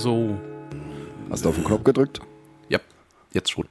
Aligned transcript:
So, 0.00 0.40
Hast 1.30 1.44
du 1.44 1.50
auf 1.50 1.56
den 1.56 1.64
Knopf 1.64 1.84
gedrückt? 1.84 2.20
Ja, 2.70 2.78
jetzt 3.32 3.50
schon. 3.50 3.68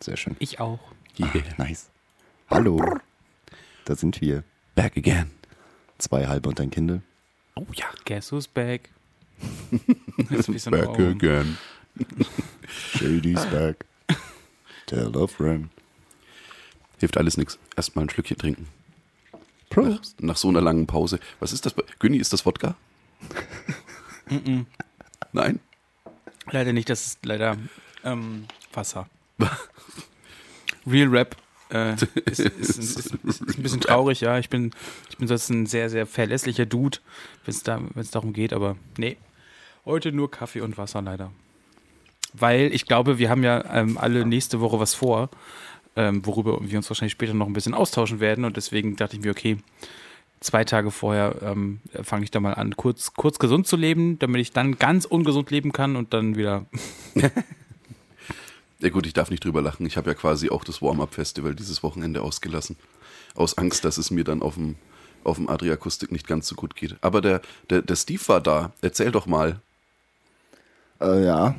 Sehr 0.00 0.18
schön. 0.18 0.36
ich 0.38 0.60
auch. 0.60 0.80
Yeah. 1.18 1.30
Nice. 1.56 1.88
Hallo. 2.50 2.78
Da 3.86 3.94
sind 3.94 4.20
wir. 4.20 4.44
Back 4.74 4.96
again. 4.98 5.30
Zwei 6.02 6.26
halbe 6.26 6.48
und 6.48 6.58
ein 6.58 6.70
Kindle. 6.70 7.00
Oh 7.54 7.64
ja. 7.74 7.86
Guess 8.06 8.32
who's 8.32 8.48
back? 8.48 8.90
Back 10.70 10.98
again. 10.98 11.56
Shady's 12.68 13.46
back. 13.46 13.84
Tell 14.86 15.16
a 15.16 15.28
friend. 15.28 15.68
Hilft 16.98 17.16
alles 17.16 17.36
nichts. 17.36 17.56
Erstmal 17.76 18.04
ein 18.06 18.10
Schlückchen 18.10 18.36
trinken. 18.36 18.66
Nach, 19.76 20.00
nach 20.18 20.36
so 20.36 20.48
einer 20.48 20.60
langen 20.60 20.88
Pause. 20.88 21.20
Was 21.38 21.52
ist 21.52 21.66
das? 21.66 21.74
bei- 21.74 21.84
Günni, 22.00 22.16
ist 22.16 22.32
das 22.32 22.44
Wodka? 22.44 22.74
Nein? 25.32 25.60
Leider 26.50 26.72
nicht, 26.72 26.90
das 26.90 27.06
ist 27.06 27.24
leider 27.24 27.56
ähm, 28.02 28.46
Wasser. 28.72 29.08
Real 30.86 31.08
Rap 31.08 31.36
äh, 31.72 31.94
ist, 32.26 32.40
ist, 32.40 32.76
ist, 32.78 33.14
ist, 33.24 33.58
ein 33.58 33.62
bisschen 33.62 33.80
traurig, 33.80 34.20
ja. 34.20 34.38
Ich 34.38 34.48
bin, 34.48 34.72
ich 35.10 35.16
bin 35.16 35.28
sonst 35.28 35.50
ein 35.50 35.66
sehr, 35.66 35.90
sehr 35.90 36.06
verlässlicher 36.06 36.66
Dude, 36.66 36.98
wenn 37.44 37.54
es 37.54 37.62
da, 37.62 37.80
wenn's 37.94 38.10
darum 38.10 38.32
geht, 38.32 38.52
aber 38.52 38.76
nee. 38.96 39.16
Heute 39.84 40.12
nur 40.12 40.30
Kaffee 40.30 40.60
und 40.60 40.78
Wasser 40.78 41.02
leider. 41.02 41.32
Weil 42.34 42.72
ich 42.72 42.86
glaube, 42.86 43.18
wir 43.18 43.28
haben 43.30 43.42
ja 43.42 43.64
ähm, 43.74 43.98
alle 43.98 44.24
nächste 44.24 44.60
Woche 44.60 44.78
was 44.78 44.94
vor, 44.94 45.28
ähm, 45.96 46.24
worüber 46.24 46.58
wir 46.62 46.78
uns 46.78 46.88
wahrscheinlich 46.88 47.12
später 47.12 47.34
noch 47.34 47.46
ein 47.46 47.52
bisschen 47.52 47.74
austauschen 47.74 48.20
werden 48.20 48.44
und 48.44 48.56
deswegen 48.56 48.96
dachte 48.96 49.16
ich 49.16 49.22
mir, 49.22 49.32
okay, 49.32 49.58
zwei 50.40 50.64
Tage 50.64 50.90
vorher 50.90 51.36
ähm, 51.42 51.80
fange 52.02 52.24
ich 52.24 52.30
da 52.30 52.40
mal 52.40 52.54
an, 52.54 52.76
kurz, 52.76 53.14
kurz 53.14 53.38
gesund 53.38 53.66
zu 53.66 53.76
leben, 53.76 54.18
damit 54.18 54.40
ich 54.40 54.52
dann 54.52 54.78
ganz 54.78 55.04
ungesund 55.04 55.50
leben 55.50 55.72
kann 55.72 55.96
und 55.96 56.14
dann 56.14 56.36
wieder. 56.36 56.66
Ja 58.82 58.88
gut, 58.88 59.06
ich 59.06 59.12
darf 59.12 59.30
nicht 59.30 59.44
drüber 59.44 59.62
lachen. 59.62 59.86
Ich 59.86 59.96
habe 59.96 60.10
ja 60.10 60.14
quasi 60.14 60.50
auch 60.50 60.64
das 60.64 60.82
Warm-Up-Festival 60.82 61.54
dieses 61.54 61.84
Wochenende 61.84 62.20
ausgelassen. 62.20 62.76
Aus 63.36 63.56
Angst, 63.56 63.84
dass 63.84 63.96
es 63.96 64.10
mir 64.10 64.24
dann 64.24 64.42
auf 64.42 64.54
dem, 64.54 64.74
auf 65.22 65.36
dem 65.36 65.48
Adriakustik 65.48 66.10
nicht 66.10 66.26
ganz 66.26 66.48
so 66.48 66.56
gut 66.56 66.74
geht. 66.74 66.96
Aber 67.00 67.20
der, 67.20 67.42
der, 67.70 67.82
der 67.82 67.94
Steve 67.94 68.20
war 68.26 68.40
da. 68.40 68.72
Erzähl 68.80 69.12
doch 69.12 69.26
mal. 69.26 69.60
Äh, 71.00 71.24
ja. 71.24 71.54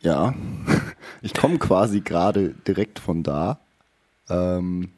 Ja. 0.00 0.34
Ich 1.24 1.34
komme 1.34 1.56
quasi 1.58 2.00
gerade 2.00 2.48
direkt 2.66 2.98
von 2.98 3.22
da. 3.22 3.60
Ähm, 4.28 4.90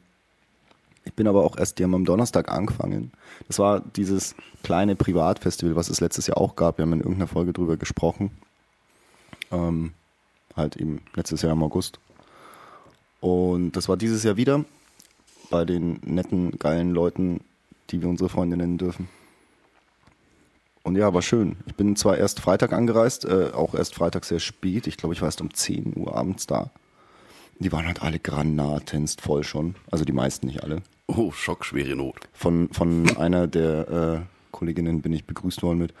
ich 1.03 1.13
bin 1.13 1.27
aber 1.27 1.43
auch 1.43 1.55
erst, 1.55 1.77
die 1.77 1.83
haben 1.83 1.93
am 1.93 2.03
Donnerstag 2.03 2.49
angefangen. 2.49 3.11
Das 3.47 3.59
war 3.59 3.79
dieses 3.79 4.33
kleine 4.63 4.95
Privatfestival, 4.95 5.75
was 5.75 5.89
es 5.89 6.01
letztes 6.01 6.25
Jahr 6.25 6.39
auch 6.39 6.55
gab. 6.55 6.79
Wir 6.79 6.83
haben 6.83 6.93
in 6.93 7.01
irgendeiner 7.01 7.27
Folge 7.27 7.53
drüber 7.53 7.77
gesprochen. 7.77 8.31
Ähm, 9.51 9.93
halt 10.55 10.77
eben 10.77 11.01
letztes 11.15 11.41
Jahr 11.41 11.53
im 11.53 11.63
August. 11.63 11.99
Und 13.21 13.71
das 13.73 13.89
war 13.89 13.97
dieses 13.97 14.23
Jahr 14.23 14.37
wieder 14.37 14.65
bei 15.49 15.65
den 15.65 15.99
netten, 16.03 16.57
geilen 16.59 16.91
Leuten, 16.91 17.41
die 17.89 18.01
wir 18.01 18.09
unsere 18.09 18.29
Freunde 18.29 18.57
nennen 18.57 18.77
dürfen. 18.77 19.07
Und 20.83 20.95
ja, 20.95 21.13
war 21.13 21.23
schön. 21.23 21.57
Ich 21.65 21.75
bin 21.75 21.95
zwar 21.95 22.17
erst 22.17 22.39
Freitag 22.39 22.71
angereist, 22.71 23.25
äh, 23.25 23.51
auch 23.53 23.73
erst 23.73 23.95
Freitag 23.95 24.23
sehr 24.23 24.39
spät. 24.39 24.85
Ich 24.85 24.97
glaube, 24.97 25.15
ich 25.15 25.21
war 25.21 25.27
erst 25.27 25.41
um 25.41 25.51
10 25.51 25.93
Uhr 25.95 26.15
abends 26.15 26.45
da. 26.45 26.69
Die 27.57 27.71
waren 27.71 27.87
halt 27.87 28.03
alle 28.03 28.19
granatenst 28.19 29.21
voll 29.21 29.43
schon. 29.43 29.75
Also 29.89 30.05
die 30.05 30.11
meisten, 30.11 30.45
nicht 30.47 30.63
alle. 30.63 30.83
Oh, 31.07 31.31
Schock, 31.31 31.65
schwere 31.65 31.95
Not. 31.95 32.27
Von, 32.33 32.69
von 32.71 33.17
einer 33.17 33.47
der 33.47 33.89
äh, 33.89 34.51
Kolleginnen 34.51 35.01
bin 35.01 35.13
ich 35.13 35.25
begrüßt 35.25 35.63
worden 35.63 35.79
mit 35.79 35.93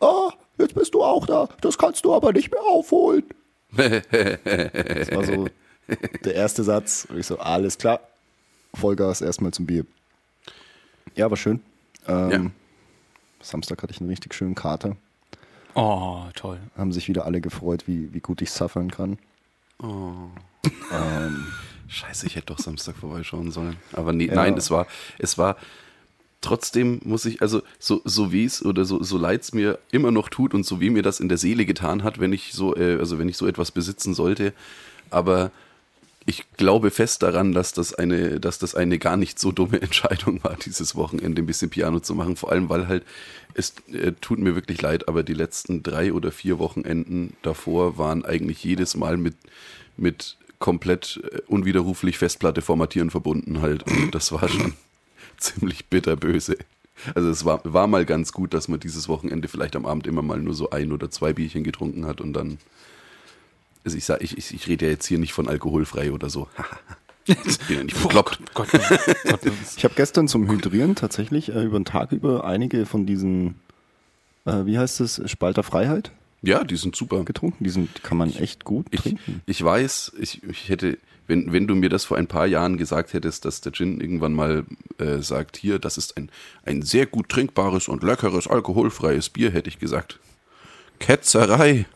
Ah, 0.00 0.30
jetzt 0.58 0.74
bist 0.74 0.92
du 0.94 1.02
auch 1.02 1.26
da. 1.26 1.48
Das 1.62 1.78
kannst 1.78 2.04
du 2.04 2.14
aber 2.14 2.32
nicht 2.32 2.50
mehr 2.50 2.62
aufholen. 2.62 3.24
Das 3.72 5.10
war 5.12 5.24
so 5.24 5.48
der 6.24 6.34
erste 6.34 6.62
Satz. 6.64 7.06
Und 7.08 7.18
ich 7.18 7.26
so, 7.26 7.38
alles 7.38 7.78
klar. 7.78 8.00
Vollgas 8.74 9.20
erstmal 9.20 9.52
zum 9.52 9.66
Bier. 9.66 9.84
Ja, 11.14 11.30
war 11.30 11.36
schön. 11.36 11.60
Ähm, 12.06 12.30
Ja. 12.30 12.50
Samstag 13.40 13.82
hatte 13.82 13.92
ich 13.92 14.00
einen 14.00 14.10
richtig 14.10 14.34
schönen 14.34 14.54
Kater. 14.54 14.96
Oh, 15.74 16.24
toll. 16.34 16.58
Haben 16.76 16.92
sich 16.92 17.08
wieder 17.08 17.24
alle 17.26 17.40
gefreut, 17.40 17.84
wie, 17.86 18.12
wie 18.12 18.20
gut 18.20 18.40
ich 18.42 18.50
suffern 18.50 18.90
kann. 18.90 19.18
Scheiße, 21.88 22.26
ich 22.26 22.34
hätte 22.36 22.46
doch 22.46 22.58
Samstag 22.58 22.96
vorbeischauen 22.96 23.50
sollen. 23.52 23.76
Aber 23.92 24.12
nee, 24.12 24.26
Ja. 24.26 24.34
nein, 24.34 24.56
es 24.56 24.70
war, 24.70 24.86
es 25.18 25.38
war 25.38 25.56
trotzdem 26.46 27.00
muss 27.04 27.24
ich, 27.24 27.42
also 27.42 27.60
so, 27.80 28.00
so 28.04 28.30
wie 28.30 28.44
es 28.44 28.64
oder 28.64 28.84
so, 28.84 29.02
so 29.02 29.18
leid 29.18 29.42
es 29.42 29.52
mir 29.52 29.80
immer 29.90 30.12
noch 30.12 30.28
tut 30.28 30.54
und 30.54 30.64
so 30.64 30.80
wie 30.80 30.90
mir 30.90 31.02
das 31.02 31.18
in 31.18 31.28
der 31.28 31.38
Seele 31.38 31.66
getan 31.66 32.04
hat, 32.04 32.20
wenn 32.20 32.32
ich 32.32 32.52
so, 32.52 32.76
äh, 32.76 32.98
also 33.00 33.18
wenn 33.18 33.28
ich 33.28 33.36
so 33.36 33.48
etwas 33.48 33.72
besitzen 33.72 34.14
sollte, 34.14 34.52
aber 35.10 35.50
ich 36.24 36.44
glaube 36.56 36.92
fest 36.92 37.24
daran, 37.24 37.52
dass 37.52 37.72
das 37.72 37.94
eine, 37.94 38.38
dass 38.38 38.60
das 38.60 38.76
eine 38.76 38.98
gar 39.00 39.16
nicht 39.16 39.40
so 39.40 39.50
dumme 39.50 39.80
Entscheidung 39.82 40.42
war, 40.44 40.54
dieses 40.56 40.94
Wochenende 40.94 41.42
ein 41.42 41.46
bisschen 41.46 41.68
Piano 41.68 41.98
zu 41.98 42.14
machen. 42.14 42.36
Vor 42.36 42.52
allem, 42.52 42.68
weil 42.68 42.86
halt, 42.86 43.04
es 43.54 43.74
äh, 43.92 44.12
tut 44.20 44.38
mir 44.38 44.54
wirklich 44.54 44.80
leid, 44.80 45.08
aber 45.08 45.24
die 45.24 45.34
letzten 45.34 45.82
drei 45.82 46.12
oder 46.12 46.30
vier 46.30 46.60
Wochenenden 46.60 47.36
davor 47.42 47.98
waren 47.98 48.24
eigentlich 48.24 48.62
jedes 48.62 48.96
Mal 48.96 49.16
mit, 49.16 49.34
mit 49.96 50.36
komplett 50.60 51.20
äh, 51.24 51.40
unwiderruflich 51.48 52.18
Festplatte 52.18 52.62
formatieren 52.62 53.10
verbunden 53.10 53.60
halt. 53.60 53.82
Und 53.84 54.14
das 54.14 54.30
war 54.30 54.48
schon 54.48 54.74
ziemlich 55.40 55.86
bitterböse. 55.86 56.56
Also 57.14 57.28
es 57.28 57.44
war, 57.44 57.60
war 57.64 57.86
mal 57.86 58.04
ganz 58.06 58.32
gut, 58.32 58.54
dass 58.54 58.68
man 58.68 58.80
dieses 58.80 59.08
Wochenende 59.08 59.48
vielleicht 59.48 59.76
am 59.76 59.84
Abend 59.86 60.06
immer 60.06 60.22
mal 60.22 60.38
nur 60.40 60.54
so 60.54 60.70
ein 60.70 60.92
oder 60.92 61.10
zwei 61.10 61.32
Bierchen 61.32 61.62
getrunken 61.64 62.06
hat 62.06 62.20
und 62.20 62.32
dann 62.32 62.58
also 63.84 63.96
ich 63.98 64.04
sag, 64.04 64.20
ich, 64.20 64.36
ich, 64.36 64.52
ich 64.52 64.66
rede 64.66 64.86
ja 64.86 64.90
jetzt 64.90 65.06
hier 65.06 65.18
nicht 65.18 65.32
von 65.32 65.46
alkoholfrei 65.48 66.10
oder 66.10 66.28
so. 66.28 66.48
ich 67.26 67.58
bin 67.68 67.76
ja 67.76 67.84
nicht 67.84 68.02
bekloppt. 68.02 68.40
Gott, 68.52 68.68
Gott, 68.72 69.40
Ich 69.76 69.84
habe 69.84 69.94
gestern 69.94 70.26
zum 70.26 70.48
Hydrieren 70.50 70.96
tatsächlich 70.96 71.50
äh, 71.50 71.62
über 71.62 71.78
den 71.78 71.84
Tag 71.84 72.10
über 72.10 72.44
einige 72.44 72.84
von 72.84 73.06
diesen, 73.06 73.54
äh, 74.44 74.64
wie 74.64 74.76
heißt 74.78 75.00
es, 75.00 75.20
Spalter 75.30 75.62
Freiheit 75.62 76.10
Ja, 76.42 76.64
die 76.64 76.74
sind 76.76 76.96
super. 76.96 77.22
getrunken. 77.24 77.62
Die, 77.62 77.70
sind, 77.70 77.96
die 77.96 78.02
kann 78.02 78.18
man 78.18 78.34
echt 78.34 78.64
gut 78.64 78.86
Ich, 78.90 79.02
trinken. 79.02 79.40
ich 79.46 79.62
weiß, 79.62 80.14
ich, 80.18 80.42
ich 80.42 80.68
hätte, 80.68 80.98
wenn, 81.26 81.52
wenn 81.52 81.66
du 81.66 81.74
mir 81.74 81.88
das 81.88 82.04
vor 82.04 82.16
ein 82.16 82.26
paar 82.26 82.46
Jahren 82.46 82.76
gesagt 82.76 83.12
hättest, 83.12 83.44
dass 83.44 83.60
der 83.60 83.72
Gin 83.72 84.00
irgendwann 84.00 84.32
mal 84.32 84.64
äh, 84.98 85.18
sagt, 85.18 85.56
hier, 85.56 85.78
das 85.78 85.98
ist 85.98 86.16
ein, 86.16 86.30
ein 86.64 86.82
sehr 86.82 87.06
gut 87.06 87.28
trinkbares 87.28 87.88
und 87.88 88.02
leckeres, 88.02 88.46
alkoholfreies 88.46 89.30
Bier, 89.30 89.50
hätte 89.50 89.68
ich 89.68 89.78
gesagt. 89.78 90.18
Ketzerei. 90.98 91.86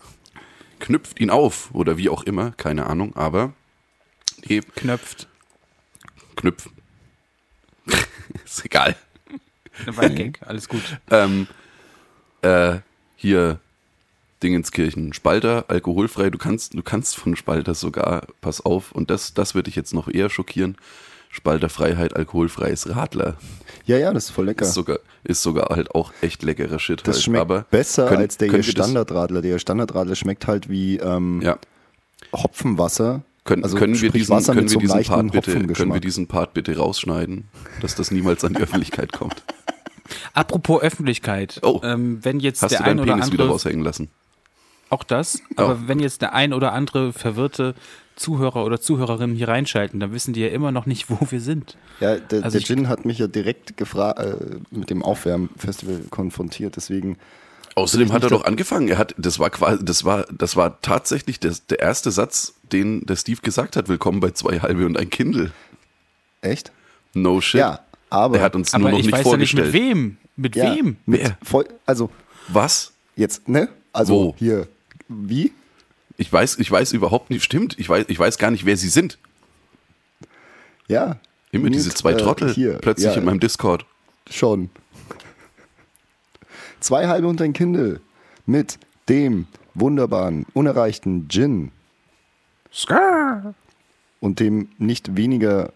Knüpft 0.79 1.21
ihn 1.21 1.31
auf 1.31 1.75
oder 1.75 1.99
wie 1.99 2.09
auch 2.09 2.23
immer, 2.23 2.53
keine 2.53 2.87
Ahnung, 2.87 3.15
aber 3.15 3.53
nee, 4.47 4.63
knöpft. 4.77 5.29
knüpft. 6.37 6.71
ist 8.45 8.65
egal. 8.65 8.97
War 9.87 10.05
ein 10.05 10.15
Gag, 10.15 10.41
alles 10.43 10.69
gut. 10.69 10.83
ähm, 11.11 11.47
äh, 12.43 12.79
hier 13.17 13.61
Dingenskirchen, 14.43 15.13
Spalter, 15.13 15.65
alkoholfrei, 15.69 16.31
du 16.31 16.39
kannst, 16.39 16.75
du 16.75 16.83
kannst 16.83 17.17
von 17.17 17.37
Spalter 17.37 17.75
sogar, 17.75 18.23
pass 18.41 18.61
auf, 18.65 18.93
und 18.93 19.11
das, 19.11 19.35
das 19.35 19.55
würde 19.55 19.69
ich 19.69 19.77
jetzt 19.77 19.93
noch 19.95 20.09
eher 20.09 20.31
schockieren, 20.31 20.77
Spalter 21.33 21.69
Freiheit, 21.69 22.17
alkoholfreies 22.17 22.89
Radler. 22.97 23.37
Ja, 23.85 23.99
ja, 23.99 24.13
das 24.13 24.25
ist 24.25 24.31
voll 24.31 24.47
lecker. 24.47 24.65
Ist 24.65 24.75
sogar, 24.75 24.99
ist 25.23 25.43
sogar 25.43 25.69
halt 25.77 25.95
auch 25.95 26.13
echt 26.23 26.43
leckerer 26.43 26.79
Shit. 26.81 27.07
das 27.07 27.17
halt. 27.17 27.25
schmeckt 27.25 27.41
Aber 27.43 27.63
besser 27.71 28.09
können- 28.09 28.23
als 28.23 28.37
der 28.37 28.63
Standardradler. 28.65 29.41
Der 29.41 29.59
Standardradler 29.61 30.17
schmeckt 30.17 30.47
halt 30.49 30.69
wie 30.69 30.97
ähm, 30.97 31.41
Ja, 31.41 31.57
Hopfenwasser. 32.35 33.23
können, 33.45 33.63
Also 33.65 33.77
können 33.77 34.01
wir 34.01 34.11
diesen, 34.11 34.35
Wasser 34.35 34.55
können 34.55 34.71
wir 34.71 34.79
diesen 34.79 35.03
Part 35.05 35.31
bitte, 35.33 35.67
können 35.69 35.93
wir 35.95 36.01
diesen 36.01 36.27
Part 36.27 36.53
bitte 36.55 36.77
rausschneiden, 36.77 37.45
dass 37.81 37.95
das 37.95 38.11
niemals 38.11 38.45
an 38.45 38.55
die 38.55 38.61
Öffentlichkeit 38.63 39.13
kommt. 39.13 39.43
Apropos 40.35 40.83
Öffentlichkeit. 40.83 41.61
Oh. 41.63 41.81
ähm, 41.85 42.19
wenn 42.23 42.41
jetzt 42.41 42.63
Hast 42.63 42.73
der 42.73 42.79
du 42.81 42.85
ein 42.85 42.97
deinen 42.97 43.01
oder 43.05 43.13
Penis 43.15 43.33
wieder 43.33 43.43
andere 43.45 43.53
raushängen 43.55 43.85
lassen? 43.85 44.11
Auch 44.91 45.05
das, 45.05 45.41
aber 45.57 45.75
Oh. 45.75 45.79
wenn 45.89 46.01
jetzt 46.01 46.21
der 46.23 46.35
ein 46.35 46.53
oder 46.53 46.73
andere 46.73 47.13
verwirrte 47.13 47.75
Zuhörer 48.17 48.65
oder 48.67 48.81
Zuhörerin 48.81 49.35
hier 49.35 49.49
reinschalten, 49.49 49.99
dann 50.01 50.13
wissen 50.13 50.35
die 50.35 50.41
ja 50.41 50.49
immer 50.49 50.73
noch 50.73 50.85
nicht, 50.85 51.09
wo 51.11 51.19
wir 51.31 51.41
sind. 51.41 51.77
Ja, 52.01 52.17
der, 52.17 52.45
Also 52.45 52.59
der 52.59 52.67
Gin 52.67 52.89
hat 52.89 53.05
mich 53.05 53.19
ja 53.19 53.27
direkt 53.27 53.81
äh, 53.81 54.35
mit 54.71 54.91
dem 54.91 55.03
Aufwärmfestival 55.03 56.03
konfrontiert. 56.11 56.77
Deswegen 56.77 57.17
Außerdem 57.77 58.13
hat 58.13 58.25
er 58.25 58.31
doch 58.31 58.45
angefangen. 58.45 58.89
Er 58.89 58.99
hat, 58.99 59.15
das 59.17 59.39
war 59.39 59.49
quasi, 59.49 59.83
das 59.85 60.05
war, 60.05 60.27
das 60.37 60.57
war 60.57 60.81
tatsächlich 60.83 61.39
der, 61.41 61.55
der 61.71 61.79
erste 61.79 62.11
Satz, 62.11 62.55
den 62.73 63.07
der 63.07 63.17
Steve 63.17 63.41
gesagt 63.43 63.77
hat. 63.77 63.89
Willkommen 63.89 64.21
bei 64.21 64.33
zwei 64.33 64.59
halbe 64.61 64.85
und 64.85 64.99
ein 64.99 65.09
Kindle. 65.09 65.53
echt. 66.43 66.73
No 67.15 67.41
shit. 67.41 67.61
Ja, 67.61 67.81
Aber, 68.11 68.39
Er 68.39 68.43
hat 68.45 68.55
uns 68.57 68.75
Aber 68.75 68.83
nur 68.83 68.91
noch 68.93 68.99
ich 68.99 69.07
nicht 69.07 69.13
weiß 69.15 69.25
ja 69.31 69.37
nicht 69.37 69.53
vorgestellt. 69.53 69.73
mit 69.73 69.83
wem. 69.97 70.17
Mit 70.37 70.57
ja, 70.57 70.75
wem? 70.77 70.97
Mit 71.07 71.23
Wer? 71.23 71.39
voll, 71.43 71.67
also 71.87 72.11
Was? 72.49 72.93
jetzt, 73.17 73.49
ne? 73.49 73.69
Also 73.93 74.15
Wo? 74.15 74.35
hier. 74.39 74.67
Wie? 75.13 75.53
Ich 76.17 76.33
weiß, 76.33 76.59
ich 76.59 76.71
weiß 76.71 76.93
überhaupt 76.93 77.31
nicht, 77.31 77.43
stimmt, 77.43 77.77
ich 77.79 77.89
weiß, 77.89 78.05
ich 78.09 78.19
weiß 78.19 78.39
gar 78.39 78.53
nicht, 78.53 78.65
wer 78.65 78.77
sie 78.77 78.89
sind. 78.89 79.19
Ja. 80.87 81.19
Immer 81.51 81.65
Mit, 81.65 81.75
diese 81.75 81.91
zwei 81.91 82.13
äh, 82.13 82.17
Trottel 82.17 82.55
hier. 82.55 82.79
plötzlich 82.79 83.13
ja, 83.13 83.19
in 83.19 83.25
meinem 83.25 83.41
Discord. 83.41 83.85
Schon. 84.31 84.71
Zwei 86.81 87.09
halbe 87.09 87.27
und 87.27 87.43
ein 87.43 87.53
Kindle 87.53 88.01
mit 88.47 88.79
dem 89.09 89.47
wunderbaren, 89.75 90.47
unerreichten 90.55 91.29
Gin 91.29 91.73
und 94.21 94.41
dem 94.41 94.69
nicht 94.79 95.17
weniger 95.17 95.73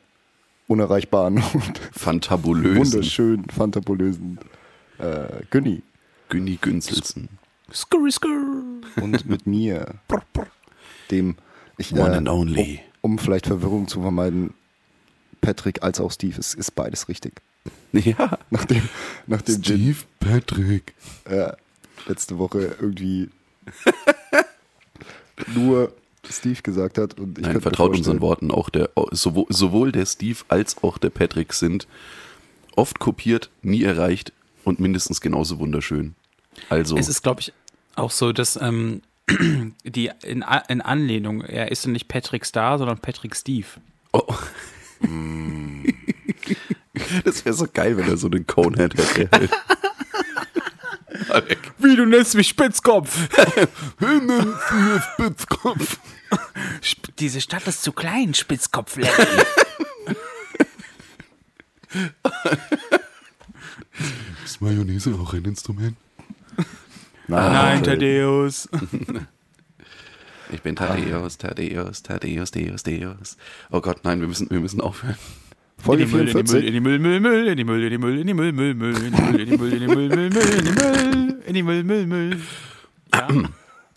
unerreichbaren 0.68 1.42
und 1.52 1.78
Fantabulösen. 1.92 2.92
wunderschön 2.92 3.44
fantabulösen 3.50 4.38
äh, 4.98 5.42
Günni. 5.50 5.82
Günni 6.28 6.56
Günzelsen. 6.60 7.28
Skurry, 7.72 8.12
skurr. 8.12 8.62
Und 9.00 9.26
mit 9.26 9.46
mir, 9.46 9.94
dem 11.10 11.36
ich, 11.78 11.92
One 11.92 12.12
äh, 12.12 12.16
and 12.18 12.28
only. 12.28 12.80
Um, 13.00 13.12
um 13.12 13.18
vielleicht 13.18 13.46
Verwirrung 13.46 13.88
zu 13.88 14.00
vermeiden, 14.00 14.54
Patrick 15.40 15.82
als 15.82 16.00
auch 16.00 16.10
Steve, 16.10 16.38
es 16.38 16.54
ist 16.54 16.74
beides 16.74 17.08
richtig. 17.08 17.40
Ja. 17.92 18.38
Nach 18.50 18.64
dem, 18.64 18.88
nach 19.28 19.40
dem 19.40 19.62
Gin 19.62 19.96
Patrick. 20.18 20.94
äh, 21.26 21.52
letzte 22.06 22.38
Woche 22.38 22.76
irgendwie 22.80 23.30
nur 25.54 25.94
Steve 26.28 26.60
gesagt 26.60 26.98
hat. 26.98 27.18
Und 27.18 27.38
ich 27.38 27.44
Nein, 27.44 27.60
vertraut 27.60 27.96
unseren 27.96 28.20
Worten. 28.20 28.50
Auch 28.50 28.68
der, 28.68 28.90
sowohl, 29.12 29.46
sowohl 29.48 29.92
der 29.92 30.06
Steve 30.06 30.38
als 30.48 30.82
auch 30.82 30.98
der 30.98 31.10
Patrick 31.10 31.52
sind 31.52 31.86
oft 32.76 32.98
kopiert, 32.98 33.50
nie 33.62 33.84
erreicht 33.84 34.32
und 34.64 34.80
mindestens 34.80 35.20
genauso 35.20 35.58
wunderschön. 35.58 36.14
Also, 36.68 36.96
Es 36.96 37.08
ist, 37.08 37.22
glaube 37.22 37.40
ich, 37.40 37.52
auch 37.96 38.10
so, 38.10 38.32
dass 38.32 38.56
ähm, 38.56 39.02
die 39.84 40.10
in, 40.22 40.44
in 40.68 40.80
Anlehnung, 40.80 41.42
er 41.42 41.70
ist 41.72 41.86
nicht 41.86 42.08
Patrick 42.08 42.44
Star, 42.44 42.78
sondern 42.78 42.98
Patrick 42.98 43.34
Steve. 43.36 43.66
oh. 44.12 44.34
das 47.24 47.44
wäre 47.44 47.54
so 47.54 47.66
geil, 47.72 47.96
wenn 47.96 48.08
er 48.08 48.16
so 48.16 48.26
einen 48.28 48.46
Conehead 48.46 48.94
hätte. 48.94 49.48
Wie, 51.78 51.96
du 51.96 52.06
nennst 52.06 52.34
mich 52.34 52.48
Spitzkopf? 52.48 53.28
Spitzkopf. 55.14 55.98
Sp- 56.82 57.12
Diese 57.18 57.40
Stadt 57.40 57.66
ist 57.66 57.82
zu 57.82 57.92
klein, 57.92 58.34
Spitzkopf. 58.34 58.96
Ist 64.44 64.60
Mayonnaise 64.60 65.14
auch 65.14 65.32
ein 65.34 65.44
Instrument? 65.44 65.96
Nein, 67.28 67.80
äh, 67.80 67.82
Thaddeus. 67.82 68.68
Ich 70.52 70.62
bin 70.62 70.76
Thaddeus, 70.76 71.38
Thaddeus, 71.38 72.02
Thaddeus, 72.02 72.50
Deus, 72.50 72.82
Deus. 72.82 73.36
Oh 73.70 73.80
Gott, 73.80 74.04
nein, 74.04 74.20
wir 74.20 74.28
müssen, 74.28 74.50
wir 74.50 74.60
müssen 74.60 74.80
aufhören. 74.80 75.16
Folge 75.78 76.04
in 76.04 76.08
die 76.08 76.14
Müll, 76.14 76.28
in 76.28 76.34
die 76.34 76.34
Müll, 76.34 76.46
44. 76.46 76.66
in 76.66 76.72
die 76.72 76.80
Müll, 76.80 76.98
Müll, 76.98 77.20
Müll, 77.20 77.48
in 77.48 77.56
die 77.56 77.64
Müll, 77.64 77.82
in 77.82 77.90
die 77.90 77.98
Müll, 77.98 78.18
in 78.18 78.26
die 78.26 78.34
Müll, 78.34 78.52
Müll, 78.52 78.74
Müll, 78.74 78.96
in 79.04 79.12
die 79.12 79.22
Müll, 79.22 79.40
in 79.40 79.48
die 79.48 79.56
Müll, 79.56 79.72
in 79.72 79.80
die 79.80 79.86
Müll, 79.88 80.08
Müll, 80.08 80.30
Müll, 80.30 80.58
in 80.58 80.64
die 80.64 80.72
Müll, 80.72 81.42
in 81.46 81.54
die 81.54 81.62
Müll, 81.62 81.84
Müll, 81.84 82.06
Müll. 82.06 82.40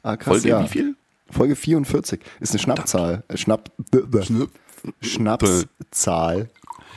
Ah, 0.03 0.15
krass, 0.15 0.41
Folge 0.41 0.63
wie 0.63 0.68
viel? 0.68 0.95
Folge 1.30 1.56
44 1.56 2.21
ist 2.39 2.51
eine 2.51 2.59
Schnappzahl. 2.59 3.23
Äh, 3.27 3.38
Schnapp, 3.38 3.71
Schnapszahl. 5.01 6.50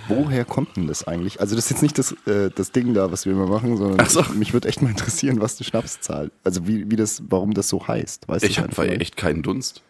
Woher 0.09 0.45
kommt 0.45 0.77
denn 0.77 0.87
das 0.87 1.07
eigentlich? 1.07 1.41
Also 1.41 1.55
das 1.55 1.67
ist 1.67 1.71
jetzt 1.71 1.83
nicht 1.83 1.99
das, 1.99 2.13
äh, 2.27 2.51
das 2.55 2.73
Ding 2.73 2.95
da, 2.95 3.13
was 3.13 3.27
wir 3.27 3.33
immer 3.33 3.47
machen, 3.47 3.77
sondern 3.77 4.09
so. 4.09 4.23
mich 4.35 4.53
würde 4.53 4.69
echt 4.69 4.83
mal 4.83 4.91
interessieren, 4.91 5.41
was 5.41 5.59
eine 5.59 5.65
Schnapszahl, 5.67 6.31
also 6.45 6.67
wie, 6.67 6.91
wie 6.91 6.97
das, 6.97 7.23
warum 7.29 7.55
das 7.55 7.69
so 7.69 7.87
heißt. 7.87 8.29
Weißt 8.29 8.45
Ich 8.45 8.59
habe 8.59 8.89
echt 8.89 9.17
keinen 9.17 9.43
Dunst. 9.43 9.83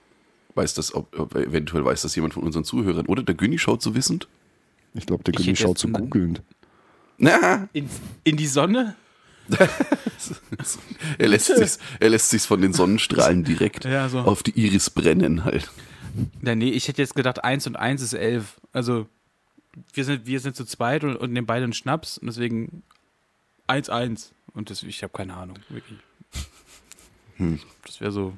Weiß 0.55 0.75
das, 0.75 0.95
ob, 0.95 1.19
ob, 1.19 1.35
eventuell 1.37 1.85
weiß 1.85 2.03
das 2.03 2.15
jemand 2.17 2.35
von 2.35 2.43
unseren 2.43 2.65
Zuhörern. 2.65 3.07
Oder 3.07 3.23
der 3.23 3.35
Günni 3.35 3.59
schaut 3.59 3.83
so 3.83 3.95
wissend. 3.95 4.29
Ich 4.95 5.07
glaube, 5.07 5.23
der 5.25 5.33
Günni 5.33 5.55
schaut 5.55 5.79
so 5.79 5.89
googelnd. 5.89 6.43
Na, 7.19 7.69
In, 7.73 7.89
in 8.25 8.37
die 8.37 8.47
Sonne? 8.47 8.97
er 11.19 11.29
lässt 11.29 11.47
sich's, 11.47 11.79
er 11.99 12.11
lässt 12.11 12.31
sich's 12.31 12.47
von 12.47 12.61
den 12.61 12.73
Sonnenstrahlen 12.73 13.45
direkt 13.45 13.85
Ja, 13.85 14.09
so. 14.09 14.21
auf 14.21 14.43
die 14.43 14.53
Iris 14.53 14.91
brennen 14.91 15.45
halt. 15.45 15.71
Ja, 16.43 16.55
nee, 16.55 16.71
ich 16.71 16.89
hätte 16.89 17.03
jetzt 17.03 17.15
gedacht, 17.15 17.45
1 17.45 17.67
und 17.67 17.77
1 17.77 18.03
ist 18.03 18.15
11. 18.15 18.61
Also, 18.73 19.07
wir 19.93 20.05
sind, 20.05 20.27
wir 20.27 20.41
sind 20.41 20.57
zu 20.57 20.65
zweit 20.65 21.05
und, 21.05 21.17
und 21.17 21.33
nehmen 21.33 21.47
beide 21.47 21.65
einen 21.65 21.73
Schnaps 21.73 22.19
und 22.19 22.27
deswegen 22.27 22.83
1-1. 23.69 24.31
Und 24.53 24.71
das, 24.71 24.83
ich 24.83 25.03
habe 25.03 25.13
keine 25.13 25.35
Ahnung, 25.35 25.59
wirklich. 25.69 25.99
Das 27.87 28.01
wäre 28.01 28.13
so. 28.13 28.37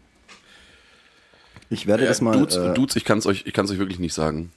Ich 1.71 1.87
werde 1.87 2.05
Äh, 2.05 2.09
das 2.09 2.21
mal. 2.21 2.37
Dudes, 2.37 2.57
äh, 2.57 2.75
Dudes, 2.75 2.97
ich 2.97 3.05
kann's 3.05 3.27
euch, 3.27 3.45
ich 3.47 3.53
kann's 3.53 3.71
euch 3.71 3.79
wirklich 3.79 3.99
nicht 3.99 4.15
sagen. 4.15 4.53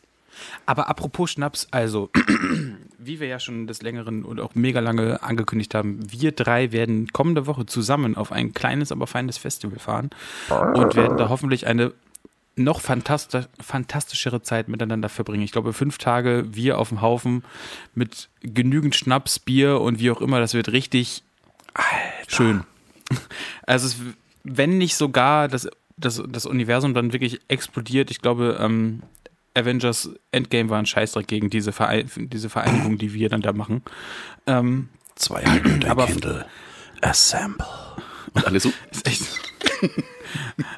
Aber 0.65 0.89
apropos 0.89 1.31
Schnaps, 1.31 1.67
also, 1.71 2.11
wie 2.97 3.19
wir 3.19 3.27
ja 3.27 3.39
schon 3.39 3.67
des 3.67 3.81
Längeren 3.81 4.25
und 4.25 4.41
auch 4.41 4.53
mega 4.53 4.81
lange 4.81 5.23
angekündigt 5.23 5.73
haben, 5.73 5.99
wir 6.11 6.33
drei 6.33 6.73
werden 6.73 7.07
kommende 7.13 7.47
Woche 7.47 7.65
zusammen 7.65 8.17
auf 8.17 8.31
ein 8.33 8.53
kleines, 8.53 8.91
aber 8.91 9.07
feines 9.07 9.37
Festival 9.37 9.79
fahren 9.79 10.09
und 10.49 10.95
werden 10.95 11.17
da 11.17 11.29
hoffentlich 11.29 11.67
eine 11.67 11.93
noch 12.55 12.79
fantasti 12.81 13.41
fantastischere 13.59 14.41
Zeit 14.41 14.69
miteinander 14.69 15.09
verbringen. 15.09 15.43
Ich 15.43 15.51
glaube, 15.51 15.73
fünf 15.73 15.97
Tage 15.97 16.45
wir 16.51 16.77
auf 16.79 16.89
dem 16.89 17.01
Haufen 17.01 17.43
mit 17.93 18.29
genügend 18.41 18.95
Schnaps, 18.95 19.39
Bier 19.39 19.81
und 19.81 19.99
wie 19.99 20.09
auch 20.11 20.21
immer, 20.21 20.39
das 20.39 20.53
wird 20.53 20.71
richtig 20.71 21.23
schön. 22.27 22.63
Also, 23.67 23.87
es, 23.87 23.97
wenn 24.43 24.77
nicht 24.79 24.95
sogar 24.95 25.47
das, 25.47 25.67
das, 25.97 26.23
das 26.27 26.45
Universum 26.47 26.93
dann 26.95 27.13
wirklich 27.13 27.39
explodiert, 27.47 28.09
ich 28.09 28.19
glaube, 28.19 28.57
ähm, 28.59 29.03
Avengers 29.53 30.09
Endgame 30.31 30.69
war 30.69 30.79
ein 30.79 30.85
Scheißdreck 30.87 31.27
gegen 31.27 31.49
diese, 31.51 31.71
Verein 31.71 32.09
diese 32.15 32.49
Vereinigung, 32.49 32.97
die 32.97 33.13
wir 33.13 33.29
dann 33.29 33.41
da 33.41 33.53
machen. 33.53 33.83
Ähm, 34.47 34.89
200 35.15 35.85
Aber- 35.85 36.07
Kindle. 36.07 36.45
Assemble. 37.01 37.65
Und 38.33 38.47
alle 38.47 38.59
so. 38.59 38.71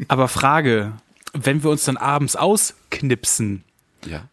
Aber 0.08 0.28
Frage, 0.28 0.94
wenn 1.34 1.64
wir 1.64 1.70
uns 1.70 1.84
dann 1.86 1.98
abends 1.98 2.36
ausknipsen, 2.36 3.64
Ja. 4.06 4.28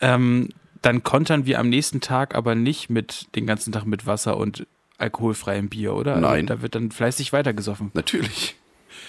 ähm, 0.00 0.48
dann 0.82 1.02
kontern 1.02 1.44
wir 1.46 1.58
am 1.58 1.68
nächsten 1.68 2.00
Tag 2.00 2.34
aber 2.34 2.54
nicht 2.54 2.88
mit 2.90 3.26
den 3.34 3.46
ganzen 3.46 3.72
Tag 3.72 3.84
mit 3.84 4.06
Wasser 4.06 4.36
und 4.38 4.66
alkoholfreiem 4.98 5.68
Bier, 5.68 5.94
oder? 5.94 6.14
Also 6.16 6.26
Nein. 6.28 6.46
Da 6.46 6.62
wird 6.62 6.74
dann 6.74 6.90
fleißig 6.90 7.32
weitergesoffen. 7.32 7.90
Natürlich. 7.94 8.56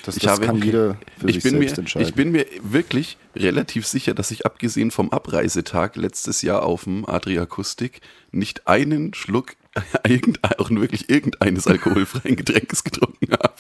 das 0.03 0.17
ich 0.17 0.23
das 0.23 0.33
habe- 0.33 0.45
kann 0.47 0.61
jeder 0.61 0.97
für 1.17 1.27
Ich 1.29 1.35
sich 1.35 1.43
bin, 1.43 1.51
selbst 1.59 1.75
mir, 1.75 1.79
entscheiden. 1.79 2.07
ich 2.07 2.13
bin 2.15 2.31
mir 2.31 2.45
wirklich 2.63 3.17
relativ 3.35 3.85
sicher, 3.87 4.13
dass 4.13 4.31
ich 4.31 4.45
abgesehen 4.45 4.91
vom 4.91 5.11
Abreisetag 5.11 5.95
letztes 5.95 6.41
Jahr 6.41 6.63
auf 6.63 6.83
dem 6.85 7.05
Adriakustik 7.07 8.01
nicht 8.31 8.67
einen 8.67 9.13
Schluck 9.13 9.55
irgendein, 10.05 10.53
auch 10.59 10.69
wirklich 10.71 11.09
irgendeines 11.09 11.67
alkoholfreien 11.67 12.35
Getränkes 12.35 12.83
getrunken 12.83 13.31
habe. 13.33 13.53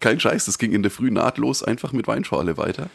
Kein 0.00 0.20
Scheiß, 0.20 0.46
das 0.46 0.58
ging 0.58 0.72
in 0.72 0.82
der 0.82 0.90
Früh 0.90 1.10
nahtlos 1.10 1.62
einfach 1.62 1.92
mit 1.92 2.06
Weinschorle 2.06 2.56
weiter. 2.56 2.90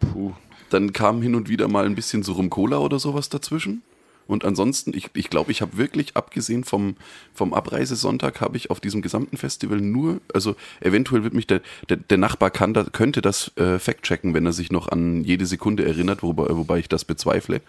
Puh. 0.00 0.32
Dann 0.70 0.92
kam 0.92 1.22
hin 1.22 1.34
und 1.34 1.48
wieder 1.48 1.68
mal 1.68 1.86
ein 1.86 1.94
bisschen 1.94 2.22
so 2.22 2.32
Rum-Cola 2.32 2.78
oder 2.78 2.98
sowas 2.98 3.28
dazwischen. 3.28 3.82
Und 4.26 4.44
ansonsten, 4.44 4.92
ich 4.96 5.04
glaube, 5.04 5.18
ich, 5.18 5.30
glaub, 5.30 5.48
ich 5.50 5.62
habe 5.62 5.76
wirklich, 5.76 6.16
abgesehen 6.16 6.64
vom, 6.64 6.96
vom 7.32 7.54
Abreisesonntag, 7.54 8.40
habe 8.40 8.56
ich 8.56 8.70
auf 8.70 8.80
diesem 8.80 9.00
gesamten 9.02 9.36
Festival 9.36 9.80
nur, 9.80 10.20
also 10.34 10.56
eventuell 10.80 11.22
wird 11.22 11.34
mich 11.34 11.46
der, 11.46 11.60
der, 11.88 11.98
der 11.98 12.18
Nachbar 12.18 12.50
kann 12.50 12.74
da, 12.74 12.84
könnte 12.84 13.22
das 13.22 13.56
äh, 13.56 13.78
fact-checken, 13.78 14.34
wenn 14.34 14.46
er 14.46 14.52
sich 14.52 14.72
noch 14.72 14.88
an 14.88 15.22
jede 15.22 15.46
Sekunde 15.46 15.84
erinnert, 15.84 16.22
wobei, 16.22 16.48
wobei 16.48 16.78
ich 16.80 16.88
das 16.88 17.04
bezweifle. 17.04 17.60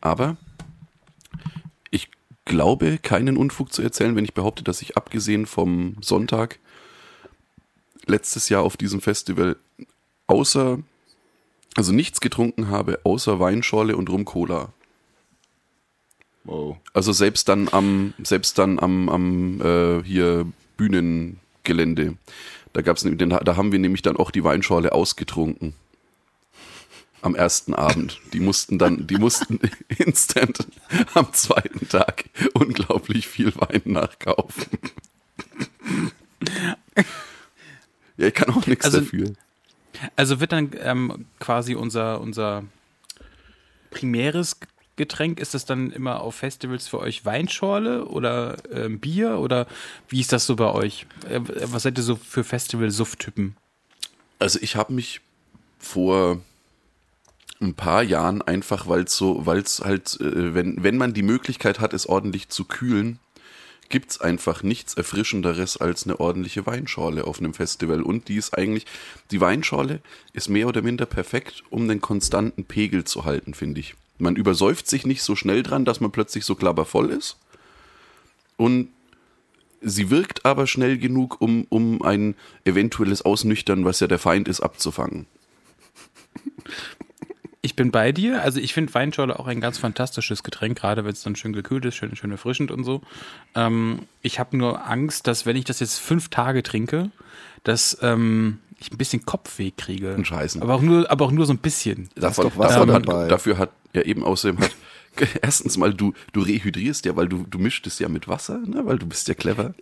Aber 0.00 0.36
ich 1.90 2.10
glaube, 2.44 2.98
keinen 2.98 3.36
Unfug 3.36 3.72
zu 3.72 3.82
erzählen, 3.82 4.16
wenn 4.16 4.24
ich 4.24 4.34
behaupte, 4.34 4.64
dass 4.64 4.82
ich 4.82 4.96
abgesehen 4.96 5.46
vom 5.46 5.96
Sonntag 6.00 6.58
letztes 8.10 8.48
Jahr 8.48 8.62
auf 8.62 8.76
diesem 8.76 9.00
Festival 9.00 9.56
außer, 10.26 10.78
also 11.76 11.92
nichts 11.92 12.20
getrunken 12.20 12.68
habe, 12.68 13.00
außer 13.04 13.40
Weinschorle 13.40 13.96
und 13.96 14.10
Rum-Cola. 14.10 14.72
Wow. 16.44 16.76
Also 16.92 17.12
selbst 17.12 17.48
dann 17.48 17.68
am, 17.70 18.14
selbst 18.22 18.58
dann 18.58 18.78
am, 18.78 19.08
am 19.08 19.60
äh, 19.60 20.02
hier 20.04 20.46
Bühnengelände. 20.76 22.16
Da 22.72 22.82
gab's 22.82 23.04
da 23.04 23.56
haben 23.56 23.72
wir 23.72 23.78
nämlich 23.78 24.02
dann 24.02 24.16
auch 24.16 24.30
die 24.30 24.44
Weinschorle 24.44 24.92
ausgetrunken. 24.92 25.74
Am 27.22 27.34
ersten 27.34 27.74
Abend. 27.74 28.20
Die 28.32 28.40
mussten 28.40 28.78
dann, 28.78 29.06
die 29.06 29.16
mussten 29.16 29.60
instant 29.98 30.66
am 31.12 31.32
zweiten 31.34 31.86
Tag 31.88 32.24
unglaublich 32.54 33.26
viel 33.26 33.52
Wein 33.56 33.82
nachkaufen. 33.84 34.66
Ja, 38.20 38.26
ich 38.28 38.34
kann 38.34 38.50
auch 38.54 38.66
nichts 38.66 38.84
Also- 38.84 39.00
dafür. 39.00 39.32
Also 40.14 40.38
wird 40.40 40.52
dann 40.52 40.70
ähm, 40.80 41.26
quasi 41.40 41.74
unser, 41.74 42.20
unser 42.20 42.62
primäres 43.90 44.56
Getränk? 44.96 45.40
Ist 45.40 45.54
das 45.54 45.64
dann 45.64 45.90
immer 45.90 46.20
auf 46.20 46.36
Festivals 46.36 46.86
für 46.86 47.00
euch 47.00 47.24
Weinschorle 47.24 48.04
oder 48.04 48.56
ähm, 48.72 49.00
Bier 49.00 49.38
oder 49.38 49.66
wie 50.08 50.20
ist 50.20 50.32
das 50.32 50.46
so 50.46 50.56
bei 50.56 50.70
euch? 50.70 51.06
Äh, 51.28 51.40
was 51.64 51.82
seid 51.82 51.98
ihr 51.98 52.04
so 52.04 52.16
für 52.16 52.44
Festival-Suff-Typen? 52.44 53.56
Also 54.38 54.58
ich 54.62 54.76
habe 54.76 54.92
mich 54.92 55.20
vor 55.78 56.40
ein 57.60 57.74
paar 57.74 58.02
Jahren 58.02 58.42
einfach, 58.42 58.88
weil 58.88 59.04
es 59.04 59.16
so, 59.16 59.44
weil 59.46 59.58
es 59.58 59.80
halt, 59.80 60.20
äh, 60.20 60.54
wenn, 60.54 60.82
wenn 60.82 60.96
man 60.98 61.14
die 61.14 61.22
Möglichkeit 61.22 61.80
hat, 61.80 61.94
es 61.94 62.06
ordentlich 62.06 62.48
zu 62.48 62.64
kühlen, 62.64 63.18
gibt's 63.90 64.20
einfach 64.20 64.62
nichts 64.62 64.94
Erfrischenderes 64.94 65.76
als 65.76 66.04
eine 66.04 66.18
ordentliche 66.18 66.64
Weinschorle 66.64 67.26
auf 67.26 67.38
einem 67.38 67.52
Festival. 67.52 68.02
Und 68.02 68.28
die 68.28 68.36
ist 68.36 68.56
eigentlich, 68.56 68.86
die 69.30 69.40
Weinschorle 69.40 70.00
ist 70.32 70.48
mehr 70.48 70.68
oder 70.68 70.80
minder 70.80 71.06
perfekt, 71.06 71.62
um 71.68 71.86
den 71.86 72.00
konstanten 72.00 72.64
Pegel 72.64 73.04
zu 73.04 73.24
halten, 73.24 73.52
finde 73.52 73.80
ich. 73.80 73.94
Man 74.18 74.36
übersäuft 74.36 74.88
sich 74.88 75.06
nicht 75.06 75.22
so 75.22 75.36
schnell 75.36 75.62
dran, 75.62 75.84
dass 75.84 76.00
man 76.00 76.12
plötzlich 76.12 76.44
so 76.44 76.54
klappervoll 76.54 77.10
ist. 77.10 77.36
Und 78.56 78.88
sie 79.80 80.10
wirkt 80.10 80.44
aber 80.44 80.66
schnell 80.66 80.98
genug, 80.98 81.40
um, 81.40 81.66
um 81.68 82.02
ein 82.02 82.34
eventuelles 82.64 83.22
Ausnüchtern, 83.22 83.84
was 83.84 84.00
ja 84.00 84.06
der 84.06 84.18
Feind 84.18 84.48
ist, 84.48 84.60
abzufangen. 84.60 85.26
Ich 87.62 87.76
bin 87.76 87.90
bei 87.90 88.10
dir. 88.12 88.42
Also 88.42 88.58
ich 88.58 88.72
finde 88.72 88.94
Weinschorle 88.94 89.38
auch 89.38 89.46
ein 89.46 89.60
ganz 89.60 89.76
fantastisches 89.76 90.42
Getränk, 90.42 90.78
gerade 90.78 91.04
wenn 91.04 91.12
es 91.12 91.22
dann 91.22 91.36
schön 91.36 91.52
gekühlt 91.52 91.84
ist, 91.84 91.94
schön, 91.96 92.16
schön 92.16 92.30
erfrischend 92.30 92.70
und 92.70 92.84
so. 92.84 93.02
Ähm, 93.54 94.00
ich 94.22 94.38
habe 94.38 94.56
nur 94.56 94.86
Angst, 94.88 95.26
dass 95.26 95.44
wenn 95.44 95.56
ich 95.56 95.64
das 95.64 95.80
jetzt 95.80 95.98
fünf 95.98 96.28
Tage 96.30 96.62
trinke, 96.62 97.10
dass 97.62 97.98
ähm, 98.00 98.60
ich 98.78 98.90
ein 98.90 98.96
bisschen 98.96 99.26
Kopfweh 99.26 99.72
kriege. 99.76 100.14
Ein 100.14 100.24
Scheißen. 100.24 100.62
Aber 100.62 100.74
auch 100.74 100.80
nur, 100.80 101.10
aber 101.10 101.26
auch 101.26 101.32
nur 101.32 101.44
so 101.44 101.52
ein 101.52 101.58
bisschen. 101.58 102.08
Davon, 102.14 102.44
doch 102.48 102.56
Wasser 102.56 102.74
davon 102.86 102.92
hat, 102.92 103.06
dabei. 103.08 103.28
dafür 103.28 103.58
hat 103.58 103.70
ja 103.92 104.02
eben 104.02 104.24
außerdem 104.24 104.58
hat 104.60 104.74
erstens 105.42 105.76
mal 105.76 105.92
du 105.92 106.14
du 106.32 106.40
rehydrierst 106.40 107.04
ja, 107.04 107.14
weil 107.16 107.28
du 107.28 107.44
du 107.50 107.58
mischt 107.58 107.86
es 107.86 107.98
ja 107.98 108.08
mit 108.08 108.26
Wasser, 108.26 108.56
ne, 108.58 108.86
weil 108.86 108.98
du 108.98 109.04
bist 109.06 109.28
ja 109.28 109.34
clever. 109.34 109.74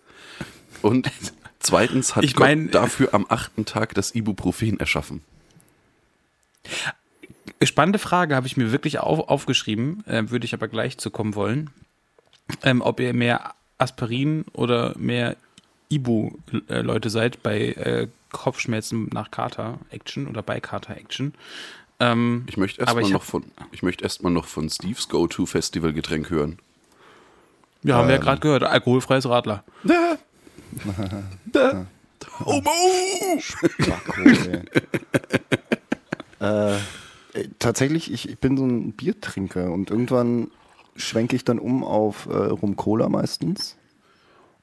Und 0.83 1.09
zweitens 1.61 2.17
hat 2.17 2.25
Ich 2.25 2.35
Gott 2.35 2.41
mein- 2.49 2.73
dafür 2.73 3.15
am 3.15 3.25
achten 3.29 3.65
Tag 3.67 3.95
das 3.95 4.17
Ibuprofen 4.17 4.81
erschaffen. 4.81 5.23
Spannende 7.63 7.99
Frage 7.99 8.35
habe 8.37 8.47
ich 8.47 8.57
mir 8.57 8.73
wirklich 8.73 8.99
auf, 9.01 9.29
aufgeschrieben, 9.29 10.05
äh, 10.07 10.31
würde 10.31 10.45
ich 10.45 10.55
aber 10.55 10.69
gleich 10.69 10.99
zu 10.99 11.11
kommen 11.11 11.35
wollen. 11.35 11.71
Ähm, 12.63 12.81
ob 12.81 13.01
ihr 13.01 13.13
mehr 13.15 13.55
Aspirin 13.79 14.45
oder 14.53 14.95
mehr 14.99 15.37
Ibu-Leute 15.91 17.11
seid 17.11 17.43
bei 17.43 17.59
äh, 17.73 18.09
Kopfschmerzen 18.33 19.09
nach 19.13 19.31
Kater-Action 19.31 20.27
oder 20.29 20.43
bei 20.43 20.61
Kater-Action. 20.61 21.35
Ähm, 22.01 22.45
Ich 22.49 22.57
möchte 22.57 22.81
erstmal 22.81 23.09
noch 23.11 23.23
von 23.23 23.45
ich 23.73 23.83
möchte 23.83 24.05
erstmal 24.05 24.33
noch 24.33 24.47
von 24.47 24.69
Steves 24.71 25.09
Go-To 25.09 25.47
Festival 25.47 25.93
Getränk 25.93 26.31
hören. 26.31 26.59
ja, 27.83 27.97
haben 27.97 28.09
wir 28.09 28.15
Ähm. 28.15 28.21
ja 28.21 28.25
gerade 28.25 28.41
gehört, 28.41 28.63
alkoholfreies 28.65 29.27
Radler. 29.29 29.65
Oh, 32.45 32.61
Mo! 32.61 33.41
Spacko, 33.41 34.21
ey. 34.23 34.63
äh, 36.41 36.75
äh, 36.75 36.79
tatsächlich, 37.59 38.13
ich, 38.13 38.29
ich 38.29 38.39
bin 38.39 38.57
so 38.57 38.65
ein 38.65 38.93
Biertrinker 38.93 39.73
und 39.73 39.91
irgendwann 39.91 40.51
schwenke 40.97 41.37
ich 41.37 41.45
dann 41.45 41.59
um 41.59 41.85
auf 41.85 42.27
äh, 42.27 42.37
Rum 42.37 42.77
Cola 42.77 43.09
meistens. 43.09 43.77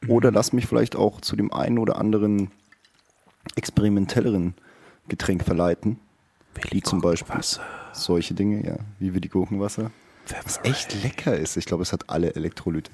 Oder 0.08 0.32
lass 0.32 0.54
mich 0.54 0.68
vielleicht 0.68 0.96
auch 0.96 1.22
zu 1.22 1.36
dem 1.36 1.52
einen 1.52 1.80
oder 1.80 1.98
anderen 1.98 2.52
experimentelleren 3.56 4.54
Getränk 5.08 5.44
verleiten. 5.44 6.00
Wie 6.72 6.82
zum 6.82 7.02
Beispiel 7.02 7.36
solche 7.92 8.34
Dinge, 8.34 8.66
ja, 8.66 8.78
wie 9.00 9.14
wir 9.14 9.22
die 9.22 9.30
Gurkenwasser. 9.30 9.92
Was 10.44 10.60
echt 10.64 11.04
lecker 11.04 11.38
ist. 11.38 11.56
Ich 11.58 11.66
glaube, 11.66 11.84
es 11.84 11.94
hat 11.94 12.10
alle 12.10 12.36
Elektrolyte. 12.36 12.92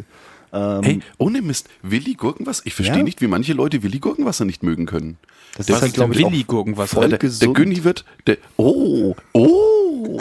Ähm, 0.53 0.83
Hey, 0.83 0.99
ohne 1.17 1.41
Mist, 1.41 1.69
Willi 1.81 2.13
Gurkenwasser? 2.15 2.63
Ich 2.65 2.73
verstehe 2.73 2.97
Ja? 2.97 3.03
nicht, 3.03 3.21
wie 3.21 3.27
manche 3.27 3.53
Leute 3.53 3.83
Willi 3.83 3.99
Gurkenwasser 3.99 4.45
nicht 4.45 4.63
mögen 4.63 4.85
können. 4.85 5.17
das 5.57 5.67
Was 5.69 5.75
ist 5.77 5.81
halt, 5.81 5.93
glaube 5.93 6.13
ich, 6.15 6.25
auch 6.25 6.31
Willi-Gurkenwasser? 6.31 6.95
voll 6.95 7.09
der, 7.09 7.19
der 7.19 7.29
gesund. 7.29 7.55
Günni 7.55 7.83
wird, 7.83 8.05
der, 8.27 8.37
oh, 8.57 9.15
oh. 9.33 10.19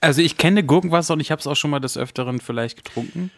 Also 0.00 0.20
ich 0.22 0.36
kenne 0.36 0.62
Gurkenwasser 0.64 1.14
und 1.14 1.20
ich 1.20 1.30
habe 1.30 1.40
es 1.40 1.46
auch 1.46 1.56
schon 1.56 1.70
mal 1.70 1.80
des 1.80 1.96
Öfteren 1.96 2.40
vielleicht 2.40 2.84
getrunken. 2.84 3.30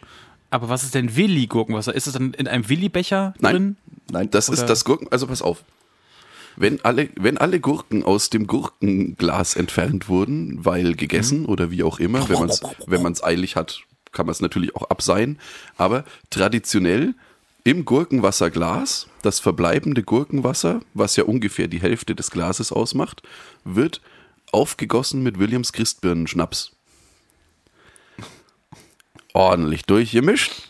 Aber 0.51 0.69
was 0.69 0.83
ist 0.83 0.95
denn 0.95 1.15
Willi-Gurkenwasser? 1.15 1.95
Ist 1.95 2.07
es 2.07 2.15
dann 2.15 2.33
in 2.35 2.49
einem 2.49 2.69
Willi-Becher 2.69 3.35
Nein. 3.39 3.53
drin? 3.55 3.77
Nein, 4.11 4.31
Das 4.31 4.49
Oder- 4.49 4.59
ist 4.59 4.67
das 4.67 4.85
Gurken, 4.85 5.09
also 5.11 5.27
pass 5.27 5.43
auf. 5.43 5.63
Wenn 6.57 6.85
alle, 6.85 7.09
wenn 7.15 7.39
alle 7.39 7.61
Gurken 7.61 8.03
aus 8.03 8.31
dem 8.31 8.49
Gurkenglas 8.49 9.55
entfernt 9.55 10.09
wurden, 10.09 10.65
weil 10.65 10.95
gegessen 10.97 11.47
oder 11.47 11.71
wie 11.71 11.85
auch 11.85 12.01
immer, 12.01 12.29
wenn 12.29 12.41
man 12.41 12.49
es 12.49 12.61
wenn 12.87 13.03
man's 13.03 13.23
eilig 13.23 13.55
hat, 13.55 13.83
kann 14.19 14.27
man 14.27 14.33
es 14.33 14.41
natürlich 14.41 14.75
auch 14.75 14.91
abseihen. 14.91 15.39
Aber 15.77 16.05
traditionell 16.29 17.15
im 17.63 17.85
Gurkenwasserglas, 17.85 19.07
das 19.23 19.39
verbleibende 19.39 20.03
Gurkenwasser, 20.03 20.81
was 20.93 21.15
ja 21.15 21.23
ungefähr 21.23 21.69
die 21.69 21.81
Hälfte 21.81 22.17
des 22.17 22.33
Glases 22.33 22.73
ausmacht, 22.73 23.23
wird 23.63 24.01
aufgegossen 24.51 25.23
mit 25.23 25.39
Williams 25.39 25.73
Christbirnenschnaps. 25.73 26.73
Ordentlich 29.35 29.85
durchgemischt. 29.85 30.69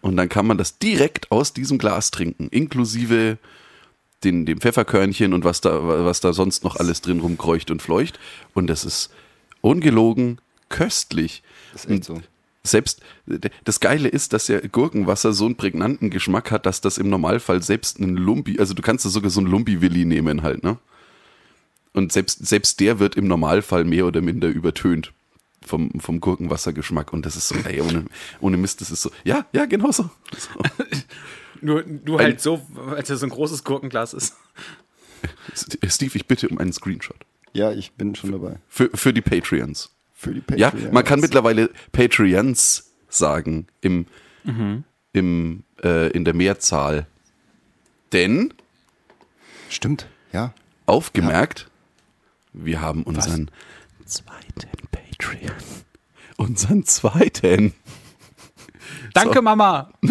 Und 0.00 0.16
dann 0.16 0.30
kann 0.30 0.46
man 0.46 0.56
das 0.56 0.78
direkt 0.78 1.30
aus 1.30 1.52
diesem 1.52 1.76
Glas 1.76 2.10
trinken, 2.10 2.48
inklusive 2.48 3.36
den, 4.24 4.46
dem 4.46 4.62
Pfefferkörnchen 4.62 5.34
und 5.34 5.44
was 5.44 5.60
da, 5.60 5.86
was 6.04 6.20
da 6.20 6.32
sonst 6.32 6.64
noch 6.64 6.76
alles 6.76 7.02
drin 7.02 7.20
rumkreucht 7.20 7.70
und 7.70 7.82
fleucht. 7.82 8.18
Und 8.54 8.68
das 8.68 8.86
ist 8.86 9.10
ungelogen 9.60 10.40
köstlich. 10.70 11.42
Das 11.72 11.84
ist 11.84 11.90
echt 11.90 12.04
so. 12.04 12.22
Selbst 12.70 13.00
das 13.64 13.80
Geile 13.80 14.08
ist, 14.08 14.32
dass 14.32 14.48
ja 14.48 14.60
Gurkenwasser 14.60 15.32
so 15.32 15.46
einen 15.46 15.56
prägnanten 15.56 16.10
Geschmack 16.10 16.50
hat, 16.50 16.66
dass 16.66 16.80
das 16.80 16.98
im 16.98 17.08
Normalfall 17.10 17.62
selbst 17.62 17.98
einen 18.00 18.16
Lumpi, 18.16 18.58
also 18.58 18.74
du 18.74 18.82
kannst 18.82 19.04
da 19.04 19.08
sogar 19.08 19.30
so 19.30 19.40
einen 19.40 19.50
Lumpi-Willi 19.50 20.04
nehmen 20.04 20.42
halt, 20.42 20.62
ne? 20.62 20.78
Und 21.94 22.12
selbst, 22.12 22.46
selbst 22.46 22.80
der 22.80 22.98
wird 23.00 23.16
im 23.16 23.26
Normalfall 23.26 23.84
mehr 23.84 24.06
oder 24.06 24.20
minder 24.20 24.48
übertönt 24.48 25.12
vom, 25.66 25.90
vom 25.98 26.20
Gurkenwassergeschmack. 26.20 27.12
Und 27.12 27.26
das 27.26 27.34
ist 27.34 27.48
so, 27.48 27.56
ey, 27.64 27.80
ohne, 27.80 28.04
ohne 28.40 28.56
Mist, 28.56 28.80
das 28.80 28.90
ist 28.90 29.02
so, 29.02 29.10
ja, 29.24 29.46
ja, 29.52 29.64
genau 29.66 29.90
so. 29.90 30.08
so. 30.36 30.48
Nur, 31.60 31.82
nur 32.04 32.20
Ein- 32.20 32.24
halt 32.26 32.40
so, 32.40 32.64
als 32.94 33.10
es 33.10 33.18
so 33.18 33.26
ein 33.26 33.30
großes 33.30 33.64
Gurkenglas 33.64 34.14
ist. 34.14 34.36
Steve, 35.88 36.12
ich 36.16 36.26
bitte 36.28 36.48
um 36.48 36.58
einen 36.58 36.72
Screenshot. 36.72 37.16
Ja, 37.52 37.72
ich 37.72 37.92
bin 37.92 38.14
schon 38.14 38.30
dabei. 38.30 38.60
Für, 38.68 38.90
für 38.94 39.12
die 39.12 39.22
Patreons. 39.22 39.90
Für 40.20 40.34
die 40.34 40.42
Ja, 40.56 40.70
Patreons. 40.70 40.92
man 40.92 41.04
kann 41.04 41.20
mittlerweile 41.20 41.70
Patreons 41.92 42.90
sagen 43.08 43.68
im, 43.80 44.06
im, 45.12 45.62
äh, 45.84 46.08
in 46.10 46.24
der 46.24 46.34
Mehrzahl. 46.34 47.06
Denn, 48.12 48.52
Stimmt, 49.70 50.08
ja. 50.32 50.52
aufgemerkt, 50.86 51.70
wir 52.52 52.80
haben 52.80 53.04
unseren 53.04 53.48
zweiten 54.06 54.68
Patreon. 54.90 55.54
Unseren 56.36 56.84
zweiten. 56.84 57.74
Danke, 59.14 59.34
So. 59.36 59.42
Mama. 59.42 59.92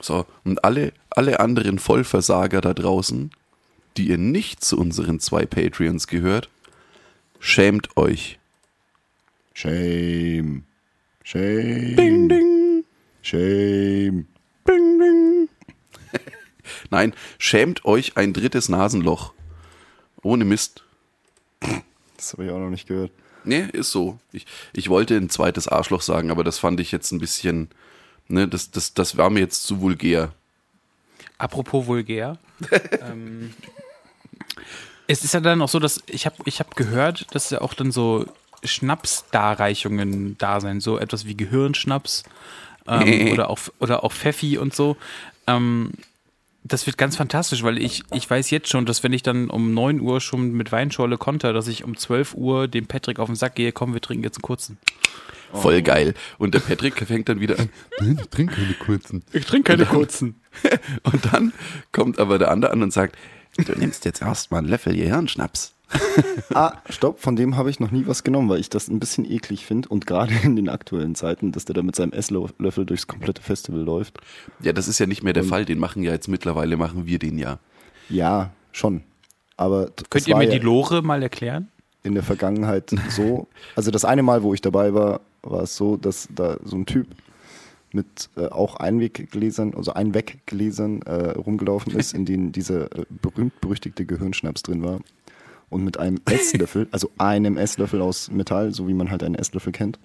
So, 0.00 0.26
und 0.44 0.62
alle, 0.64 0.92
alle 1.08 1.40
anderen 1.40 1.78
Vollversager 1.78 2.60
da 2.60 2.74
draußen, 2.74 3.30
die 3.96 4.08
ihr 4.08 4.18
nicht 4.18 4.62
zu 4.62 4.78
unseren 4.78 5.18
zwei 5.18 5.46
Patreons 5.46 6.08
gehört, 6.08 6.50
schämt 7.44 7.96
euch. 7.96 8.38
Shame. 9.52 10.64
Shame. 11.22 11.94
Ding, 11.96 12.28
ding. 12.28 12.84
Shame. 13.22 14.26
Bing, 14.64 14.98
bing. 14.98 15.48
Nein, 16.90 17.14
schämt 17.38 17.84
euch 17.84 18.16
ein 18.16 18.32
drittes 18.32 18.68
Nasenloch. 18.68 19.32
Ohne 20.22 20.44
Mist. 20.44 20.84
Das 22.16 22.32
habe 22.32 22.46
ich 22.46 22.50
auch 22.50 22.58
noch 22.58 22.70
nicht 22.70 22.88
gehört. 22.88 23.12
Nee, 23.44 23.68
ist 23.72 23.90
so. 23.90 24.18
Ich, 24.32 24.46
ich 24.72 24.88
wollte 24.88 25.14
ein 25.16 25.28
zweites 25.28 25.68
Arschloch 25.68 26.00
sagen, 26.00 26.30
aber 26.30 26.44
das 26.44 26.58
fand 26.58 26.80
ich 26.80 26.90
jetzt 26.92 27.12
ein 27.12 27.18
bisschen, 27.18 27.68
ne, 28.26 28.48
das, 28.48 28.70
das, 28.70 28.94
das 28.94 29.18
war 29.18 29.28
mir 29.28 29.40
jetzt 29.40 29.64
zu 29.64 29.82
vulgär. 29.82 30.32
Apropos 31.36 31.86
vulgär. 31.86 32.38
ähm, 33.02 33.52
es 35.06 35.24
ist 35.24 35.34
ja 35.34 35.40
dann 35.40 35.62
auch 35.62 35.68
so, 35.68 35.78
dass 35.78 36.02
ich 36.06 36.26
habe 36.26 36.36
ich 36.44 36.60
hab 36.60 36.76
gehört, 36.76 37.26
dass 37.34 37.50
ja 37.50 37.60
auch 37.60 37.74
dann 37.74 37.92
so 37.92 38.26
Schnapsdarreichungen 38.62 40.38
da 40.38 40.60
sein, 40.60 40.80
so 40.80 40.98
etwas 40.98 41.26
wie 41.26 41.36
Gehirnschnaps 41.36 42.24
ähm, 42.86 43.32
oder, 43.32 43.50
auch, 43.50 43.58
oder 43.80 44.04
auch 44.04 44.12
Pfeffi 44.12 44.58
und 44.58 44.74
so. 44.74 44.96
Ähm, 45.46 45.92
das 46.62 46.86
wird 46.86 46.96
ganz 46.96 47.16
fantastisch, 47.16 47.62
weil 47.62 47.76
ich, 47.76 48.04
ich 48.12 48.28
weiß 48.28 48.50
jetzt 48.50 48.70
schon, 48.70 48.86
dass 48.86 49.02
wenn 49.02 49.12
ich 49.12 49.22
dann 49.22 49.50
um 49.50 49.74
9 49.74 50.00
Uhr 50.00 50.22
schon 50.22 50.52
mit 50.52 50.72
Weinschorle 50.72 51.18
konter, 51.18 51.52
dass 51.52 51.68
ich 51.68 51.84
um 51.84 51.94
12 51.94 52.34
Uhr 52.34 52.68
dem 52.68 52.86
Patrick 52.86 53.18
auf 53.18 53.26
den 53.26 53.36
Sack 53.36 53.54
gehe, 53.54 53.70
komm, 53.70 53.92
wir 53.92 54.00
trinken 54.00 54.24
jetzt 54.24 54.38
einen 54.38 54.42
kurzen. 54.42 54.78
Voll 55.52 55.82
geil. 55.82 56.14
Und 56.38 56.54
der 56.54 56.60
Patrick 56.60 56.96
fängt 57.06 57.28
dann 57.28 57.38
wieder 57.38 57.58
an, 57.58 57.68
nein, 58.00 58.18
ich 58.20 58.28
trinke 58.28 58.54
keine 58.56 58.74
kurzen. 58.74 59.22
Ich 59.32 59.44
trinke 59.46 59.70
keine 59.70 59.86
kurzen. 59.86 60.40
Und 61.04 61.32
dann 61.32 61.52
kommt 61.92 62.18
aber 62.18 62.38
der 62.38 62.50
andere 62.50 62.72
an 62.72 62.82
und 62.82 62.92
sagt, 62.92 63.16
Du 63.56 63.72
nimmst 63.78 64.04
jetzt 64.04 64.22
erstmal 64.22 64.58
einen 64.58 64.68
Löffel 64.68 64.94
Gehirnschnaps. 64.96 65.72
Ah, 66.54 66.78
stopp, 66.88 67.20
von 67.20 67.36
dem 67.36 67.56
habe 67.56 67.70
ich 67.70 67.78
noch 67.78 67.90
nie 67.90 68.06
was 68.06 68.24
genommen, 68.24 68.48
weil 68.48 68.58
ich 68.60 68.68
das 68.68 68.88
ein 68.88 68.98
bisschen 69.00 69.24
eklig 69.30 69.64
finde 69.66 69.88
und 69.88 70.06
gerade 70.06 70.32
in 70.42 70.56
den 70.56 70.68
aktuellen 70.68 71.14
Zeiten, 71.14 71.52
dass 71.52 71.64
der 71.64 71.74
da 71.74 71.82
mit 71.82 71.94
seinem 71.96 72.12
Esslöffel 72.12 72.84
durchs 72.84 73.06
komplette 73.06 73.42
Festival 73.42 73.80
läuft. 73.80 74.18
Ja, 74.60 74.72
das 74.72 74.88
ist 74.88 74.98
ja 74.98 75.06
nicht 75.06 75.22
mehr 75.22 75.32
der 75.32 75.44
Fall. 75.44 75.64
Den 75.64 75.78
machen 75.78 76.02
ja 76.02 76.12
jetzt 76.12 76.28
mittlerweile, 76.28 76.76
machen 76.76 77.06
wir 77.06 77.18
den 77.18 77.38
ja. 77.38 77.58
Ja, 78.08 78.50
schon. 78.72 79.02
Aber 79.56 79.90
Könnt 80.10 80.26
ihr 80.26 80.36
mir 80.36 80.44
ja 80.44 80.50
die 80.50 80.58
Lore 80.64 81.02
mal 81.02 81.22
erklären? 81.22 81.68
in 82.04 82.14
der 82.14 82.22
Vergangenheit 82.22 82.94
so. 83.08 83.48
Also 83.74 83.90
das 83.90 84.04
eine 84.04 84.22
Mal, 84.22 84.42
wo 84.42 84.54
ich 84.54 84.60
dabei 84.60 84.94
war, 84.94 85.20
war 85.42 85.62
es 85.62 85.74
so, 85.74 85.96
dass 85.96 86.28
da 86.34 86.58
so 86.62 86.76
ein 86.76 86.86
Typ 86.86 87.08
mit 87.94 88.30
äh, 88.36 88.46
auch 88.46 88.76
Einweggläsern, 88.76 89.74
also 89.74 89.92
Einweggläsern 89.92 91.02
äh, 91.02 91.30
rumgelaufen 91.30 91.94
ist, 91.94 92.14
in 92.14 92.24
denen 92.24 92.52
dieser 92.52 92.92
äh, 92.96 93.04
berühmt-berüchtigte 93.08 94.04
Gehirnschnaps 94.04 94.62
drin 94.62 94.82
war. 94.82 95.00
Und 95.70 95.84
mit 95.84 95.98
einem 95.98 96.20
Esslöffel, 96.30 96.88
also 96.90 97.10
einem 97.18 97.56
Esslöffel 97.56 98.02
aus 98.02 98.30
Metall, 98.30 98.72
so 98.72 98.88
wie 98.88 98.94
man 98.94 99.10
halt 99.10 99.22
einen 99.22 99.34
Esslöffel 99.34 99.72
kennt, 99.72 99.98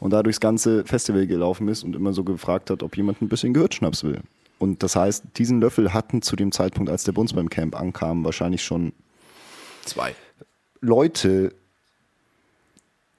und 0.00 0.12
da 0.12 0.22
durchs 0.22 0.40
ganze 0.40 0.84
Festival 0.84 1.26
gelaufen 1.26 1.68
ist 1.68 1.82
und 1.82 1.96
immer 1.96 2.12
so 2.12 2.24
gefragt 2.24 2.70
hat, 2.70 2.82
ob 2.82 2.96
jemand 2.96 3.22
ein 3.22 3.28
bisschen 3.28 3.54
Gehirnschnaps 3.54 4.04
will. 4.04 4.20
Und 4.58 4.82
das 4.82 4.96
heißt, 4.96 5.24
diesen 5.36 5.60
Löffel 5.60 5.92
hatten 5.92 6.22
zu 6.22 6.36
dem 6.36 6.52
Zeitpunkt, 6.52 6.90
als 6.90 7.04
der 7.04 7.12
Bums 7.12 7.32
beim 7.32 7.50
Camp 7.50 7.78
ankam, 7.78 8.24
wahrscheinlich 8.24 8.62
schon 8.62 8.92
Zwei. 9.84 10.14
Leute, 10.80 11.54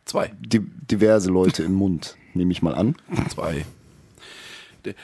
Zwei. 0.06 0.32
di 0.40 0.60
diverse 0.60 1.30
Leute 1.30 1.64
im 1.64 1.74
Mund, 1.74 2.18
nehme 2.34 2.52
ich 2.52 2.62
mal 2.62 2.76
an. 2.76 2.96
Zwei. 3.30 3.66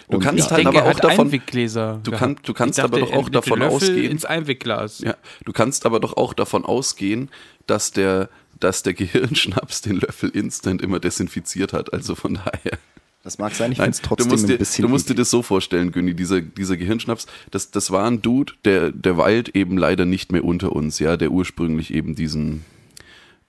Du 0.10 0.18
Und 0.18 0.24
kannst 0.24 0.50
ja. 0.50 0.56
halt 0.56 0.66
denke, 0.66 0.70
aber 0.70 0.88
er 0.88 0.92
auch 0.92 0.96
hat 0.98 1.04
davon. 1.04 1.26
Einweggläser. 1.28 2.00
Du 2.04 2.12
kann- 2.12 2.38
du 2.44 2.54
kannst 2.54 2.78
dachte, 2.80 2.86
aber 2.92 3.00
doch 3.00 3.14
auch 3.14 3.30
davon 3.30 3.60
Löffel 3.60 3.76
ausgehen- 3.90 4.10
ins 4.12 4.26
Einwegglas. 4.26 5.00
Ja, 5.00 5.16
du 5.46 5.52
kannst 5.52 5.86
aber 5.86 6.00
doch 6.00 6.18
auch 6.18 6.34
davon 6.34 6.66
ausgehen, 6.66 7.30
dass 7.68 7.92
der, 7.92 8.30
dass 8.60 8.84
der 8.84 8.94
Gehirnschnaps 8.96 9.82
den 9.82 9.98
Löffel 9.98 10.30
instant 10.30 10.82
immer 10.82 11.00
desinfiziert 11.00 11.74
hat. 11.74 11.94
Also 11.94 12.16
von 12.16 12.36
daher. 12.36 12.78
Das 13.24 13.38
mag 13.38 13.54
sein, 13.54 13.72
ich 13.72 13.78
finde 13.78 13.92
es 13.92 14.02
trotzdem 14.02 14.30
du 14.30 14.34
musst, 14.34 14.50
dir, 14.50 14.54
ein 14.54 14.58
bisschen. 14.58 14.82
du 14.82 14.90
musst 14.90 15.08
dir 15.10 15.14
das 15.14 15.30
so 15.30 15.44
vorstellen, 15.44 15.92
Günni, 15.92 16.16
dieser, 16.16 16.42
dieser 16.42 16.76
Gehirnschnaps, 16.76 17.28
das, 17.52 17.70
das 17.70 17.92
war 17.92 18.08
ein 18.08 18.24
Dude, 18.24 18.54
der, 18.66 18.92
der 18.92 19.16
weilt 19.16 19.50
eben 19.56 19.78
leider 19.78 20.06
nicht 20.06 20.32
mehr 20.32 20.44
unter 20.44 20.72
uns, 20.72 20.98
ja, 20.98 21.18
der 21.18 21.30
ursprünglich 21.32 21.94
eben 21.94 22.16
diesen 22.16 22.66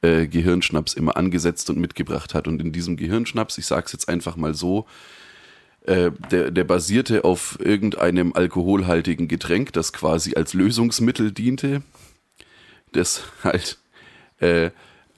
äh, 0.03 0.27
Gehirnschnaps 0.27 0.93
immer 0.93 1.17
angesetzt 1.17 1.71
und 1.71 1.79
mitgebracht 1.79 2.35
hat. 2.35 2.49
Und 2.49 2.61
in 2.61 2.73
diesem 2.73 2.99
Gehirnschnaps, 2.99 3.57
ich 3.57 3.65
sag's 3.65 3.93
jetzt 3.93 4.11
einfach 4.11 4.37
mal 4.37 4.53
so, 4.53 4.85
äh, 5.87 6.11
der, 6.31 6.51
der 6.51 6.65
basierte 6.65 7.25
auf 7.25 7.59
irgendeinem 7.61 8.33
alkoholhaltigen 8.33 9.29
Getränk, 9.29 9.73
das 9.73 9.93
quasi 9.93 10.35
als 10.35 10.55
Lösungsmittel 10.55 11.33
diente, 11.33 11.83
das 12.93 13.23
halt 13.43 13.79
äh, 14.39 14.71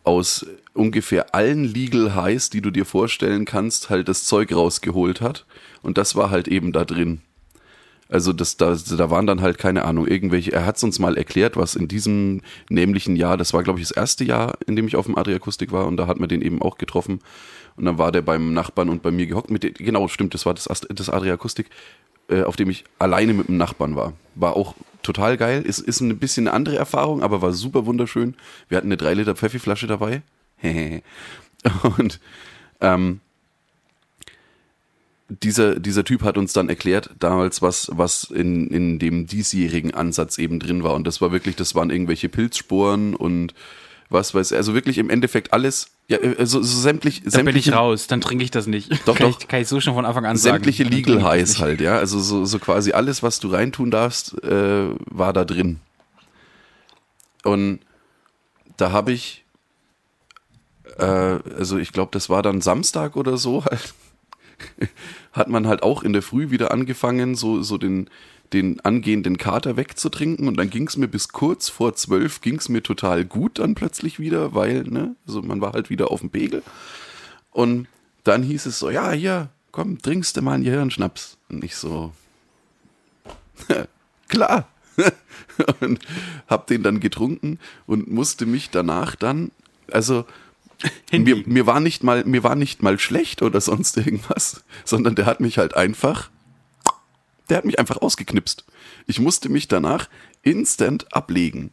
aus 0.04 0.47
ungefähr 0.75 1.35
allen 1.35 1.64
Legal 1.64 2.14
Highs, 2.14 2.50
die 2.50 2.61
du 2.61 2.71
dir 2.71 2.85
vorstellen 2.85 3.44
kannst, 3.44 3.90
halt 3.90 4.09
das 4.09 4.25
Zeug 4.25 4.52
rausgeholt 4.54 5.21
hat. 5.21 5.47
Und 5.83 5.99
das 5.99 6.14
war 6.16 6.30
halt 6.30 6.49
eben 6.49 6.73
da 6.73 6.85
drin. 6.85 7.23
Also 8.08 8.32
das, 8.32 8.56
da, 8.56 8.76
da 8.76 9.11
waren 9.11 9.26
dann 9.26 9.40
halt 9.40 9.58
keine 9.58 9.84
Ahnung, 9.84 10.06
irgendwelche, 10.06 10.52
er 10.52 10.66
hat 10.66 10.76
es 10.76 10.84
uns 10.84 10.99
mal 10.99 11.16
erklärt, 11.16 11.56
was 11.56 11.75
in 11.75 11.88
diesem 11.88 12.42
nämlichen 12.68 13.16
Jahr, 13.16 13.37
das 13.37 13.54
war 13.54 13.62
glaube 13.62 13.80
ich 13.80 13.88
das 13.88 13.96
erste 13.96 14.25
Jahr, 14.25 14.58
in 14.66 14.76
dem 14.76 14.87
ich 14.87 14.96
auf 14.96 15.06
dem 15.06 15.16
Adriakustik 15.16 15.73
war 15.73 15.87
und 15.87 15.96
da 15.96 16.06
hat 16.06 16.20
man 16.20 16.28
den 16.28 16.42
eben 16.42 16.61
auch 16.61 16.76
getroffen 16.76 17.20
und 17.76 17.87
dann 17.87 17.99
war 17.99 18.12
der 18.12 18.23
beim 18.23 18.52
Nachbarn 18.52 18.88
und 18.88 19.02
bei 19.02 19.11
mir 19.11 19.26
gehockt, 19.26 19.50
mit 19.50 19.62
dem, 19.62 19.75
genau, 19.75 20.08
stimmt, 20.08 20.34
das 20.34 20.46
war 20.46 20.54
das, 20.54 20.64
das 20.64 21.11
Adriakustik, 21.11 21.70
äh, 22.28 22.42
auf 22.42 22.56
dem 22.56 22.70
ich 22.70 22.84
alleine 22.99 23.34
mit 23.34 23.49
dem 23.49 23.56
Nachbarn 23.56 23.96
war. 23.96 24.12
War 24.34 24.56
auch 24.56 24.75
total 25.02 25.37
geil, 25.37 25.62
ist, 25.62 25.80
ist 25.80 26.00
ein 26.00 26.18
bisschen 26.18 26.46
eine 26.49 26.56
andere 26.56 26.76
Erfahrung, 26.76 27.23
aber 27.23 27.42
war 27.42 27.52
super 27.52 27.87
wunderschön. 27.87 28.37
Wir 28.68 28.78
hatten 28.78 28.88
eine 28.88 28.96
3 28.96 29.14
Liter 29.14 29.34
Pfeffi-Flasche 29.34 29.87
dabei. 29.87 30.23
und 31.99 32.20
ähm, 32.80 33.20
dieser, 35.28 35.80
dieser 35.80 36.04
Typ 36.04 36.23
hat 36.23 36.37
uns 36.37 36.52
dann 36.52 36.69
erklärt 36.69 37.10
damals, 37.19 37.63
was, 37.63 37.91
was 37.93 38.25
in, 38.25 38.69
in 38.69 38.99
dem 38.99 39.26
diesjährigen 39.26 39.95
Ansatz 39.95 40.39
eben 40.39 40.60
drin 40.60 40.82
war. 40.82 40.95
Und 40.95 41.06
das 41.06 41.21
war 41.21 41.32
wirklich, 41.32 41.56
das 41.56 41.75
waren 41.75 41.91
irgendwelche 41.91 42.28
Pilzsporen 42.28 43.15
und 43.15 43.54
was 44.10 44.34
weiß, 44.34 44.52
also 44.52 44.75
wirklich 44.75 44.99
im 44.99 45.08
Endeffekt 45.08 45.52
alles, 45.52 45.89
ja, 46.08 46.19
also 46.39 46.63
so 46.63 46.78
sämtlich, 46.78 47.23
Da 47.23 47.23
bin 47.23 47.30
ich 47.30 47.65
sämtliche, 47.65 47.73
raus, 47.73 48.06
dann 48.06 48.21
trinke 48.21 48.45
ich 48.45 48.50
das 48.50 48.67
nicht. 48.67 48.91
Doch, 49.06 49.17
kann 49.17 49.30
doch. 49.30 49.41
Ich, 49.41 49.49
kann 49.49 49.63
ich 49.63 49.69
so 49.69 49.80
schon 49.80 49.95
von 49.95 50.04
Anfang 50.04 50.26
an 50.26 50.37
sagen. 50.37 50.56
sämtliche 50.56 50.84
Dann 50.84 50.93
Legal 50.93 51.19
ich 51.19 51.25
Highs 51.25 51.58
halt, 51.58 51.80
ja. 51.80 51.97
Also 51.97 52.21
so, 52.21 52.45
so 52.45 52.58
quasi 52.58 52.93
alles, 52.93 53.23
was 53.23 53.41
du 53.41 53.49
reintun 53.49 53.91
darfst, 53.91 54.43
äh, 54.45 54.89
war 55.10 55.32
da 55.32 55.45
drin. 55.45 55.80
Und 57.45 57.80
da 58.76 58.93
habe 58.93 59.13
ich, 59.13 59.45
äh, 60.99 61.04
also 61.04 61.78
ich 61.78 61.93
glaube, 61.93 62.10
das 62.13 62.28
war 62.28 62.43
dann 62.43 62.60
Samstag 62.60 63.17
oder 63.17 63.39
so, 63.39 63.65
halt, 63.65 63.95
hat 65.32 65.49
man 65.49 65.67
halt 65.67 65.82
auch 65.82 66.02
in 66.02 66.12
der 66.12 66.23
Früh 66.23 66.50
wieder 66.50 66.71
angefangen, 66.71 67.34
so, 67.34 67.62
so 67.62 67.78
den, 67.78 68.08
den 68.52 68.80
angehenden 68.80 69.38
Kater 69.38 69.76
wegzutrinken 69.76 70.49
und 70.49 70.56
dann 70.56 70.71
ging 70.71 70.86
es 70.86 70.97
mir 70.97 71.08
bis 71.08 71.28
kurz 71.28 71.69
vor 71.69 71.95
zwölf 71.95 72.40
ging 72.40 72.56
es 72.56 72.69
mir 72.69 72.82
total 72.82 73.25
gut 73.25 73.58
dann 73.58 73.75
plötzlich 73.75 74.19
wieder, 74.19 74.54
weil, 74.54 74.84
ne, 74.84 75.17
also 75.26 75.43
man 75.43 75.60
war 75.60 75.73
halt 75.73 75.90
wieder 75.90 76.10
auf 76.10 76.21
dem 76.21 76.30
Pegel. 76.30 76.62
Und 77.50 77.88
dann 78.25 78.43
hieß 78.43 78.67
es 78.67 78.78
so, 78.78 78.90
ja, 78.90 79.12
hier, 79.12 79.49
komm, 79.71 80.00
trinkst 80.00 80.36
du 80.36 80.43
mal 80.43 80.54
einen 80.54 80.64
Gehirnschnaps. 80.64 81.36
Und 81.49 81.64
ich 81.64 81.76
so, 81.76 82.12
klar. 84.28 84.69
und 85.80 85.99
hab 86.47 86.67
den 86.69 86.82
dann 86.82 87.00
getrunken 87.00 87.58
und 87.86 88.10
musste 88.10 88.47
mich 88.47 88.71
danach 88.71 89.17
dann, 89.17 89.50
also 89.90 90.25
mir, 91.12 91.42
mir 91.47 91.66
war 91.66 91.80
nicht 91.80 92.02
mal, 92.02 92.25
mir 92.25 92.42
war 92.42 92.54
nicht 92.54 92.82
mal 92.82 92.99
schlecht 92.99 93.42
oder 93.42 93.60
sonst 93.60 93.97
irgendwas, 93.97 94.64
sondern 94.84 95.14
der 95.14 95.26
hat 95.26 95.40
mich 95.40 95.58
halt 95.58 95.75
einfach, 95.75 96.30
der 97.49 97.58
hat 97.58 97.64
mich 97.64 97.78
einfach 97.78 97.99
ausgeknipst. 97.99 98.64
Ich 99.06 99.20
musste 99.20 99.49
mich 99.49 99.68
danach 99.68 100.08
instant 100.42 101.12
ablegen. 101.14 101.70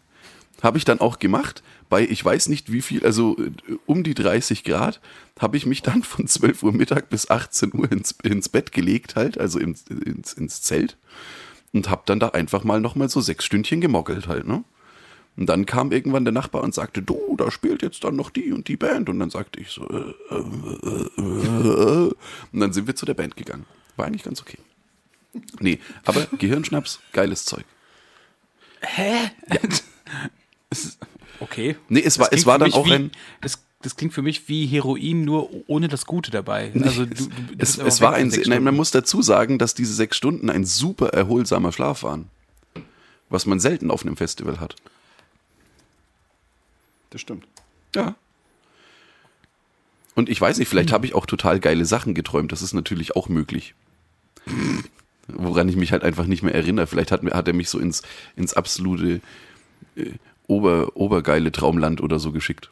Habe 0.61 0.77
ich 0.77 0.85
dann 0.85 0.99
auch 0.99 1.19
gemacht. 1.19 1.63
Bei 1.89 2.03
ich 2.03 2.23
weiß 2.23 2.47
nicht 2.47 2.71
wie 2.71 2.81
viel, 2.81 3.05
also 3.05 3.37
äh, 3.37 3.51
um 3.85 4.03
die 4.03 4.13
30 4.13 4.63
Grad, 4.63 5.01
habe 5.39 5.57
ich 5.57 5.65
mich 5.65 5.81
dann 5.81 6.03
von 6.03 6.27
12 6.27 6.63
Uhr 6.63 6.71
Mittag 6.71 7.09
bis 7.09 7.29
18 7.29 7.73
Uhr 7.73 7.91
ins, 7.91 8.15
ins 8.23 8.47
Bett 8.47 8.71
gelegt, 8.71 9.15
halt, 9.15 9.37
also 9.37 9.59
ins, 9.59 9.83
ins, 9.83 10.33
ins 10.33 10.61
Zelt. 10.61 10.97
Und 11.73 11.89
habe 11.89 12.03
dann 12.05 12.19
da 12.19 12.29
einfach 12.29 12.63
mal 12.63 12.79
nochmal 12.81 13.09
so 13.09 13.21
sechs 13.21 13.45
Stündchen 13.45 13.81
gemockelt 13.81 14.27
halt, 14.27 14.45
ne? 14.45 14.63
Und 15.37 15.47
dann 15.47 15.65
kam 15.65 15.91
irgendwann 15.91 16.25
der 16.25 16.33
Nachbar 16.33 16.61
und 16.61 16.73
sagte, 16.73 17.01
du, 17.01 17.35
da 17.37 17.49
spielt 17.51 17.81
jetzt 17.81 18.03
dann 18.03 18.15
noch 18.15 18.29
die 18.29 18.51
und 18.51 18.67
die 18.67 18.75
Band. 18.77 19.09
Und 19.09 19.19
dann 19.19 19.29
sagte 19.29 19.59
ich 19.59 19.69
so, 19.69 19.87
äh, 19.89 20.13
äh, 20.29 20.35
äh, 20.35 22.07
äh. 22.07 22.13
und 22.51 22.59
dann 22.59 22.73
sind 22.73 22.85
wir 22.87 22.95
zu 22.95 23.05
der 23.05 23.13
Band 23.13 23.35
gegangen. 23.37 23.65
War 23.95 24.05
eigentlich 24.07 24.23
ganz 24.23 24.41
okay. 24.41 24.57
Nee, 25.59 25.79
aber 26.05 26.27
Gehirnschnaps, 26.37 26.99
geiles 27.13 27.45
Zeug. 27.45 27.63
Es 30.69 30.85
ist- 30.85 30.99
Okay. 31.39 31.75
Nee, 31.89 32.01
es 32.05 32.19
war- 32.19 32.25
Das 32.29 32.37
es 32.39 32.43
klingt 32.43 32.45
war 32.47 32.59
dann 32.59 32.73
auch 32.73 32.85
wie, 32.85 32.93
ein- 32.93 33.11
Das, 33.41 33.63
das 33.81 33.95
klingt 33.95 34.13
für 34.13 34.21
mich 34.21 34.47
wie 34.47 34.67
Heroin, 34.67 35.25
nur 35.25 35.49
ohne 35.67 35.87
das 35.87 36.05
Gute 36.05 36.29
dabei. 36.29 36.71
Also 36.81 37.05
du, 37.05 37.15
du 37.15 37.29
Es, 37.57 37.77
es 37.79 37.99
war 37.99 38.13
ein, 38.13 38.31
nein, 38.45 38.63
man 38.63 38.75
muss 38.75 38.91
dazu 38.91 39.21
sagen, 39.23 39.57
dass 39.57 39.73
diese 39.73 39.93
sechs 39.93 40.17
Stunden 40.17 40.49
ein 40.51 40.65
super 40.65 41.09
erholsamer 41.09 41.71
Schlaf 41.71 42.03
waren. 42.03 42.29
Was 43.29 43.45
man 43.47 43.59
selten 43.59 43.89
auf 43.91 44.05
einem 44.05 44.17
Festival 44.17 44.59
hat. 44.59 44.75
Das 47.11 47.21
stimmt. 47.21 47.45
Ja. 47.95 48.15
Und 50.15 50.27
ich 50.29 50.41
weiß 50.41 50.57
nicht, 50.57 50.67
vielleicht 50.67 50.91
habe 50.91 51.05
ich 51.05 51.13
auch 51.13 51.25
total 51.25 51.59
geile 51.59 51.85
Sachen 51.85 52.13
geträumt. 52.13 52.51
Das 52.51 52.61
ist 52.61 52.73
natürlich 52.73 53.15
auch 53.15 53.29
möglich. 53.29 53.75
Woran 55.27 55.69
ich 55.69 55.75
mich 55.75 55.91
halt 55.91 56.03
einfach 56.03 56.25
nicht 56.25 56.41
mehr 56.43 56.53
erinnere. 56.55 56.87
Vielleicht 56.87 57.11
hat, 57.11 57.23
mir- 57.23 57.31
hat 57.33 57.47
er 57.47 57.53
mich 57.53 57.69
so 57.69 57.79
ins, 57.79 58.01
ins 58.35 58.53
absolute 58.53 59.21
äh, 59.95 60.11
ober, 60.47 60.95
obergeile 60.95 61.51
Traumland 61.51 62.01
oder 62.01 62.19
so 62.19 62.31
geschickt. 62.31 62.69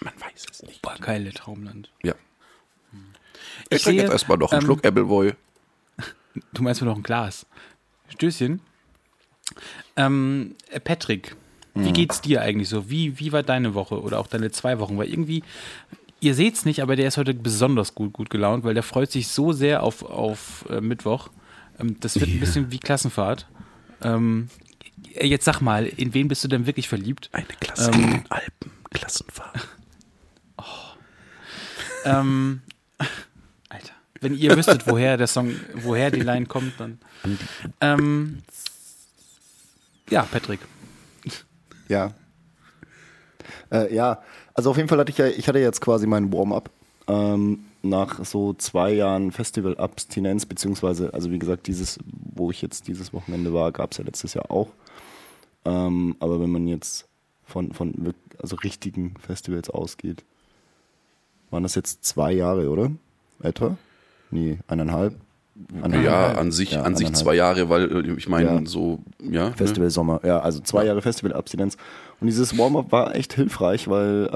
Man 0.00 0.14
weiß 0.20 0.46
es 0.50 0.62
nicht. 0.62 0.82
Boah, 0.82 0.96
geile 1.00 1.32
Traumland. 1.32 1.90
Ja. 2.02 2.14
Ich 3.70 3.76
Ich 3.78 3.82
trinke 3.82 4.02
jetzt 4.02 4.12
erstmal 4.12 4.38
noch 4.38 4.52
einen 4.52 4.60
ähm, 4.62 4.66
Schluck 4.66 4.84
Appleboy. 4.86 5.34
Du 6.54 6.62
meinst 6.62 6.80
mir 6.80 6.86
noch 6.86 6.96
ein 6.96 7.02
Glas. 7.02 7.44
Stößchen. 8.08 8.60
Ähm, 9.96 10.54
äh, 10.70 10.80
Wie 11.74 11.88
Mhm. 11.88 11.92
geht's 11.94 12.20
dir 12.20 12.42
eigentlich 12.42 12.68
so? 12.68 12.90
Wie, 12.90 13.18
wie 13.18 13.32
war 13.32 13.42
deine 13.42 13.74
Woche 13.74 14.00
oder 14.00 14.18
auch 14.20 14.26
deine 14.26 14.50
zwei 14.50 14.78
Wochen? 14.78 14.98
Weil 14.98 15.08
irgendwie, 15.08 15.42
ihr 16.20 16.34
seht's 16.34 16.64
nicht, 16.64 16.80
aber 16.82 16.96
der 16.96 17.08
ist 17.08 17.16
heute 17.16 17.32
besonders 17.34 17.94
gut, 17.94 18.12
gut 18.12 18.28
gelaunt, 18.30 18.64
weil 18.64 18.74
der 18.74 18.82
freut 18.82 19.10
sich 19.10 19.28
so 19.28 19.52
sehr 19.52 19.82
auf, 19.82 20.02
auf 20.02 20.64
äh, 20.68 20.80
Mittwoch. 20.80 21.30
Ähm, 21.80 21.96
das 22.00 22.20
wird 22.20 22.30
ein 22.30 22.40
bisschen 22.40 22.70
wie 22.70 22.78
Klassenfahrt. 22.78 23.46
Ähm, 24.02 24.48
äh, 25.14 25.26
jetzt 25.26 25.44
sag 25.46 25.60
mal, 25.60 25.86
in 25.86 26.12
wen 26.14 26.28
bist 26.28 26.44
du 26.44 26.48
denn 26.48 26.66
wirklich 26.66 26.88
verliebt? 26.88 27.30
Eine 27.32 27.46
Klasse 27.60 27.90
den 27.90 28.24
Alpen. 28.28 28.70
Klassenfahrt. 28.92 29.68
Ähm, 32.04 32.62
Alter, 33.68 33.92
wenn 34.20 34.36
ihr 34.36 34.56
wüsstet, 34.56 34.86
woher 34.88 35.16
der 35.16 35.28
Song, 35.28 35.54
woher 35.74 36.10
die 36.10 36.20
Line 36.20 36.46
kommt, 36.46 36.72
dann. 36.80 36.98
Ähm, 37.80 38.42
Ja, 40.10 40.22
Patrick. 40.24 40.58
Ja. 41.92 42.10
Äh, 43.70 43.94
ja, 43.94 44.22
also 44.54 44.70
auf 44.70 44.78
jeden 44.78 44.88
Fall 44.88 44.98
hatte 44.98 45.12
ich 45.12 45.18
ja, 45.18 45.26
ich 45.26 45.46
hatte 45.46 45.58
jetzt 45.58 45.82
quasi 45.82 46.06
meinen 46.06 46.32
Warm-up 46.32 46.70
ähm, 47.06 47.66
nach 47.82 48.24
so 48.24 48.54
zwei 48.54 48.92
Jahren 48.92 49.30
Festival-Abstinenz, 49.30 50.46
beziehungsweise, 50.46 51.12
also 51.12 51.30
wie 51.30 51.38
gesagt, 51.38 51.66
dieses, 51.66 51.98
wo 52.34 52.50
ich 52.50 52.62
jetzt 52.62 52.88
dieses 52.88 53.12
Wochenende 53.12 53.52
war, 53.52 53.72
gab 53.72 53.92
es 53.92 53.98
ja 53.98 54.04
letztes 54.04 54.32
Jahr 54.32 54.50
auch. 54.50 54.68
Ähm, 55.66 56.16
aber 56.18 56.40
wenn 56.40 56.50
man 56.50 56.66
jetzt 56.66 57.06
von, 57.44 57.72
von 57.72 58.14
also 58.38 58.56
richtigen 58.56 59.14
Festivals 59.20 59.68
ausgeht, 59.68 60.24
waren 61.50 61.62
das 61.62 61.74
jetzt 61.74 62.06
zwei 62.06 62.32
Jahre, 62.32 62.70
oder? 62.70 62.90
Etwa? 63.42 63.76
Nee, 64.30 64.60
eineinhalb. 64.66 65.14
Ja, 65.54 65.82
Eineinhalb. 65.84 66.38
an 66.38 66.50
sich, 66.52 66.72
Ja, 66.72 66.82
an 66.82 66.96
sich 66.96 67.12
zwei 67.12 67.34
Jahre, 67.34 67.68
weil 67.68 68.06
äh, 68.06 68.12
ich 68.16 68.28
meine, 68.28 68.46
Ja. 68.48 68.60
so, 68.64 69.00
ja. 69.20 69.50
ne? 69.50 69.54
Festival 69.56 69.90
Sommer, 69.90 70.20
ja, 70.24 70.40
also 70.40 70.60
zwei 70.60 70.86
Jahre 70.86 71.02
Festival-Abstinenz. 71.02 71.76
Und 72.20 72.26
dieses 72.26 72.56
Warm-up 72.56 72.90
war 72.90 73.14
echt 73.14 73.34
hilfreich, 73.34 73.86
weil 73.88 74.28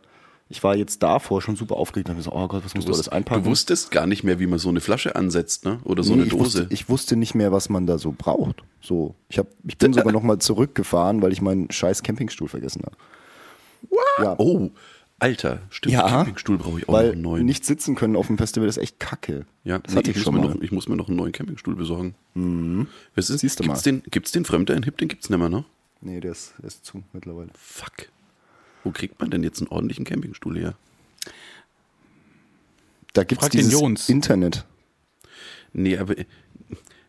äh, 0.00 0.06
ich 0.48 0.62
war 0.64 0.76
jetzt 0.76 1.02
davor 1.02 1.40
schon 1.40 1.54
super 1.56 1.76
aufgeregt 1.76 2.08
und 2.10 2.16
hab 2.16 2.22
so, 2.24 2.32
oh 2.32 2.48
Gott, 2.48 2.64
was 2.64 2.74
musst 2.74 2.88
du 2.88 2.92
alles 2.92 3.08
einpacken? 3.08 3.44
Du 3.44 3.50
wusstest 3.50 3.90
gar 3.92 4.06
nicht 4.06 4.24
mehr, 4.24 4.40
wie 4.40 4.46
man 4.46 4.58
so 4.58 4.68
eine 4.68 4.80
Flasche 4.80 5.14
ansetzt, 5.16 5.64
ne? 5.64 5.78
Oder 5.84 6.02
so 6.02 6.10
Nee, 6.14 6.22
eine 6.22 6.26
ich 6.26 6.30
Dose. 6.32 6.44
wusste, 6.44 6.66
ich 6.70 6.88
wusste 6.88 7.16
nicht 7.16 7.34
mehr, 7.34 7.52
was 7.52 7.68
man 7.68 7.86
da 7.86 7.96
so 7.98 8.12
braucht. 8.16 8.62
So, 8.80 9.14
ich, 9.28 9.38
hab, 9.38 9.46
ich 9.66 9.78
bin 9.78 9.92
sogar 9.92 10.12
nochmal 10.12 10.38
zurückgefahren, 10.38 11.22
weil 11.22 11.32
ich 11.32 11.40
meinen 11.40 11.70
scheiß 11.70 12.02
Campingstuhl 12.02 12.48
vergessen 12.48 12.82
habe. 12.84 12.96
Ja, 14.22 14.34
oh, 14.38 14.70
Alter, 15.24 15.62
stimmt, 15.70 15.94
Ja, 15.94 16.06
Campingstuhl 16.06 16.58
brauche 16.58 16.78
ich 16.78 16.84
auch 16.86 16.92
noch 16.92 16.98
weil 16.98 17.12
einen 17.12 17.22
neuen. 17.22 17.46
nicht 17.46 17.64
sitzen 17.64 17.94
können 17.94 18.14
auf 18.14 18.26
dem 18.26 18.36
Festival 18.36 18.68
ist 18.68 18.76
echt 18.76 19.00
kacke. 19.00 19.46
ja, 19.64 19.78
das 19.78 19.92
nee, 19.94 19.98
hatte 19.98 20.10
ich, 20.10 20.16
ich 20.18 20.20
muss 20.20 20.24
schon 20.24 20.34
mir 20.34 20.40
mal. 20.40 20.48
Mhm. 20.48 20.54
noch, 20.56 20.62
ich 20.62 20.72
muss 20.72 20.88
mir 20.88 20.96
noch 20.96 21.08
einen 21.08 21.16
neuen 21.16 21.32
Campingstuhl 21.32 21.74
besorgen. 21.76 22.14
Was 23.14 23.30
ist, 23.30 23.40
Siehst 23.40 23.58
du 23.58 23.62
gibt's 23.64 23.86
mal. 23.86 23.90
Den, 23.92 24.02
gibt's 24.10 24.32
den 24.32 24.44
Fremder 24.44 24.74
in 24.74 24.82
Hip? 24.82 24.98
Den 24.98 25.08
gibt's 25.08 25.30
nicht 25.30 25.38
mehr, 25.38 25.48
ne? 25.48 25.64
Nee, 26.02 26.20
der 26.20 26.32
ist, 26.32 26.52
der 26.58 26.66
ist 26.66 26.84
zu 26.84 27.02
mittlerweile. 27.14 27.48
Fuck. 27.54 28.08
Wo 28.82 28.90
kriegt 28.90 29.18
man 29.18 29.30
denn 29.30 29.42
jetzt 29.42 29.60
einen 29.60 29.68
ordentlichen 29.68 30.04
Campingstuhl 30.04 30.58
her? 30.58 30.74
Da 33.14 33.24
gibt 33.24 33.40
es 33.40 33.46
Frag 33.48 33.52
den 33.52 33.70
dieses. 33.70 34.08
Internet. 34.10 34.66
Nee, 35.72 35.96
aber 35.96 36.18
äh, 36.18 36.26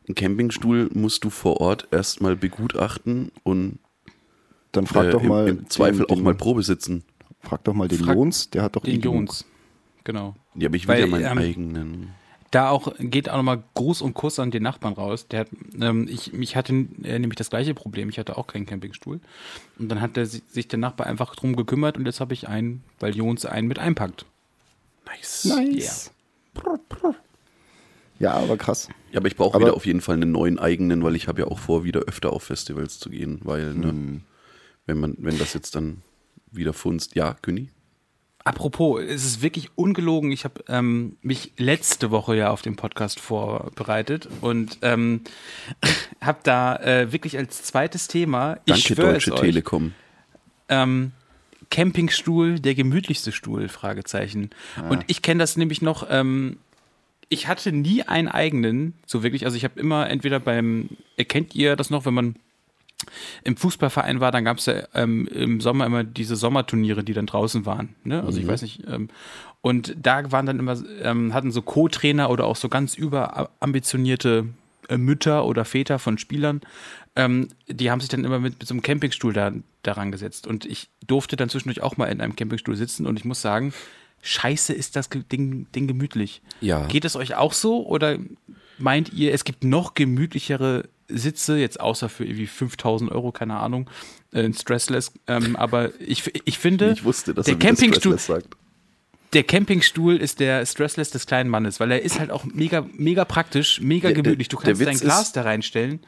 einen 0.08 0.16
Campingstuhl 0.16 0.90
musst 0.94 1.24
du 1.26 1.30
vor 1.30 1.60
Ort 1.60 1.88
erstmal 1.92 2.36
begutachten 2.38 3.32
und 3.44 3.80
Dann 4.72 4.88
frag 4.88 5.08
äh, 5.08 5.12
doch 5.12 5.22
im, 5.24 5.28
mal 5.28 5.48
im 5.50 5.70
Zweifel 5.70 6.06
den, 6.06 6.18
auch 6.18 6.22
mal 6.22 6.36
Probe 6.36 6.64
sitzen. 6.64 7.04
Frag 7.46 7.64
doch 7.64 7.74
mal 7.74 7.88
den 7.88 8.00
Frag 8.00 8.16
Jons, 8.16 8.50
der 8.50 8.64
hat 8.64 8.76
doch 8.76 8.84
Den 8.84 9.00
eh. 9.00 9.04
Jons. 9.04 9.46
Genau. 10.04 10.36
Ja, 10.56 10.68
aber 10.68 10.76
ich 10.76 10.88
will 10.88 10.96
Weil, 10.96 11.02
ja 11.02 11.08
meinen 11.08 11.26
ähm, 11.26 11.38
eigenen. 11.38 12.10
Da 12.52 12.70
auch 12.70 12.94
geht 13.00 13.28
auch 13.30 13.38
nochmal 13.38 13.64
Gruß 13.74 14.02
und 14.02 14.14
Kuss 14.14 14.40
an 14.40 14.50
den 14.52 14.64
Nachbarn 14.64 14.94
raus. 14.94 15.28
Der 15.28 15.42
hat, 15.42 15.48
ähm, 15.82 16.08
ich, 16.10 16.34
ich 16.34 16.56
hatte 16.56 16.72
äh, 17.04 17.20
nämlich 17.20 17.36
das 17.36 17.50
gleiche 17.50 17.74
Problem. 17.74 18.08
Ich 18.10 18.18
hatte 18.20 18.38
auch 18.38 18.48
keinen 18.48 18.66
Campingstuhl. 18.66 19.20
Und 19.78 19.90
dann 19.90 20.00
hat 20.00 20.16
der, 20.16 20.26
si- 20.26 20.44
sich 20.48 20.68
der 20.68 20.80
Nachbar 20.80 21.08
einfach 21.08 21.36
drum 21.36 21.56
gekümmert 21.56 21.98
und 21.98 22.06
jetzt 22.06 22.22
habe 22.22 22.34
ich 22.34 22.48
einen, 22.48 22.84
weil 23.00 23.16
Jons 23.16 23.46
einen 23.46 23.68
mit 23.68 23.80
einpackt. 23.80 24.26
Nice. 25.06 25.46
Nice. 25.46 26.12
Ja, 28.20 28.34
aber 28.34 28.58
krass. 28.58 28.88
Ja, 29.12 29.20
aber 29.20 29.28
ich 29.28 29.36
brauche 29.36 29.56
Aber- 29.56 29.66
wieder 29.66 29.74
auf 29.76 29.86
jeden 29.86 30.02
Fall 30.02 30.16
einen 30.16 30.32
neuen 30.32 30.58
eigenen, 30.60 31.04
weil 31.04 31.16
ich 31.16 31.28
habe 31.28 31.42
ja 31.42 31.48
auch 31.48 31.60
vor, 31.60 31.84
wieder 31.84 32.02
öfter 32.02 32.32
auf 32.32 32.44
Festivals 32.44 33.00
zu 33.00 33.10
gehen, 33.10 33.40
weil, 33.44 33.74
ne, 33.74 33.88
Hm. 33.90 34.22
wenn 34.86 35.00
man, 35.00 35.16
wenn 35.20 35.38
das 35.38 35.54
jetzt 35.54 35.76
dann 35.76 36.02
wieder 36.56 36.74
funzt, 36.74 37.16
ja, 37.16 37.36
Günni? 37.42 37.70
Apropos, 38.44 39.02
es 39.02 39.26
ist 39.26 39.42
wirklich 39.42 39.72
ungelogen. 39.76 40.32
Ich 40.32 40.44
habe 40.44 40.64
ähm, 40.68 41.18
mich 41.24 41.54
letzte 41.58 42.12
Woche 42.12 42.36
ja 42.36 42.52
auf 42.52 42.62
den 42.62 42.76
Podcast 42.76 43.20
vorbereitet 43.20 44.30
und 44.42 44.78
ähm, 44.84 45.22
habe 46.22 46.40
da 46.44 46.76
äh, 46.76 47.12
wirklich 47.12 47.38
als 47.38 47.64
zweites 47.64 48.08
Thema, 48.08 48.60
ich 48.66 48.84
Danke, 48.84 49.02
Deutsche 49.02 49.34
euch, 49.34 49.40
Telekom. 49.40 49.94
ähm, 50.70 51.12
Campingstuhl, 51.72 52.60
der 52.60 52.76
gemütlichste 52.76 53.32
Stuhl, 53.32 53.68
Fragezeichen. 53.68 54.52
Und 54.90 55.04
ich 55.08 55.24
kenne 55.24 55.40
das 55.40 55.58
nämlich 55.58 55.82
noch, 55.82 56.06
ähm, 56.10 56.58
ich 57.30 57.48
hatte 57.48 57.72
nie 57.72 58.04
einen 58.04 58.28
eigenen, 58.28 58.94
so 59.08 59.24
wirklich, 59.24 59.46
also 59.46 59.58
ich 59.58 59.64
habe 59.64 59.80
immer 59.80 60.08
entweder 60.08 60.40
beim, 60.40 60.90
erkennt 61.18 61.56
ihr 61.56 61.76
das 61.76 61.90
noch, 61.90 62.06
wenn 62.06 62.14
man 62.14 62.36
im 63.44 63.58
Fußballverein 63.58 64.20
war, 64.20 64.32
dann 64.32 64.46
gab 64.46 64.58
es 64.58 64.66
ja 64.66 64.84
ähm, 64.94 65.28
im 65.28 65.62
Sommer 65.62 65.86
immer 65.86 66.04
diese 66.04 66.36
Sommerturniere, 66.36 67.04
die 67.04 67.14
dann 67.14 67.26
draußen 67.26 67.66
waren. 67.66 67.96
Ne? 68.04 68.24
Also 68.24 68.40
ich 68.40 68.48
weiß 68.48 68.62
nicht. 68.62 68.84
Ähm, 68.88 69.10
und 69.62 69.96
da 70.02 70.32
waren 70.32 70.46
dann 70.46 70.60
immer, 70.60 70.78
ähm, 71.02 71.34
hatten 71.34 71.52
so 71.52 71.62
Co-Trainer 71.62 72.30
oder 72.30 72.46
auch 72.46 72.56
so 72.56 72.70
ganz 72.70 72.96
überambitionierte 72.96 74.48
äh, 74.90 74.98
Mütter 74.98 75.46
oder 75.46 75.66
Väter 75.66 76.00
von 76.00 76.18
Spielern, 76.18 76.62
ähm, 77.16 77.48
die 77.68 77.90
haben 77.90 78.00
sich 78.00 78.10
dann 78.10 78.24
immer 78.24 78.40
mit, 78.40 78.60
mit 78.60 78.68
so 78.68 78.74
einem 78.74 78.82
Campingstuhl 78.82 79.34
da, 79.34 79.52
daran 79.84 80.12
gesetzt. 80.12 80.48
Und 80.48 80.66
ich 80.66 80.90
durfte 81.08 81.36
dann 81.36 81.50
zwischendurch 81.50 81.82
auch 81.82 81.98
mal 81.98 82.08
in 82.08 82.22
einem 82.22 82.36
Campingstuhl 82.36 82.76
sitzen 82.76 83.06
und 83.06 83.18
ich 83.18 83.26
muss 83.26 83.42
sagen, 83.42 83.74
scheiße 84.22 84.74
ist 84.74 84.96
das 84.96 85.10
Ding, 85.10 85.68
Ding 85.72 85.88
gemütlich. 85.88 86.42
Ja. 86.62 86.86
Geht 86.88 87.06
es 87.06 87.16
euch 87.16 87.36
auch 87.36 87.54
so 87.54 87.86
oder 87.88 88.18
meint 88.78 89.14
ihr, 89.14 89.34
es 89.34 89.44
gibt 89.44 89.64
noch 89.64 89.94
gemütlichere 89.94 90.90
Sitze, 91.08 91.58
jetzt 91.58 91.80
außer 91.80 92.10
für 92.10 92.26
irgendwie 92.26 92.48
5000 92.48 93.12
Euro, 93.12 93.32
keine 93.32 93.58
Ahnung, 93.58 93.90
äh, 94.34 94.42
ein 94.44 94.54
Stressless, 94.54 95.12
ähm, 95.28 95.56
aber 95.58 95.92
ich, 96.00 96.24
ich 96.46 96.58
finde, 96.58 96.92
Ich 96.94 97.04
wusste, 97.04 97.34
der 97.34 97.46
er 97.48 97.60
Campingstuhl, 97.60 98.18
der 99.34 99.44
Campingstuhl 99.44 100.16
ist 100.18 100.40
der 100.40 100.66
Stressless 100.66 101.10
des 101.12 101.26
kleinen 101.26 101.50
Mannes, 101.50 101.80
weil 101.80 101.92
er 101.92 102.02
ist 102.02 102.20
halt 102.20 102.32
auch 102.32 102.46
mega, 102.46 102.86
mega 102.94 103.26
praktisch, 103.26 103.82
mega 103.82 104.10
Der- 104.10 104.22
gemütlich. 104.22 104.48
Du 104.48 104.58
kannst 104.58 104.82
dein 104.82 104.98
Glas 104.98 105.24
ist- 105.28 105.36
da 105.36 105.42
reinstellen. 105.42 106.00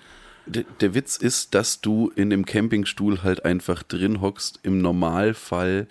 Der, 0.46 0.64
der 0.80 0.94
Witz 0.94 1.18
ist, 1.18 1.54
dass 1.56 1.82
du 1.82 2.10
in 2.16 2.30
dem 2.30 2.46
Campingstuhl 2.46 3.22
halt 3.24 3.44
einfach 3.44 3.84
drin 3.84 4.22
hockst, 4.22 4.62
im 4.64 4.82
Normalfall, 4.82 5.88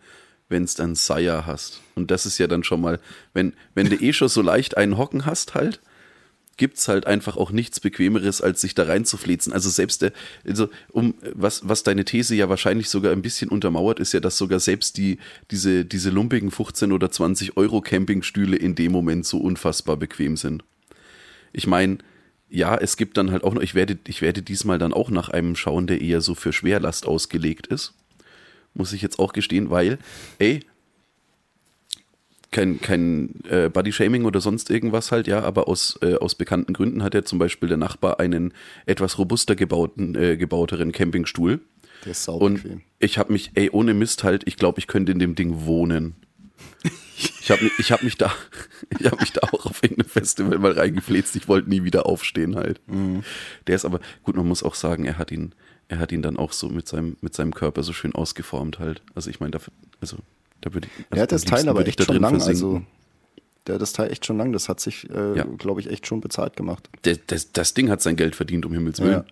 wenn 0.48 0.64
es 0.64 0.74
dann 0.76 0.94
Seier 0.94 1.44
hast. 1.44 1.82
Und 1.94 2.10
das 2.10 2.24
ist 2.24 2.38
ja 2.38 2.46
dann 2.46 2.64
schon 2.64 2.80
mal, 2.80 2.98
wenn, 3.34 3.52
wenn 3.74 3.90
du 3.90 3.96
eh 3.96 4.14
schon 4.14 4.28
so 4.28 4.40
leicht 4.40 4.76
einen 4.78 4.96
Hocken 4.96 5.26
hast 5.26 5.54
halt, 5.54 5.80
gibt's 6.56 6.88
halt 6.88 7.06
einfach 7.06 7.36
auch 7.36 7.50
nichts 7.50 7.80
Bequemeres, 7.80 8.40
als 8.40 8.60
sich 8.60 8.74
da 8.74 8.84
reinzuflezen. 8.84 9.52
Also 9.52 9.68
selbst 9.68 10.02
der, 10.02 10.12
also 10.46 10.68
um 10.90 11.14
was, 11.34 11.68
was 11.68 11.82
deine 11.82 12.04
These 12.04 12.34
ja 12.34 12.48
wahrscheinlich 12.48 12.88
sogar 12.88 13.12
ein 13.12 13.22
bisschen 13.22 13.50
untermauert, 13.50 14.00
ist 14.00 14.12
ja, 14.12 14.20
dass 14.20 14.38
sogar 14.38 14.60
selbst 14.60 14.96
die, 14.96 15.18
diese, 15.50 15.84
diese 15.84 16.10
lumpigen 16.10 16.50
15 16.50 16.92
oder 16.92 17.10
20 17.10 17.56
Euro 17.56 17.80
Campingstühle 17.80 18.56
in 18.56 18.74
dem 18.74 18.92
Moment 18.92 19.26
so 19.26 19.38
unfassbar 19.38 19.96
bequem 19.96 20.36
sind. 20.36 20.64
Ich 21.52 21.66
meine, 21.66 21.98
ja, 22.48 22.76
es 22.76 22.96
gibt 22.96 23.16
dann 23.16 23.30
halt 23.30 23.44
auch 23.44 23.54
noch, 23.54 23.62
ich 23.62 23.74
werde, 23.74 23.98
ich 24.06 24.22
werde 24.22 24.42
diesmal 24.42 24.78
dann 24.78 24.92
auch 24.92 25.10
nach 25.10 25.28
einem 25.28 25.56
schauen, 25.56 25.86
der 25.86 26.00
eher 26.00 26.20
so 26.20 26.34
für 26.34 26.52
Schwerlast 26.52 27.06
ausgelegt 27.06 27.66
ist. 27.66 27.94
Muss 28.74 28.92
ich 28.92 29.02
jetzt 29.02 29.18
auch 29.18 29.32
gestehen, 29.32 29.70
weil, 29.70 29.98
ey, 30.38 30.60
kein, 32.56 32.80
kein 32.80 33.34
äh, 33.50 33.68
Body-Shaming 33.68 34.24
oder 34.24 34.40
sonst 34.40 34.70
irgendwas 34.70 35.12
halt, 35.12 35.26
ja, 35.26 35.42
aber 35.42 35.68
aus, 35.68 35.98
äh, 36.00 36.14
aus 36.14 36.34
bekannten 36.34 36.72
Gründen 36.72 37.02
hat 37.02 37.12
ja 37.12 37.22
zum 37.22 37.38
Beispiel 37.38 37.68
der 37.68 37.76
Nachbar 37.76 38.18
einen 38.18 38.54
etwas 38.86 39.18
robuster 39.18 39.54
gebauten, 39.54 40.14
äh, 40.14 40.38
gebauteren 40.38 40.90
Campingstuhl. 40.90 41.60
Der 42.06 42.12
ist 42.12 42.24
sau 42.24 42.38
Und 42.38 42.62
bequem. 42.62 42.80
ich 42.98 43.18
habe 43.18 43.34
mich, 43.34 43.50
ey, 43.56 43.68
ohne 43.70 43.92
Mist 43.92 44.24
halt, 44.24 44.44
ich 44.46 44.56
glaube, 44.56 44.78
ich 44.78 44.86
könnte 44.86 45.12
in 45.12 45.18
dem 45.18 45.34
Ding 45.34 45.66
wohnen. 45.66 46.14
Ich 47.40 47.50
habe 47.50 47.62
mich, 47.62 47.72
ich 47.78 47.92
hab 47.92 48.02
mich 48.02 48.16
da, 48.16 48.32
ich 48.98 49.04
habe 49.04 49.16
mich 49.20 49.32
da 49.32 49.42
auch 49.42 49.66
auf 49.66 49.82
irgendeinem 49.82 50.08
Festival 50.08 50.58
mal 50.58 50.72
reingefläzt. 50.72 51.36
Ich 51.36 51.48
wollte 51.48 51.68
nie 51.68 51.84
wieder 51.84 52.06
aufstehen 52.06 52.56
halt. 52.56 52.80
Der 53.66 53.74
ist 53.76 53.84
aber 53.84 54.00
gut. 54.22 54.34
Man 54.34 54.48
muss 54.48 54.62
auch 54.62 54.74
sagen, 54.74 55.04
er 55.04 55.18
hat 55.18 55.30
ihn, 55.30 55.54
er 55.88 55.98
hat 55.98 56.10
ihn 56.10 56.22
dann 56.22 56.38
auch 56.38 56.52
so 56.52 56.70
mit 56.70 56.88
seinem, 56.88 57.18
mit 57.20 57.34
seinem 57.34 57.54
Körper 57.54 57.82
so 57.82 57.92
schön 57.92 58.14
ausgeformt 58.14 58.78
halt. 58.78 59.02
Also 59.14 59.28
ich 59.28 59.40
meine, 59.40 59.50
dafür, 59.50 59.72
also 60.00 60.16
da 60.66 60.74
würde 60.74 60.88
ich. 60.88 60.98
Also 60.98 61.14
Der 61.14 61.22
hat 61.22 61.32
das 61.32 61.42
am 61.44 61.48
Teil 61.50 61.68
aber 61.68 61.86
echt 61.86 62.02
schon 62.02 62.16
lang. 62.20 62.40
Also, 62.42 62.82
der 63.66 63.74
hat 63.76 63.82
das 63.82 63.92
Teil 63.92 64.10
echt 64.12 64.26
schon 64.26 64.36
lang. 64.38 64.52
Das 64.52 64.68
hat 64.68 64.80
sich, 64.80 65.08
äh, 65.10 65.36
Ja. 65.36 65.44
glaube 65.44 65.80
ich, 65.80 65.90
echt 65.90 66.06
schon 66.06 66.20
bezahlt 66.20 66.56
gemacht. 66.56 66.88
das, 67.02 67.18
das, 67.26 67.52
das 67.52 67.74
Ding 67.74 67.88
hat 67.90 68.02
sein 68.02 68.16
Geld 68.16 68.36
verdient, 68.36 68.66
um 68.66 68.72
Himmels 68.72 69.00
Willen. 69.00 69.12
Ja. 69.12 69.24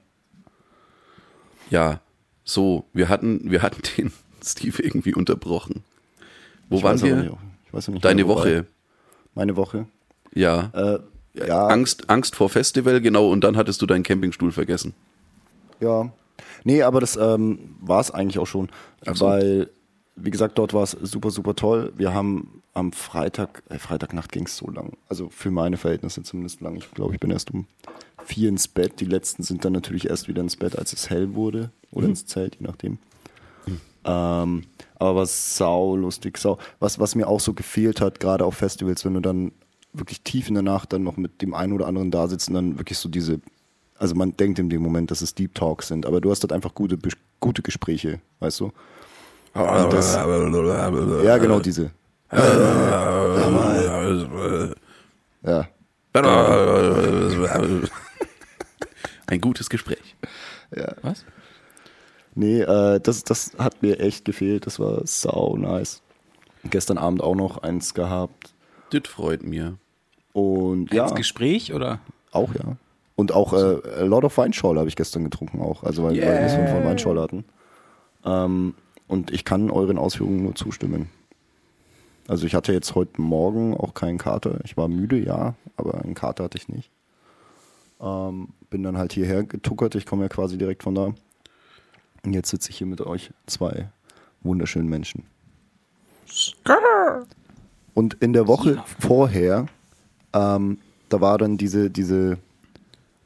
Ja, 1.70 2.00
so, 2.44 2.84
wir 2.92 3.08
hatten, 3.08 3.50
wir 3.50 3.62
hatten 3.62 3.82
den 3.96 4.12
Steve 4.44 4.82
irgendwie 4.82 5.14
unterbrochen. 5.14 5.82
Wo 6.68 6.78
Ich 6.78 6.82
waren 6.82 7.00
wir? 7.02 7.16
nicht, 7.16 7.32
ich 7.66 7.72
weiß 7.72 7.88
nicht 7.88 8.04
Deine 8.04 8.24
mehr. 8.24 8.28
Woche. 8.34 8.66
Meine 9.34 9.56
Woche. 9.56 9.86
Ja. 10.34 10.70
Äh, 10.74 10.98
ja, 11.46 11.66
Angst, 11.66 12.08
Angst 12.10 12.36
vor 12.36 12.48
Festival, 12.48 13.00
genau, 13.00 13.28
und 13.30 13.42
dann 13.42 13.56
hattest 13.56 13.82
du 13.82 13.86
deinen 13.86 14.02
Campingstuhl 14.04 14.52
vergessen. 14.52 14.94
Ja. 15.80 16.12
Nee, 16.64 16.82
aber 16.82 17.00
das 17.00 17.16
ähm, 17.16 17.58
war 17.80 18.00
es 18.00 18.10
eigentlich 18.10 18.38
auch 18.38 18.46
schon. 18.46 18.68
So. 19.12 19.26
Weil, 19.26 19.70
wie 20.16 20.30
gesagt, 20.30 20.58
dort 20.58 20.72
war 20.74 20.82
es 20.82 20.92
super, 20.92 21.30
super 21.30 21.56
toll. 21.56 21.92
Wir 21.96 22.14
haben 22.14 22.62
am 22.72 22.92
Freitag, 22.92 23.62
äh, 23.68 23.78
Freitagnacht 23.78 24.32
ging 24.32 24.46
es 24.46 24.56
so 24.56 24.70
lang. 24.70 24.92
Also 25.08 25.28
für 25.30 25.50
meine 25.50 25.76
Verhältnisse 25.76 26.22
zumindest 26.22 26.60
lang. 26.60 26.76
Ich 26.76 26.90
glaube, 26.92 27.14
ich 27.14 27.20
bin 27.20 27.30
erst 27.30 27.52
um 27.52 27.66
vier 28.24 28.48
ins 28.48 28.68
Bett. 28.68 29.00
Die 29.00 29.04
letzten 29.04 29.42
sind 29.42 29.64
dann 29.64 29.72
natürlich 29.72 30.08
erst 30.08 30.28
wieder 30.28 30.42
ins 30.42 30.56
Bett, 30.56 30.78
als 30.78 30.92
es 30.92 31.10
hell 31.10 31.34
wurde. 31.34 31.70
Oder 31.90 32.08
ins 32.08 32.26
Zelt, 32.26 32.56
je 32.60 32.66
nachdem. 32.66 32.98
Ähm, 34.04 34.64
aber 34.98 35.16
was 35.16 35.56
sau 35.56 35.96
lustig, 35.96 36.38
sau. 36.38 36.58
Was, 36.78 36.98
was 36.98 37.14
mir 37.14 37.26
auch 37.26 37.40
so 37.40 37.54
gefehlt 37.54 38.00
hat, 38.00 38.20
gerade 38.20 38.44
auf 38.44 38.56
Festivals, 38.56 39.04
wenn 39.04 39.14
du 39.14 39.20
dann 39.20 39.52
wirklich 39.92 40.22
tief 40.22 40.48
in 40.48 40.54
der 40.54 40.62
Nacht 40.62 40.92
dann 40.92 41.04
noch 41.04 41.16
mit 41.16 41.40
dem 41.40 41.54
einen 41.54 41.72
oder 41.72 41.86
anderen 41.86 42.10
da 42.10 42.28
sitzt 42.28 42.48
und 42.48 42.54
dann 42.54 42.78
wirklich 42.78 42.98
so 42.98 43.08
diese 43.08 43.40
Also 43.98 44.14
man 44.14 44.36
denkt 44.36 44.58
in 44.58 44.68
dem 44.68 44.82
Moment, 44.82 45.10
dass 45.10 45.22
es 45.22 45.34
Deep 45.34 45.54
Talks 45.54 45.88
sind, 45.88 46.04
aber 46.04 46.20
du 46.20 46.30
hast 46.30 46.40
dort 46.40 46.52
einfach 46.52 46.74
gute, 46.74 46.98
gute 47.40 47.62
Gespräche, 47.62 48.20
weißt 48.40 48.60
du? 48.60 48.72
Das, 49.54 50.14
ja, 50.14 51.38
genau 51.38 51.60
diese. 51.60 51.90
Ja. 55.42 55.68
Ein 59.26 59.40
gutes 59.40 59.70
Gespräch. 59.70 60.16
Was? 61.02 61.24
Nee, 62.34 62.62
äh, 62.62 62.98
das, 63.00 63.22
das 63.22 63.52
hat 63.58 63.80
mir 63.82 64.00
echt 64.00 64.24
gefehlt. 64.24 64.66
Das 64.66 64.80
war 64.80 65.06
sau 65.06 65.56
nice. 65.56 66.02
Gestern 66.64 66.98
Abend 66.98 67.22
auch 67.22 67.36
noch 67.36 67.62
eins 67.62 67.94
gehabt. 67.94 68.54
Das 68.90 69.02
freut 69.06 69.44
mir. 69.44 69.76
Und 70.32 70.92
ja, 70.92 71.04
Ins 71.04 71.14
Gespräch 71.14 71.72
oder? 71.72 72.00
auch 72.32 72.52
ja. 72.54 72.76
Und 73.16 73.32
auch 73.32 73.52
äh, 73.52 73.78
a 74.00 74.02
lot 74.02 74.24
of 74.24 74.36
Weinschorle 74.36 74.80
habe 74.80 74.88
ich 74.88 74.96
gestern 74.96 75.22
getrunken 75.22 75.60
auch. 75.60 75.84
Also 75.84 76.02
weil, 76.02 76.20
weil 76.20 76.40
wir 76.40 76.46
es 76.46 76.54
von, 76.54 76.66
von 76.66 76.84
Weinschorle 76.84 77.22
hatten. 77.22 77.44
Ähm, 78.24 78.74
und 79.08 79.30
ich 79.30 79.44
kann 79.44 79.70
euren 79.70 79.98
Ausführungen 79.98 80.42
nur 80.42 80.54
zustimmen. 80.54 81.08
Also 82.26 82.46
ich 82.46 82.54
hatte 82.54 82.72
jetzt 82.72 82.94
heute 82.94 83.20
Morgen 83.20 83.76
auch 83.76 83.94
keinen 83.94 84.18
Kater. 84.18 84.60
Ich 84.64 84.76
war 84.76 84.88
müde, 84.88 85.18
ja, 85.18 85.54
aber 85.76 86.02
einen 86.02 86.14
Kater 86.14 86.44
hatte 86.44 86.56
ich 86.56 86.68
nicht. 86.68 86.90
Ähm, 88.00 88.48
bin 88.70 88.82
dann 88.82 88.96
halt 88.96 89.12
hierher 89.12 89.44
getuckert. 89.44 89.94
Ich 89.94 90.06
komme 90.06 90.22
ja 90.22 90.28
quasi 90.28 90.56
direkt 90.56 90.82
von 90.82 90.94
da. 90.94 91.14
Und 92.24 92.32
jetzt 92.32 92.48
sitze 92.50 92.70
ich 92.70 92.78
hier 92.78 92.86
mit 92.86 93.02
euch, 93.02 93.30
zwei 93.46 93.90
wunderschönen 94.42 94.88
Menschen. 94.88 95.24
Und 97.92 98.14
in 98.14 98.32
der 98.32 98.48
Woche 98.48 98.82
vorher, 98.98 99.66
ähm, 100.32 100.78
da 101.10 101.20
war 101.20 101.38
dann 101.38 101.58
diese, 101.58 101.90
diese, 101.90 102.38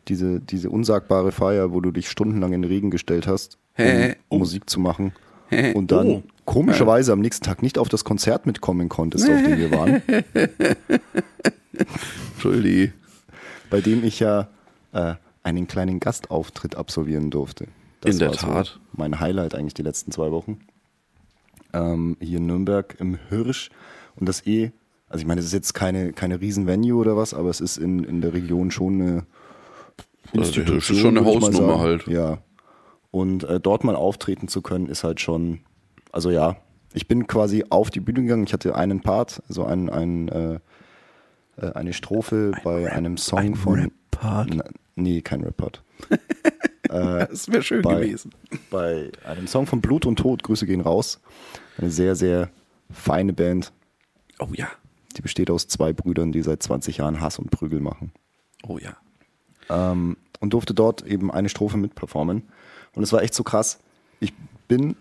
diese, 0.09 0.41
diese 0.41 0.71
unsagbare 0.71 1.33
Feier, 1.33 1.73
wo 1.73 1.81
du 1.81 1.93
dich 1.93 2.11
stundenlang 2.11 2.53
in 2.53 2.63
den 2.63 2.71
Regen 2.71 2.91
gestellt 2.91 3.27
hast, 3.27 3.59
um 3.79 3.85
Hä? 3.85 4.17
Oh. 4.29 4.39
Musik 4.39 4.69
zu 4.69 4.81
machen. 4.81 5.13
Und 5.75 5.91
dann 5.93 6.07
Oh. 6.09 6.23
komischerweise 6.45 7.13
am 7.13 7.21
nächsten 7.21 7.45
Tag 7.45 7.63
nicht 7.63 7.79
auf 7.79 7.89
das 7.89 8.05
Konzert 8.05 8.47
mitkommen 8.47 8.89
konntest, 8.89 9.29
auf 9.29 9.37
dem 9.43 9.59
wir 9.59 9.71
waren, 9.71 10.03
Entschuldi. 12.35 12.93
bei 13.71 13.81
dem 13.81 14.05
ich 14.05 14.21
ja 14.21 14.49
äh, 14.93 15.15
einen 15.43 15.67
kleinen 15.67 16.01
Gastauftritt 16.01 16.77
absolvieren 16.77 17.31
durfte. 17.31 17.67
In 18.05 18.19
der 18.19 18.33
Tat. 18.33 18.79
mein 18.93 19.19
Highlight 19.21 19.55
eigentlich 19.55 19.75
die 19.75 19.83
letzten 19.83 20.13
zwei 20.13 20.31
Wochen. 20.31 20.61
Ähm, 21.73 22.17
hier 22.21 22.39
in 22.39 22.47
Nürnberg 22.47 22.95
im 22.99 23.19
Hirsch. 23.29 23.71
Und 24.17 24.29
das 24.29 24.47
eh, 24.47 24.71
also 25.09 25.23
ich 25.23 25.27
meine, 25.27 25.41
es 25.41 25.47
ist 25.47 25.53
jetzt 25.53 25.75
keine, 25.75 26.13
keine 26.13 26.41
Riesen-Venue 26.41 26.95
oder 26.99 27.17
was, 27.17 27.35
aber 27.35 27.51
es 27.51 27.61
ist 27.61 27.77
in, 27.77 28.05
in 28.05 28.21
der 28.21 28.33
Region 28.35 28.71
schon 28.71 29.01
eine 29.01 29.27
Also, 30.37 30.63
das 30.63 30.91
ist 30.91 30.99
schon 30.99 31.17
eine 31.19 31.27
Hausnummer 31.27 31.79
halt. 31.81 32.07
Ja. 32.07 32.39
Und 33.11 33.45
äh, 33.45 33.61
dort 33.61 33.85
mal 33.85 33.97
auftreten 33.97 34.49
zu 34.49 34.63
können, 34.63 34.87
ist 34.87 35.05
halt 35.05 35.21
schon, 35.21 35.61
also 36.13 36.31
ja, 36.31 36.57
ich 36.93 37.09
bin 37.09 37.27
quasi 37.27 37.65
auf 37.71 37.91
die 37.91 38.01
Bühne 38.01 38.23
gegangen. 38.23 38.45
Ich 38.45 38.53
hatte 38.53 38.75
einen 38.75 39.01
Part, 39.01 39.43
also 39.49 39.65
ein, 39.65 39.89
ein, 39.89 40.29
äh, 40.29 40.61
äh, 41.57 41.73
eine 41.73 41.93
Strophe 41.93 42.53
bei 42.65 42.91
einem 42.93 43.17
Song 43.17 43.39
ein 43.39 43.55
von. 43.55 43.81
Rap-Part? 43.81 44.57
Nee, 44.97 45.23
kein 45.23 45.43
Rap-Part. 45.43 45.83
Das 46.89 47.49
wäre 47.53 47.63
schön 47.63 47.83
bei, 47.83 47.97
gewesen. 47.97 48.31
bei 48.71 49.11
einem 49.23 49.47
Song 49.47 49.67
von 49.67 49.83
Blut 49.83 50.07
und 50.07 50.17
Tod, 50.17 50.43
Grüße 50.43 50.65
gehen 50.65 50.81
raus. 50.81 51.21
Eine 51.77 51.91
sehr, 51.91 52.17
sehr 52.17 52.49
feine 52.91 53.35
Band. 53.35 53.73
Oh 54.39 54.49
ja. 54.55 54.69
Die 55.15 55.21
besteht 55.21 55.51
aus 55.51 55.69
zwei 55.69 55.93
Brüdern, 55.93 56.33
die 56.33 56.41
seit 56.43 56.63
20 56.63 56.97
Jahren 56.97 57.21
Hass 57.21 57.39
und 57.39 57.51
Prügel 57.51 57.81
machen. 57.81 58.13
Oh 58.67 58.79
ja. 58.79 58.97
ähm, 59.69 60.17
und 60.41 60.53
durfte 60.55 60.73
dort 60.73 61.03
eben 61.03 61.31
eine 61.31 61.49
Strophe 61.49 61.77
mitperformen. 61.77 62.45
Und 62.99 63.05
es 63.05 63.13
war 63.13 63.23
echt 63.23 63.33
so 63.33 63.45
krass. 63.45 63.79
Ich 64.19 64.33
bin 64.67 64.97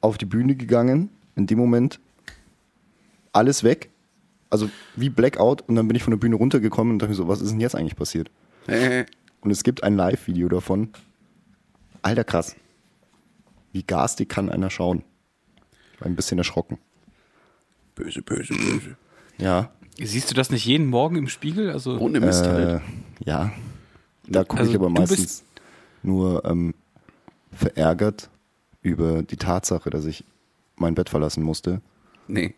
auf 0.00 0.16
die 0.16 0.24
Bühne 0.24 0.54
gegangen, 0.56 1.10
in 1.36 1.46
dem 1.46 1.58
Moment 1.58 2.00
alles 3.32 3.62
weg, 3.64 3.90
also 4.48 4.70
wie 4.96 5.10
Blackout, 5.10 5.60
und 5.68 5.74
dann 5.76 5.86
bin 5.88 5.94
ich 5.94 6.02
von 6.02 6.10
der 6.12 6.16
Bühne 6.16 6.36
runtergekommen 6.36 6.94
und 6.94 6.98
dachte 7.00 7.10
mir 7.10 7.16
so, 7.16 7.28
was 7.28 7.42
ist 7.42 7.50
denn 7.50 7.60
jetzt 7.60 7.74
eigentlich 7.74 7.96
passiert? 7.96 8.30
Äh, 8.66 9.04
Und 9.42 9.50
es 9.50 9.62
gibt 9.62 9.82
ein 9.84 9.94
Live-Video 9.94 10.48
davon. 10.48 10.88
Alter 12.00 12.24
krass. 12.24 12.56
Wie 13.72 13.82
garstig 13.82 14.30
kann 14.30 14.48
einer 14.48 14.70
schauen? 14.70 15.04
Ich 15.92 16.00
war 16.00 16.06
ein 16.08 16.16
bisschen 16.16 16.38
erschrocken. 16.38 16.78
Böse, 17.94 18.22
böse, 18.22 18.54
böse. 18.54 18.96
Ja. 19.36 19.70
Siehst 20.00 20.30
du 20.30 20.34
das 20.34 20.48
nicht 20.48 20.64
jeden 20.64 20.86
Morgen 20.86 21.16
im 21.16 21.28
Spiegel? 21.28 21.70
Also 21.70 21.98
Ohne 21.98 22.20
Mist 22.20 22.46
Äh, 22.46 22.48
halt. 22.48 22.82
ja. 23.22 23.52
Da 24.26 24.44
gucke 24.44 24.60
Also 24.60 24.70
ich 24.72 24.76
aber 24.78 24.86
du 24.86 24.92
meistens 24.94 25.20
bist- 25.20 25.44
nur 26.02 26.42
ähm, 26.46 26.72
verärgert 27.58 28.30
über 28.82 29.22
die 29.22 29.36
Tatsache, 29.36 29.90
dass 29.90 30.04
ich 30.04 30.24
mein 30.76 30.94
Bett 30.94 31.10
verlassen 31.10 31.42
musste. 31.42 31.80
Nee. 32.28 32.54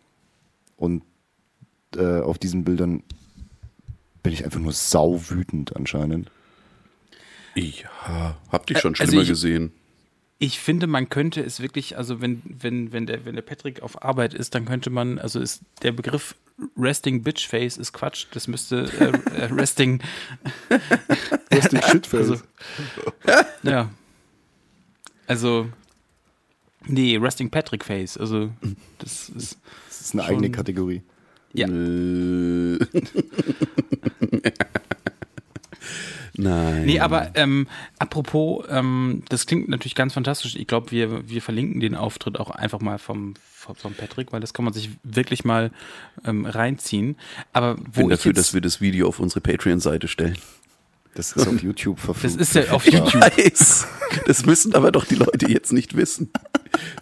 Und 0.77 1.03
äh, 1.95 2.19
auf 2.21 2.37
diesen 2.37 2.63
Bildern 2.63 3.03
bin 4.23 4.31
ich 4.33 4.45
einfach 4.45 4.59
nur 4.59 4.73
sauwütend 4.73 5.75
anscheinend. 5.75 6.29
Ja, 7.55 8.37
hab 8.51 8.67
dich 8.67 8.79
schon 8.79 8.93
Also 8.93 9.05
schlimmer 9.05 9.23
ich- 9.23 9.27
gesehen. 9.29 9.71
ich 10.37 10.59
finde, 10.59 10.87
man 10.87 11.09
könnte 11.09 11.41
es 11.41 11.59
wirklich, 11.59 11.97
also 11.97 12.21
wenn, 12.21 12.41
wenn, 12.45 12.93
wenn 12.93 13.05
der, 13.07 13.25
wenn 13.25 13.35
der 13.35 13.41
Patrick 13.41 13.81
auf 13.81 14.01
Arbeit 14.03 14.33
ist, 14.33 14.55
dann 14.55 14.65
könnte 14.65 14.89
man, 14.89 15.19
also 15.19 15.39
ist 15.39 15.61
der 15.81 15.91
Begriff 15.91 16.35
Resting 16.77 17.23
Bitch 17.23 17.47
Face 17.47 17.77
ist 17.77 17.91
Quatsch. 17.91 18.27
Das 18.33 18.47
müsste 18.47 18.83
äh, 18.99 19.41
äh, 19.41 19.45
Resting, 19.45 19.99
Lustig 21.51 21.83
Shitface. 21.85 22.29
also, 22.29 22.41
ja. 23.63 23.89
Also, 25.31 25.69
nee, 26.87 27.15
Resting 27.15 27.49
Patrick 27.49 27.85
Face. 27.85 28.17
Also, 28.17 28.51
das 28.99 29.29
ist, 29.29 29.57
das 29.87 30.01
ist 30.01 30.13
eine 30.13 30.25
eigene 30.25 30.51
Kategorie. 30.51 31.03
ja. 31.53 31.67
Nein. 36.33 36.85
Nee, 36.85 36.99
aber 36.99 37.31
ähm, 37.35 37.67
apropos, 37.97 38.65
ähm, 38.69 39.23
das 39.29 39.45
klingt 39.45 39.69
natürlich 39.69 39.95
ganz 39.95 40.13
fantastisch. 40.13 40.57
Ich 40.57 40.67
glaube, 40.67 40.91
wir, 40.91 41.29
wir 41.29 41.41
verlinken 41.41 41.79
den 41.79 41.95
Auftritt 41.95 42.39
auch 42.39 42.49
einfach 42.49 42.81
mal 42.81 42.97
vom, 42.97 43.35
vom, 43.51 43.93
Patrick, 43.93 44.33
weil 44.33 44.41
das 44.41 44.53
kann 44.53 44.65
man 44.65 44.73
sich 44.73 44.89
wirklich 45.03 45.45
mal 45.45 45.71
ähm, 46.25 46.45
reinziehen. 46.45 47.15
Aber 47.53 47.77
wo 47.77 48.01
bin 48.01 48.03
ich 48.05 48.17
dafür, 48.17 48.31
jetzt, 48.31 48.37
dass 48.37 48.53
wir 48.53 48.59
das 48.59 48.81
Video 48.81 49.07
auf 49.07 49.19
unsere 49.19 49.39
Patreon-Seite 49.39 50.09
stellen. 50.09 50.37
Das 51.13 51.33
ist 51.33 51.47
auf 51.47 51.61
YouTube 51.61 51.99
verfügbar. 51.99 52.37
das 52.39 52.47
ist 52.47 52.55
ja 52.55 52.71
auf 52.71 52.85
YouTube. 52.85 53.15
Weiß. 53.21 53.85
Das 54.27 54.45
müssen 54.45 54.73
aber 54.75 54.91
doch 54.91 55.03
die 55.05 55.15
Leute 55.15 55.49
jetzt 55.51 55.73
nicht 55.73 55.95
wissen. 55.97 56.31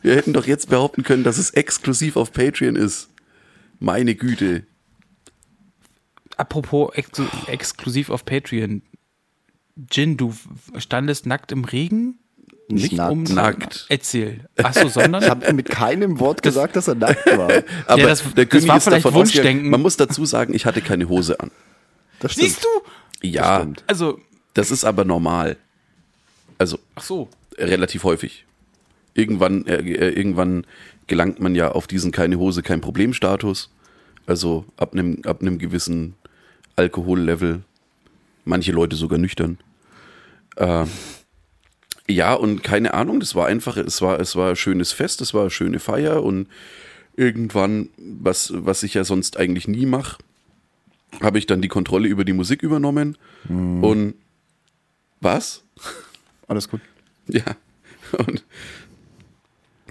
Wir 0.02 0.16
hätten 0.16 0.34
doch 0.34 0.48
jetzt 0.48 0.70
behaupten 0.70 1.04
können, 1.04 1.24
dass 1.24 1.38
es 1.38 1.52
exklusiv 1.52 2.16
auf 2.16 2.32
Patreon 2.34 2.76
ist. 2.76 3.10
Meine 3.80 4.16
Güte. 4.16 4.64
Apropos 6.38 6.92
exklu 6.96 7.26
exklusiv 7.48 8.10
auf 8.10 8.26
Patreon. 8.26 8.82
Jin, 9.92 10.18
du 10.18 10.34
standest 10.78 11.26
nackt 11.26 11.52
im 11.52 11.64
Regen? 11.66 12.20
Nicht 12.70 12.94
nackt. 12.94 13.30
Nackt. 13.30 13.86
Erzähl. 13.90 14.48
Achso, 14.58 14.88
sondern? 14.90 15.24
Ich 15.24 15.30
habe 15.30 15.54
mit 15.54 15.70
keinem 15.70 16.20
Wort 16.20 16.44
gesagt, 16.44 16.76
dass 16.76 16.88
er 16.88 16.96
nackt 16.96 17.26
war. 17.38 17.64
Aber 17.88 18.04
das- 18.04 18.24
der 18.34 18.46
das 18.46 18.50
König 18.50 18.68
war 18.68 18.78
ist 18.78 18.84
vielleicht 18.86 19.06
davon 19.06 19.14
Wunschdenken. 19.20 19.70
man 19.70 19.82
muss 19.82 19.98
dazu 19.98 20.26
sagen, 20.26 20.54
ich 20.54 20.66
hatte 20.66 20.82
keine 20.82 21.10
Hose 21.10 21.40
an. 21.40 21.52
Das. 22.20 22.36
Siehst 22.36 22.64
du? 22.64 22.68
Ja, 23.22 23.60
stimmt. 23.60 23.84
Also, 23.88 24.20
das 24.54 24.72
ist 24.72 24.86
aber 24.86 25.06
normal. 25.06 25.58
Also 26.58 26.80
ach 26.96 27.04
so. 27.04 27.30
relativ 27.58 28.04
häufig. 28.04 28.46
Irgendwann, 29.14 29.66
äh, 29.66 29.78
äh, 29.78 30.10
irgendwann 30.10 30.66
gelangt 31.08 31.40
man 31.40 31.56
ja 31.56 31.72
auf 31.72 31.88
diesen 31.88 32.12
keine 32.12 32.38
Hose, 32.38 32.62
kein 32.62 32.82
Problemstatus. 32.82 33.72
Also 34.26 34.66
ab 34.78 34.94
einem 34.94 35.22
ab 35.26 35.42
einem 35.42 35.58
gewissen 35.58 36.16
Alkohollevel. 36.76 37.64
Manche 38.46 38.72
Leute 38.72 38.96
sogar 38.96 39.18
nüchtern. 39.18 39.58
Äh, 40.56 40.86
ja, 42.10 42.34
und 42.34 42.64
keine 42.64 42.94
Ahnung, 42.94 43.20
das 43.20 43.36
war 43.36 43.46
einfach, 43.46 43.78
es 43.78 44.02
war, 44.02 44.20
es 44.20 44.36
war 44.36 44.50
ein 44.52 44.56
schönes 44.56 44.92
Fest, 44.92 45.22
es 45.22 45.34
war 45.34 45.42
eine 45.42 45.52
schöne 45.52 45.80
Feier 45.80 46.24
und 46.24 46.48
irgendwann, 47.16 47.90
was, 47.98 48.52
was 48.56 48.82
ich 48.82 48.96
ja 48.96 49.04
sonst 49.04 49.38
eigentlich 49.38 49.68
nie 49.68 49.86
mache, 49.86 50.18
habe 51.22 51.38
ich 51.38 51.46
dann 51.46 51.62
die 51.62 51.68
Kontrolle 51.68 52.08
über 52.08 52.24
die 52.24 52.34
Musik 52.34 52.62
übernommen 52.64 53.18
und 53.82 54.16
was? 55.22 55.64
Alles 56.48 56.70
gut. 56.70 56.82
Ja. 57.32 57.44
Und 58.18 58.44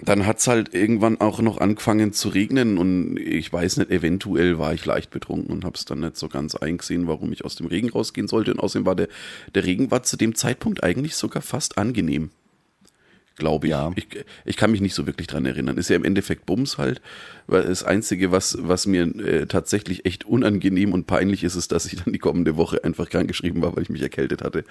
dann 0.03 0.25
hat 0.25 0.39
es 0.39 0.47
halt 0.47 0.73
irgendwann 0.73 1.21
auch 1.21 1.39
noch 1.41 1.57
angefangen 1.57 2.11
zu 2.11 2.27
regnen 2.27 2.77
und 2.77 3.17
ich 3.17 3.51
weiß 3.51 3.77
nicht, 3.77 3.91
eventuell 3.91 4.59
war 4.59 4.73
ich 4.73 4.85
leicht 4.85 5.09
betrunken 5.09 5.53
und 5.53 5.63
habe 5.63 5.75
es 5.77 5.85
dann 5.85 6.01
nicht 6.01 6.17
so 6.17 6.27
ganz 6.27 6.55
eingesehen, 6.55 7.07
warum 7.07 7.31
ich 7.31 7.45
aus 7.45 7.55
dem 7.55 7.67
Regen 7.67 7.89
rausgehen 7.89 8.27
sollte. 8.27 8.51
Und 8.51 8.59
außerdem 8.59 8.85
war 8.85 8.95
der, 8.95 9.07
der 9.55 9.63
Regen 9.63 9.89
war 9.89 10.03
zu 10.03 10.17
dem 10.17 10.35
Zeitpunkt 10.35 10.83
eigentlich 10.83 11.15
sogar 11.15 11.41
fast 11.41 11.77
angenehm. 11.77 12.31
Glaube 13.39 13.67
ich. 13.67 13.71
Ja. 13.71 13.91
ich. 13.95 14.07
Ich 14.45 14.57
kann 14.57 14.69
mich 14.71 14.81
nicht 14.81 14.93
so 14.93 15.07
wirklich 15.07 15.25
dran 15.27 15.45
erinnern. 15.45 15.77
Ist 15.77 15.89
ja 15.89 15.95
im 15.95 16.03
Endeffekt 16.03 16.45
Bums 16.45 16.77
halt. 16.77 17.01
Das 17.47 17.83
Einzige, 17.83 18.31
was, 18.31 18.57
was 18.61 18.85
mir 18.85 19.03
äh, 19.03 19.47
tatsächlich 19.47 20.05
echt 20.05 20.25
unangenehm 20.25 20.93
und 20.93 21.07
peinlich 21.07 21.43
ist, 21.43 21.55
ist, 21.55 21.71
dass 21.71 21.85
ich 21.85 21.95
dann 22.03 22.13
die 22.13 22.19
kommende 22.19 22.55
Woche 22.57 22.83
einfach 22.83 23.09
krank 23.09 23.27
geschrieben 23.27 23.63
war, 23.63 23.75
weil 23.75 23.83
ich 23.83 23.89
mich 23.89 24.03
erkältet 24.03 24.43
hatte. 24.43 24.63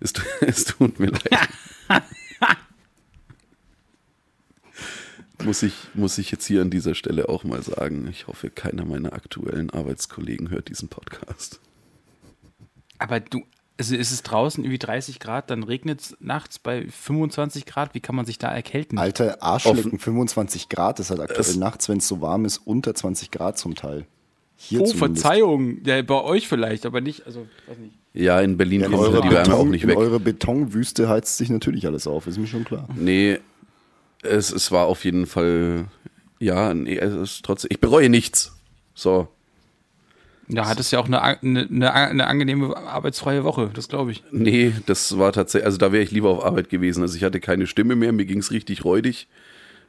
Es, 0.00 0.12
es 0.40 0.64
tut 0.66 1.00
mir 1.00 1.12
leid. 1.12 1.48
muss, 5.44 5.62
ich, 5.62 5.74
muss 5.94 6.18
ich 6.18 6.30
jetzt 6.30 6.46
hier 6.46 6.60
an 6.60 6.70
dieser 6.70 6.94
Stelle 6.94 7.28
auch 7.28 7.44
mal 7.44 7.62
sagen. 7.62 8.08
Ich 8.10 8.26
hoffe, 8.26 8.50
keiner 8.50 8.84
meiner 8.84 9.12
aktuellen 9.12 9.70
Arbeitskollegen 9.70 10.50
hört 10.50 10.68
diesen 10.68 10.88
Podcast. 10.88 11.60
Aber 12.98 13.20
du, 13.20 13.44
also 13.78 13.94
ist 13.94 14.10
es 14.10 14.22
draußen 14.22 14.64
irgendwie 14.64 14.78
30 14.78 15.20
Grad, 15.20 15.50
dann 15.50 15.62
regnet 15.62 16.00
es 16.00 16.16
nachts 16.20 16.58
bei 16.58 16.86
25 16.88 17.66
Grad. 17.66 17.94
Wie 17.94 18.00
kann 18.00 18.14
man 18.16 18.24
sich 18.24 18.38
da 18.38 18.48
erkälten? 18.48 18.98
Alter, 18.98 19.42
Arschlecken, 19.42 19.98
25 19.98 20.68
Grad 20.68 20.98
ist 21.00 21.10
halt 21.10 21.20
aktuell 21.20 21.56
nachts, 21.56 21.88
wenn 21.88 21.98
es 21.98 22.08
so 22.08 22.20
warm 22.20 22.44
ist, 22.44 22.58
unter 22.64 22.94
20 22.94 23.30
Grad 23.30 23.58
zum 23.58 23.74
Teil. 23.74 24.06
Hier 24.56 24.80
oh, 24.80 24.84
zumindest. 24.86 25.22
Verzeihung. 25.22 25.78
Ja, 25.84 26.00
bei 26.00 26.22
euch 26.22 26.48
vielleicht, 26.48 26.86
aber 26.86 27.02
nicht, 27.02 27.26
also, 27.26 27.46
weiß 27.66 27.78
nicht. 27.78 27.94
Ja, 28.14 28.40
in 28.40 28.56
Berlin 28.56 28.80
Ja, 28.80 28.86
in 28.86 28.94
eure, 28.94 29.20
die 29.20 29.30
Wärme 29.30 29.54
auch 29.54 29.58
Beton, 29.58 29.70
nicht 29.70 29.82
in 29.82 29.90
weg. 29.90 29.98
eure 29.98 30.20
Betonwüste 30.20 31.08
heizt 31.10 31.36
sich 31.36 31.50
natürlich 31.50 31.86
alles 31.86 32.06
auf, 32.06 32.26
ist 32.26 32.38
mir 32.38 32.46
schon 32.46 32.64
klar. 32.64 32.88
Nee, 32.96 33.38
es, 34.22 34.50
es 34.50 34.72
war 34.72 34.86
auf 34.86 35.04
jeden 35.04 35.26
Fall, 35.26 35.84
ja, 36.38 36.72
nee, 36.72 36.96
es 36.96 37.14
ist 37.14 37.44
trotzdem, 37.44 37.68
ich 37.70 37.80
bereue 37.80 38.08
nichts. 38.08 38.56
So, 38.94 39.28
Da 40.48 40.66
hattest 40.66 40.92
ja 40.92 41.00
auch 41.00 41.06
eine, 41.06 41.20
eine, 41.22 41.92
eine, 41.92 42.26
angenehme 42.26 42.76
arbeitsfreie 42.76 43.42
Woche, 43.42 43.70
das 43.74 43.88
glaube 43.88 44.12
ich. 44.12 44.22
nee, 44.30 44.72
das 44.86 45.18
war 45.18 45.32
tatsächlich, 45.32 45.66
also 45.66 45.78
da 45.78 45.90
wäre 45.90 46.04
ich 46.04 46.12
lieber 46.12 46.30
auf 46.30 46.44
Arbeit 46.44 46.68
gewesen. 46.68 47.02
Also 47.02 47.16
ich 47.16 47.24
hatte 47.24 47.40
keine 47.40 47.66
Stimme 47.66 47.96
mehr, 47.96 48.12
mir 48.12 48.26
ging's 48.26 48.52
richtig 48.52 48.84
räudig. 48.84 49.26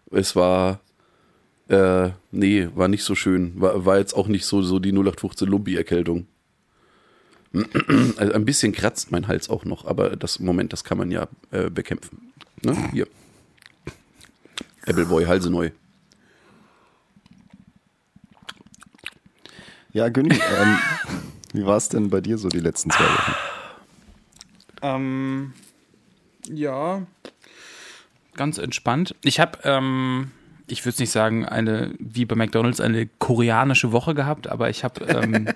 Es 0.09 0.35
war, 0.35 0.79
äh, 1.69 2.09
nee, 2.31 2.69
war 2.73 2.87
nicht 2.87 3.03
so 3.03 3.13
schön. 3.13 3.53
War, 3.55 3.85
war 3.85 3.99
jetzt 3.99 4.13
auch 4.13 4.27
nicht 4.27 4.45
so, 4.45 4.61
so 4.63 4.79
die 4.79 4.91
0815 4.91 5.47
Lumpi-Erkältung. 5.47 6.27
Also 8.17 8.33
ein 8.33 8.45
bisschen 8.45 8.71
kratzt 8.71 9.11
mein 9.11 9.27
Hals 9.27 9.49
auch 9.49 9.63
noch, 9.63 9.85
aber 9.85 10.15
das 10.15 10.39
Moment, 10.39 10.73
das 10.73 10.83
kann 10.83 10.97
man 10.97 11.11
ja 11.11 11.27
äh, 11.51 11.69
bekämpfen. 11.69 12.33
Ne? 12.61 12.75
Hier. 12.91 13.07
Appleboy, 14.85 15.25
Halse 15.25 15.49
neu. 15.49 15.71
Ja, 19.97 20.09
Günni, 20.09 20.29
ähm, 20.35 20.77
wie 21.53 21.65
war 21.65 21.75
es 21.75 21.89
denn 21.89 22.11
bei 22.11 22.21
dir 22.21 22.37
so 22.37 22.49
die 22.49 22.59
letzten 22.59 22.91
zwei 22.91 23.03
Wochen? 23.03 23.33
Ähm, 24.83 25.53
ja, 26.47 27.01
ganz 28.35 28.59
entspannt. 28.59 29.15
Ich 29.23 29.39
habe, 29.39 29.57
ähm, 29.63 30.29
ich 30.67 30.85
würde 30.85 30.93
es 30.93 30.99
nicht 30.99 31.09
sagen, 31.09 31.47
eine, 31.47 31.95
wie 31.97 32.25
bei 32.25 32.35
McDonalds, 32.35 32.79
eine 32.79 33.07
koreanische 33.07 33.91
Woche 33.91 34.13
gehabt, 34.13 34.45
aber 34.45 34.69
ich 34.69 34.83
habe 34.83 35.03
ähm, 35.05 35.47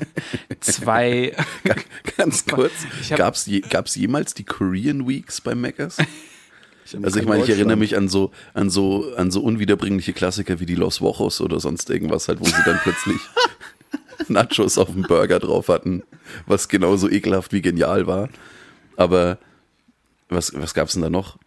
zwei, 0.60 1.34
Ganz 2.18 2.44
kurz, 2.44 2.72
hab- 3.10 3.16
gab's 3.16 3.46
je, 3.46 3.60
gab's 3.60 3.94
jemals 3.94 4.34
die 4.34 4.44
Korean 4.44 5.08
Weeks 5.08 5.40
bei 5.40 5.54
Maccas? 5.54 5.96
Also 7.02 7.16
ich 7.20 7.22
In 7.22 7.28
meine, 7.30 7.42
ich 7.42 7.48
erinnere 7.48 7.78
mich 7.78 7.96
an 7.96 8.08
so, 8.10 8.32
an 8.52 8.68
so, 8.68 9.14
an 9.16 9.30
so 9.30 9.40
unwiederbringliche 9.42 10.12
Klassiker 10.12 10.60
wie 10.60 10.66
die 10.66 10.74
Los 10.74 11.00
Wochos 11.00 11.40
oder 11.40 11.58
sonst 11.58 11.88
irgendwas 11.88 12.28
halt, 12.28 12.40
wo 12.40 12.44
sie 12.44 12.62
dann 12.66 12.78
plötzlich 12.82 13.16
Nachos 14.28 14.78
auf 14.78 14.92
dem 14.92 15.02
Burger 15.02 15.38
drauf 15.38 15.68
hatten, 15.68 16.02
was 16.46 16.68
genauso 16.68 17.08
ekelhaft 17.10 17.52
wie 17.52 17.62
genial 17.62 18.06
war. 18.06 18.28
Aber 18.96 19.38
was, 20.28 20.52
was 20.54 20.74
gab's 20.74 20.94
denn 20.94 21.02
da 21.02 21.10
noch? 21.10 21.38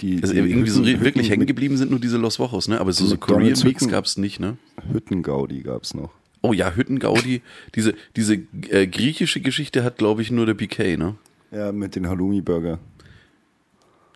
Die, 0.00 0.20
Also 0.22 0.34
die 0.34 0.40
irgendwie 0.40 0.70
so 0.70 0.80
Hütten- 0.82 1.00
wirklich 1.04 1.26
Hütten- 1.26 1.30
hängen 1.30 1.46
geblieben 1.46 1.76
sind 1.76 1.90
nur 1.90 2.00
diese 2.00 2.16
Los 2.16 2.38
Wochos, 2.38 2.66
ne? 2.66 2.80
Aber 2.80 2.92
so, 2.92 3.06
so 3.06 3.16
Korean 3.16 3.42
Weeks 3.62 3.62
Hütten- 3.84 3.88
gab's 3.90 4.16
nicht, 4.16 4.40
ne? 4.40 4.56
Hüttengaudi 4.92 5.62
gab 5.62 5.82
es 5.84 5.94
noch. 5.94 6.10
Oh 6.42 6.52
ja, 6.52 6.74
Hüttengaudi. 6.74 7.42
diese 7.74 7.94
diese 8.16 8.34
äh, 8.70 8.86
griechische 8.86 9.40
Geschichte 9.40 9.84
hat, 9.84 9.96
glaube 9.98 10.22
ich, 10.22 10.30
nur 10.30 10.46
der 10.46 10.54
PK, 10.54 10.96
ne? 10.96 11.14
Ja, 11.52 11.70
mit 11.72 11.94
den 11.94 12.08
Halloumi-Burger. 12.08 12.80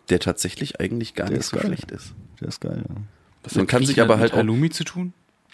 Der 0.09 0.19
tatsächlich 0.19 0.79
eigentlich 0.81 1.13
gar 1.13 1.27
Der 1.27 1.37
nicht 1.37 1.45
so 1.47 1.55
geil. 1.57 1.67
schlecht 1.67 1.91
ist. 1.91 2.13
Der 2.41 2.49
ist 2.49 2.59
geil, 2.59 2.83
ja. 2.87 2.95
was 3.43 3.55
Man 3.55 3.61
hat 3.63 3.69
kann 3.69 3.85
sich 3.85 4.01
aber 4.01 4.19
halt 4.19 4.33
Halloumi 4.33 4.69
zu 4.71 4.83
tun? 4.83 5.13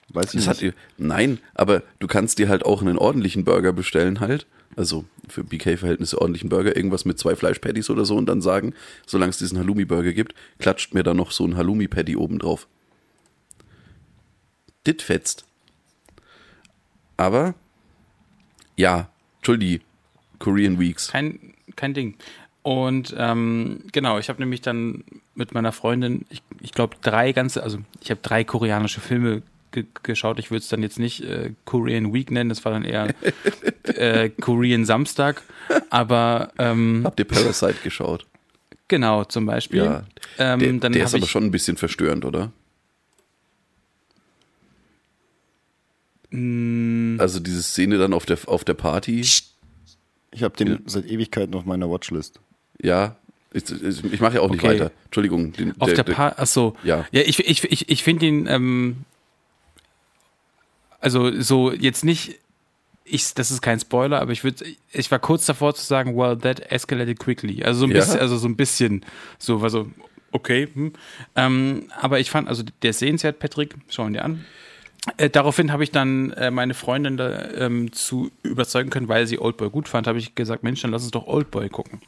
Weiß 0.09 0.33
ich 0.33 0.45
Das 0.45 0.61
nicht. 0.61 0.73
hat, 0.73 0.79
nein, 0.97 1.39
aber 1.53 1.83
du 1.99 2.07
kannst 2.07 2.39
dir 2.39 2.47
halt 2.47 2.65
auch 2.65 2.81
einen 2.81 2.97
ordentlichen 2.97 3.43
Burger 3.43 3.73
bestellen 3.73 4.19
halt. 4.19 4.45
Also 4.75 5.05
für 5.29 5.43
BK-Verhältnisse 5.43 6.19
ordentlichen 6.19 6.49
Burger, 6.49 6.75
irgendwas 6.75 7.05
mit 7.05 7.17
zwei 7.17 7.35
Fleischpatties 7.35 7.89
oder 7.89 8.05
so 8.05 8.15
und 8.17 8.25
dann 8.27 8.41
sagen, 8.41 8.73
solange 9.05 9.29
es 9.29 9.37
diesen 9.37 9.57
Halloumi-Burger 9.57 10.13
gibt, 10.13 10.35
klatscht 10.59 10.93
mir 10.93 11.03
da 11.03 11.13
noch 11.13 11.31
so 11.31 11.45
ein 11.45 11.55
Halloumi-Patty 11.55 12.15
oben 12.15 12.39
drauf. 12.39 12.67
Dit 14.85 15.01
fetzt. 15.01 15.45
Aber, 17.17 17.55
ja, 18.75 19.09
Entschuldi, 19.37 19.81
Korean 20.39 20.79
Weeks. 20.79 21.07
Kein, 21.09 21.53
kein 21.75 21.93
Ding. 21.93 22.15
Und 22.61 23.13
ähm, 23.17 23.83
genau, 23.91 24.17
ich 24.19 24.27
habe 24.29 24.41
nämlich 24.41 24.61
dann 24.61 25.03
mit 25.35 25.53
meiner 25.53 25.71
Freundin, 25.71 26.25
ich, 26.29 26.41
ich 26.61 26.71
glaube, 26.71 26.97
drei 27.01 27.31
ganze, 27.31 27.63
also 27.63 27.79
ich 28.01 28.09
habe 28.09 28.21
drei 28.21 28.43
koreanische 28.43 29.01
Filme 29.01 29.43
ge 29.83 29.85
geschaut. 30.03 30.39
Ich 30.39 30.49
würde 30.49 30.61
es 30.61 30.69
dann 30.69 30.81
jetzt 30.81 30.97
nicht 30.99 31.21
äh, 31.23 31.51
Korean 31.65 32.13
Week 32.13 32.31
nennen, 32.31 32.49
das 32.49 32.65
war 32.65 32.71
dann 32.71 32.83
eher 32.83 33.13
äh, 33.83 34.29
Korean 34.29 34.85
Samstag. 34.85 35.41
Aber 35.89 36.51
ähm, 36.57 37.01
Habt 37.03 37.19
ihr 37.19 37.25
Parasite 37.25 37.75
geschaut? 37.83 38.25
genau, 38.87 39.23
zum 39.25 39.45
Beispiel. 39.45 39.83
Ja. 39.83 40.03
ähm, 40.37 40.59
Der, 40.59 40.73
dann 40.73 40.93
der 40.93 41.05
ist 41.05 41.15
aber 41.15 41.27
schon 41.27 41.43
ein 41.43 41.51
bisschen 41.51 41.77
verstörend, 41.77 42.23
oder? 42.25 42.51
Mm. 46.31 47.17
Also 47.19 47.39
diese 47.39 47.63
Szene 47.63 47.97
dann 47.97 48.13
auf 48.13 48.25
der, 48.25 48.37
auf 48.47 48.63
der 48.63 48.73
Party. 48.73 49.21
Ich 49.21 50.43
habe 50.43 50.55
den 50.57 50.81
seit 50.85 51.05
Ewigkeiten 51.05 51.55
auf 51.55 51.65
meiner 51.65 51.89
Watchlist. 51.89 52.39
Ja, 52.81 53.15
ich, 53.53 53.71
ich, 53.71 54.03
ich 54.03 54.19
mache 54.19 54.35
ja 54.35 54.41
auch 54.41 54.49
nicht 54.49 54.63
Okay. 54.63 54.73
weiter. 54.73 54.91
Entschuldigung. 55.05 55.53
Den, 55.53 55.79
Auf 55.79 55.93
der, 55.93 56.03
Paar, 56.03 56.37
achso. 56.37 56.75
Ja. 56.83 57.05
Ja, 57.13 57.21
ich, 57.21 57.39
ich, 57.39 57.63
ich, 57.63 57.87
ich 57.89 58.03
finde 58.03 58.25
ihn, 58.25 58.47
ähm, 58.47 58.97
also 60.99 61.39
so 61.41 61.71
jetzt 61.71 62.03
nicht, 62.03 62.39
ich, 63.03 63.33
das 63.35 63.51
ist 63.51 63.61
kein 63.61 63.79
Spoiler, 63.79 64.19
aber 64.21 64.31
ich 64.31 64.43
würde, 64.43 64.65
ich 64.91 65.11
war 65.11 65.19
kurz 65.19 65.45
davor 65.45 65.75
zu 65.75 65.83
sagen, 65.85 66.15
well, 66.17 66.37
that 66.37 66.59
escalated 66.71 67.19
quickly. 67.19 67.63
Also 67.63 67.81
so 67.81 67.85
ein 67.85 67.91
Ja. 67.91 67.97
bisschen, 67.99 68.19
also 68.19 68.37
so 68.37 68.47
ein 68.47 68.55
bisschen, 68.55 69.05
so, 69.37 69.61
war 69.61 69.69
so, 69.69 69.87
okay. 70.31 70.67
Hm. 70.73 70.93
Ähm, 71.35 71.83
aber 71.99 72.19
ich 72.19 72.31
fand, 72.31 72.47
also 72.47 72.63
der 72.81 72.89
ist 72.89 72.99
sehenswert, 72.99 73.39
Patrick, 73.39 73.75
schauen 73.89 74.13
dir 74.13 74.25
an. 74.25 74.43
Äh, 75.17 75.29
daraufhin 75.29 75.71
habe 75.71 75.83
ich 75.83 75.91
dann 75.91 76.31
äh, 76.31 76.49
meine 76.49 76.73
Freundin 76.73 77.15
da, 77.17 77.51
ähm, 77.53 77.91
zu 77.91 78.31
überzeugen 78.41 78.89
können, 78.89 79.07
weil 79.07 79.27
sie 79.27 79.37
Oldboy 79.39 79.69
gut 79.69 79.87
fand, 79.87 80.07
habe 80.07 80.17
ich 80.17 80.33
gesagt, 80.33 80.63
Mensch, 80.63 80.81
dann 80.81 80.89
lass 80.89 81.03
uns 81.03 81.11
doch 81.11 81.27
Oldboy 81.27 81.69
gucken. 81.69 82.01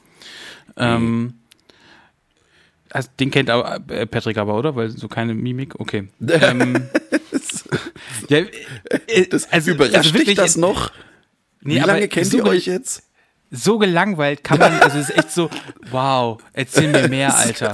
Ähm, 0.78 1.36
also, 2.92 3.10
den 3.20 3.32
kennt 3.32 3.50
aber, 3.50 3.82
äh, 3.94 4.06
Patrick 4.06 4.38
aber, 4.38 4.56
oder? 4.58 4.76
Weil 4.76 4.90
so 4.90 5.08
keine 5.08 5.34
Mimik, 5.34 5.80
okay. 5.80 6.10
ähm, 6.28 6.90
ja, 8.30 8.40
äh, 8.40 9.28
Das 9.30 9.52
also- 9.52 9.72
überrascht 9.72 9.96
also 9.96 10.10
dich 10.12 10.20
wirklich, 10.20 10.36
das 10.38 10.58
noch? 10.58 10.92
nee, 11.62 11.76
Wie 11.76 11.80
lange 11.80 12.08
kennt 12.08 12.28
so 12.28 12.38
ihr 12.38 12.46
euch 12.46 12.66
jetzt? 12.66 13.04
So 13.50 13.78
gelangweilt 13.78 14.44
kann 14.44 14.60
man, 14.60 14.74
also 14.82 14.98
es 15.00 15.10
ist 15.10 15.18
echt 15.18 15.32
so, 15.32 15.50
wow, 15.92 16.42
erzähl 16.54 16.90
mir 16.92 17.08
mehr, 17.08 17.34
Alter. 17.38 17.72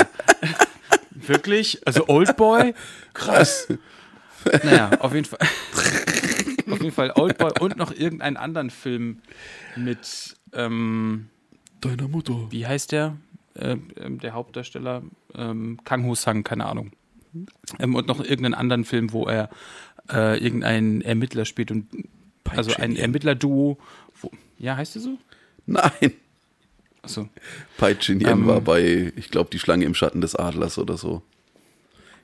Wirklich? 1.12 1.82
Also 1.86 2.08
Oldboy? 2.08 2.74
Krass. 3.14 3.68
Naja, 4.64 4.92
auf 5.00 5.14
jeden 5.16 5.26
Fall. 5.26 5.40
auf 6.70 6.80
jeden 6.82 6.92
Fall 6.92 7.12
Oldboy 7.16 7.52
und 7.60 7.78
noch 7.78 7.92
irgendeinen 7.92 8.38
anderen 8.38 8.70
Film 8.70 9.22
mit, 9.76 10.36
ähm, 10.54 11.30
Deiner 11.82 12.08
Mutter. 12.08 12.36
wie 12.52 12.66
heißt 12.68 12.92
der? 12.92 13.18
Äh, 13.56 13.78
ähm, 13.98 14.20
der 14.20 14.34
Hauptdarsteller, 14.34 15.04
ähm, 15.36 15.80
Kang 15.84 16.06
Ho 16.06 16.16
Sang, 16.16 16.44
keine 16.44 16.66
Ahnung. 16.66 16.92
Ähm, 17.80 17.96
und 17.96 18.08
noch 18.08 18.20
irgendeinen 18.20 18.54
anderen 18.54 18.86
Film, 18.86 19.12
wo 19.12 19.26
er 19.26 19.50
äh, 20.12 20.38
irgendeinen 20.44 21.02
Ermittler 21.02 21.46
spielt 21.46 21.72
und 21.72 21.88
also 22.50 22.74
ein. 22.76 22.96
Ermittlerduo. 22.96 23.78
Wo, 24.22 24.32
ja, 24.58 24.76
heißt 24.76 24.96
der 24.96 25.02
so? 25.02 25.18
Nein. 25.66 26.14
Achso. 27.02 27.30
Pai 27.78 27.96
Chin 27.96 28.20
Yen 28.22 28.30
Ähm. 28.30 28.48
war 28.48 28.62
bei, 28.62 29.12
ich 29.16 29.30
glaube, 29.30 29.50
die 29.52 29.60
Schlange 29.60 29.86
im 29.86 29.94
Schatten 29.94 30.22
des 30.22 30.36
Adlers 30.36 30.78
oder 30.78 30.98
so. 30.98 31.22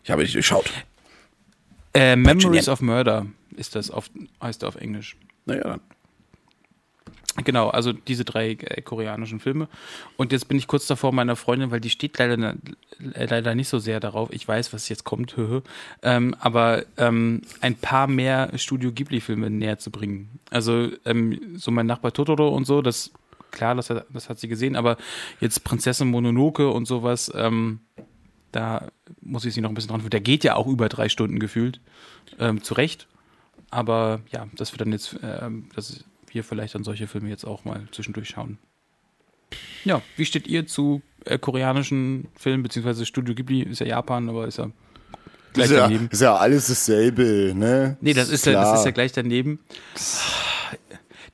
Ich 0.03 0.11
habe 0.11 0.21
nicht 0.21 0.33
durchschaut. 0.33 0.71
Äh, 1.93 2.15
Memories 2.15 2.69
of 2.69 2.81
Murder 2.81 3.25
ist 3.55 3.75
das 3.75 3.91
auf, 3.91 4.09
heißt 4.41 4.63
er 4.63 4.69
auf 4.69 4.75
Englisch. 4.75 5.17
Naja, 5.45 5.63
dann. 5.63 5.81
Genau, 7.43 7.69
also 7.69 7.93
diese 7.93 8.25
drei 8.25 8.51
äh, 8.51 8.81
koreanischen 8.81 9.39
Filme. 9.39 9.67
Und 10.17 10.31
jetzt 10.31 10.47
bin 10.47 10.57
ich 10.57 10.67
kurz 10.67 10.87
davor 10.87 11.11
meiner 11.11 11.35
Freundin, 11.35 11.71
weil 11.71 11.79
die 11.79 11.89
steht 11.89 12.17
leider, 12.17 12.55
äh, 13.13 13.25
leider 13.25 13.55
nicht 13.55 13.69
so 13.69 13.79
sehr 13.79 13.99
darauf. 13.99 14.31
Ich 14.31 14.47
weiß, 14.47 14.73
was 14.73 14.89
jetzt 14.89 15.03
kommt, 15.03 15.35
ähm, 16.03 16.35
aber 16.39 16.83
ähm, 16.97 17.41
ein 17.61 17.75
paar 17.75 18.07
mehr 18.07 18.51
Studio 18.55 18.91
Ghibli-Filme 18.91 19.49
näher 19.49 19.79
zu 19.79 19.91
bringen. 19.91 20.39
Also 20.49 20.89
ähm, 21.05 21.57
so 21.57 21.71
mein 21.71 21.85
Nachbar 21.85 22.13
Totoro 22.13 22.49
und 22.49 22.65
so, 22.65 22.81
das 22.81 23.11
klar, 23.51 23.75
das 23.75 23.89
hat, 23.89 24.05
das 24.13 24.29
hat 24.29 24.39
sie 24.39 24.47
gesehen, 24.47 24.75
aber 24.75 24.97
jetzt 25.39 25.63
Prinzessin 25.63 26.09
Mononoke 26.09 26.69
und 26.69 26.85
sowas, 26.85 27.31
ähm, 27.35 27.79
da 28.51 28.89
muss 29.21 29.45
ich 29.45 29.53
sie 29.53 29.61
noch 29.61 29.69
ein 29.69 29.75
bisschen 29.75 29.91
dran. 29.91 30.09
Der 30.09 30.21
geht 30.21 30.43
ja 30.43 30.55
auch 30.55 30.67
über 30.67 30.89
drei 30.89 31.09
Stunden 31.09 31.39
gefühlt, 31.39 31.79
ähm, 32.39 32.63
zu 32.63 32.73
Recht. 32.73 33.07
Aber 33.71 34.21
ja, 34.31 34.47
dass 34.55 34.73
wir 34.73 34.77
dann 34.77 34.91
jetzt, 34.91 35.19
ähm, 35.21 35.69
dass 35.75 36.03
wir 36.33 36.43
vielleicht 36.43 36.75
dann 36.75 36.83
solche 36.83 37.07
Filme 37.07 37.29
jetzt 37.29 37.45
auch 37.45 37.65
mal 37.65 37.87
zwischendurch 37.91 38.29
schauen. 38.29 38.57
Ja, 39.83 40.01
wie 40.15 40.25
steht 40.25 40.47
ihr 40.47 40.67
zu 40.67 41.01
äh, 41.25 41.37
koreanischen 41.37 42.27
Filmen, 42.35 42.63
beziehungsweise 42.63 43.05
Studio 43.05 43.33
Ghibli 43.33 43.61
ist 43.63 43.79
ja 43.79 43.87
Japan, 43.87 44.29
aber 44.29 44.47
ist 44.47 44.57
ja 44.57 44.69
gleich 45.53 45.65
ist 45.67 45.71
ja, 45.71 45.79
daneben. 45.79 46.09
ist 46.11 46.21
ja 46.21 46.35
alles 46.35 46.67
dasselbe, 46.67 47.53
ne? 47.55 47.97
Nee, 48.01 48.13
das 48.13 48.29
ist, 48.29 48.45
ja, 48.45 48.53
das 48.53 48.79
ist 48.79 48.85
ja 48.85 48.91
gleich 48.91 49.11
daneben. 49.11 49.59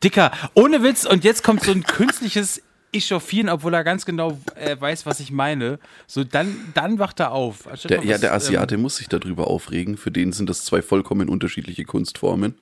Dicker, 0.04 0.32
ohne 0.54 0.84
Witz, 0.84 1.06
und 1.06 1.24
jetzt 1.24 1.44
kommt 1.44 1.64
so 1.64 1.72
ein 1.72 1.84
künstliches 1.84 2.62
Echauffieren, 2.94 3.50
obwohl 3.50 3.74
er 3.74 3.84
ganz 3.84 4.06
genau 4.06 4.40
äh, 4.56 4.80
weiß, 4.80 5.06
was 5.06 5.20
ich 5.20 5.32
meine. 5.32 5.80
So, 6.08 6.24
dann, 6.24 6.56
dann 6.74 6.98
wacht 6.98 7.20
er 7.20 7.32
auf. 7.32 7.68
Der, 7.84 7.98
mal 7.98 8.06
ja, 8.06 8.14
was, 8.14 8.22
der 8.22 8.30
ähm, 8.30 8.36
Asiate 8.36 8.78
muss 8.78 8.98
sich 8.98 9.10
darüber 9.10 9.48
aufregen. 9.48 9.98
Für 9.98 10.12
den 10.12 10.32
sind 10.32 10.50
das 10.50 10.64
zwei 10.64 10.82
vollkommen 10.82 11.28
unterschiedliche 11.28 11.84
Kunstformen. 11.84 12.56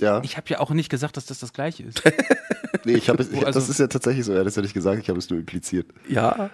Ja, 0.00 0.22
ich 0.22 0.36
habe 0.36 0.48
ja 0.50 0.60
auch 0.60 0.70
nicht 0.70 0.88
gesagt, 0.90 1.16
dass 1.16 1.26
das 1.26 1.40
das 1.40 1.52
gleiche 1.52 1.82
ist. 1.82 2.02
nee, 2.84 2.94
ich 2.94 3.08
habe 3.08 3.22
es, 3.22 3.30
ich, 3.32 3.44
also- 3.44 3.58
das 3.58 3.68
ist 3.68 3.80
ja 3.80 3.88
tatsächlich 3.88 4.24
so, 4.24 4.32
er 4.32 4.40
hat 4.40 4.46
es 4.46 4.54
ja 4.56 4.62
nicht 4.62 4.74
gesagt, 4.74 5.00
ich 5.02 5.08
habe 5.08 5.18
es 5.18 5.28
nur 5.30 5.38
impliziert. 5.40 5.86
Ja. 6.08 6.50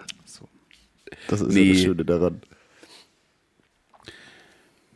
Das 1.27 1.41
ist 1.41 1.53
Nee. 1.53 1.63
ja 1.63 1.73
das 1.73 1.81
Schöne 1.83 2.05
daran. 2.05 2.41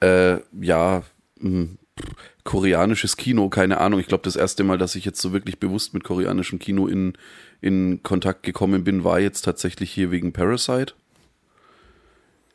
Äh, 0.01 0.39
ja, 0.59 1.03
mh, 1.39 1.67
pff, 1.99 2.09
koreanisches 2.43 3.17
Kino, 3.17 3.49
keine 3.49 3.79
Ahnung. 3.79 3.99
Ich 3.99 4.07
glaube, 4.07 4.23
das 4.23 4.35
erste 4.35 4.63
Mal, 4.63 4.77
dass 4.77 4.95
ich 4.95 5.05
jetzt 5.05 5.21
so 5.21 5.33
wirklich 5.33 5.59
bewusst 5.59 5.93
mit 5.93 6.03
koreanischem 6.03 6.57
Kino 6.59 6.87
in, 6.87 7.13
in 7.61 8.01
Kontakt 8.03 8.43
gekommen 8.43 8.83
bin, 8.83 9.03
war 9.03 9.19
jetzt 9.19 9.41
tatsächlich 9.41 9.91
hier 9.91 10.09
wegen 10.11 10.33
Parasite. 10.33 10.93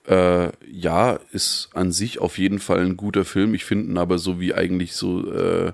Äh, 0.06 0.50
ja, 0.70 1.18
ist 1.32 1.68
an 1.74 1.92
sich 1.92 2.18
auf 2.18 2.38
jeden 2.38 2.58
Fall 2.58 2.80
ein 2.84 2.96
guter 2.96 3.24
Film. 3.24 3.54
Ich 3.54 3.64
finde 3.64 3.86
ihn 3.92 3.98
aber 3.98 4.18
so 4.18 4.40
wie 4.40 4.52
eigentlich 4.54 4.94
so 4.94 5.30
äh, 5.32 5.72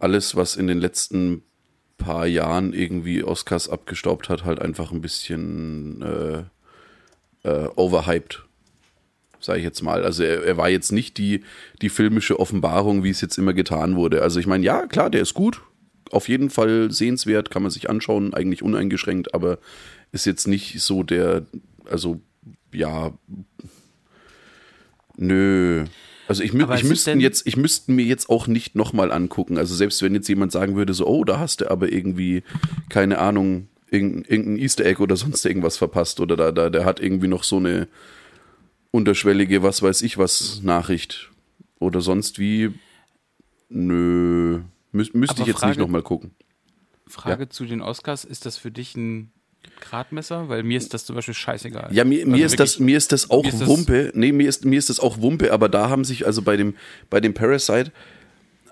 alles, 0.00 0.34
was 0.34 0.56
in 0.56 0.66
den 0.66 0.78
letzten 0.78 1.42
paar 1.96 2.26
Jahren 2.26 2.72
irgendwie 2.72 3.22
Oscars 3.22 3.68
abgestaubt 3.68 4.28
hat, 4.28 4.44
halt 4.44 4.60
einfach 4.60 4.90
ein 4.90 5.02
bisschen 5.02 6.02
äh, 6.02 7.48
äh, 7.48 7.68
overhyped 7.76 8.44
sage 9.40 9.58
ich 9.58 9.64
jetzt 9.64 9.82
mal. 9.82 10.04
Also 10.04 10.22
er, 10.22 10.44
er 10.44 10.56
war 10.56 10.68
jetzt 10.68 10.92
nicht 10.92 11.18
die, 11.18 11.42
die 11.82 11.88
filmische 11.88 12.38
Offenbarung, 12.38 13.02
wie 13.02 13.10
es 13.10 13.20
jetzt 13.20 13.38
immer 13.38 13.54
getan 13.54 13.96
wurde. 13.96 14.22
Also 14.22 14.38
ich 14.38 14.46
meine, 14.46 14.64
ja, 14.64 14.86
klar, 14.86 15.10
der 15.10 15.22
ist 15.22 15.34
gut. 15.34 15.62
Auf 16.10 16.28
jeden 16.28 16.50
Fall 16.50 16.90
sehenswert, 16.90 17.50
kann 17.50 17.62
man 17.62 17.70
sich 17.70 17.88
anschauen, 17.88 18.34
eigentlich 18.34 18.62
uneingeschränkt, 18.62 19.34
aber 19.34 19.58
ist 20.12 20.26
jetzt 20.26 20.48
nicht 20.48 20.80
so 20.80 21.02
der, 21.02 21.46
also 21.88 22.20
ja, 22.72 23.12
nö. 25.16 25.84
Also 26.30 26.44
ich, 26.44 26.54
ich 26.54 26.84
müsste 26.84 27.10
jetzt, 27.12 27.46
ich 27.46 27.56
müsste 27.56 27.90
mir 27.90 28.04
jetzt 28.04 28.30
auch 28.30 28.46
nicht 28.46 28.76
nochmal 28.76 29.10
angucken. 29.10 29.58
Also 29.58 29.74
selbst 29.74 30.00
wenn 30.00 30.14
jetzt 30.14 30.28
jemand 30.28 30.52
sagen 30.52 30.76
würde, 30.76 30.94
so, 30.94 31.06
oh, 31.06 31.24
da 31.24 31.40
hast 31.40 31.60
du 31.60 31.70
aber 31.70 31.90
irgendwie, 31.92 32.44
keine 32.88 33.18
Ahnung, 33.18 33.66
irgendein, 33.90 34.56
Easter 34.56 34.84
Egg 34.86 35.02
oder 35.02 35.16
sonst 35.16 35.44
irgendwas 35.44 35.76
verpasst 35.76 36.20
oder 36.20 36.36
da, 36.36 36.52
da, 36.52 36.70
der 36.70 36.84
hat 36.84 37.00
irgendwie 37.00 37.26
noch 37.26 37.42
so 37.42 37.56
eine 37.56 37.88
unterschwellige, 38.92 39.64
was 39.64 39.82
weiß 39.82 40.02
ich 40.02 40.18
was, 40.18 40.62
Nachricht. 40.62 41.30
Oder 41.80 42.00
sonst 42.00 42.38
wie, 42.38 42.70
nö, 43.68 44.60
Mü 44.92 45.04
müsste 45.12 45.34
Aber 45.34 45.40
ich 45.42 45.46
jetzt 45.48 45.58
Frage- 45.58 45.70
nicht 45.70 45.78
nochmal 45.80 46.02
gucken. 46.02 46.30
Frage 47.08 47.48
zu 47.48 47.64
den 47.64 47.80
Oscars, 47.82 48.24
ist 48.24 48.46
das 48.46 48.56
für 48.56 48.70
dich 48.70 48.96
ein 48.96 49.32
Gradmesser? 49.80 50.48
Weil 50.48 50.62
mir 50.62 50.78
ist 50.78 50.92
das 50.94 51.04
zum 51.04 51.16
Beispiel 51.16 51.34
scheißegal. 51.34 51.88
Ja, 51.92 52.04
mir, 52.04 52.26
mir, 52.26 52.34
Also 52.44 52.46
ist 52.46 52.60
das, 52.60 52.78
mir 52.78 52.96
ist 52.96 53.12
das 53.12 53.30
auch 53.30 53.44
ist 53.46 53.60
das- 53.60 53.68
Wumpe. 53.68 54.10
Nee, 54.14 54.32
mir 54.32 54.48
ist, 54.48 54.64
mir 54.64 54.78
ist 54.78 54.90
das 54.90 55.00
auch 55.00 55.20
Wumpe, 55.20 55.52
aber 55.52 55.68
da 55.68 55.88
haben 55.88 56.04
sich, 56.04 56.26
also 56.26 56.42
bei 56.42 56.56
dem, 56.56 56.74
bei 57.08 57.20
dem 57.20 57.34
Parasite, 57.34 57.92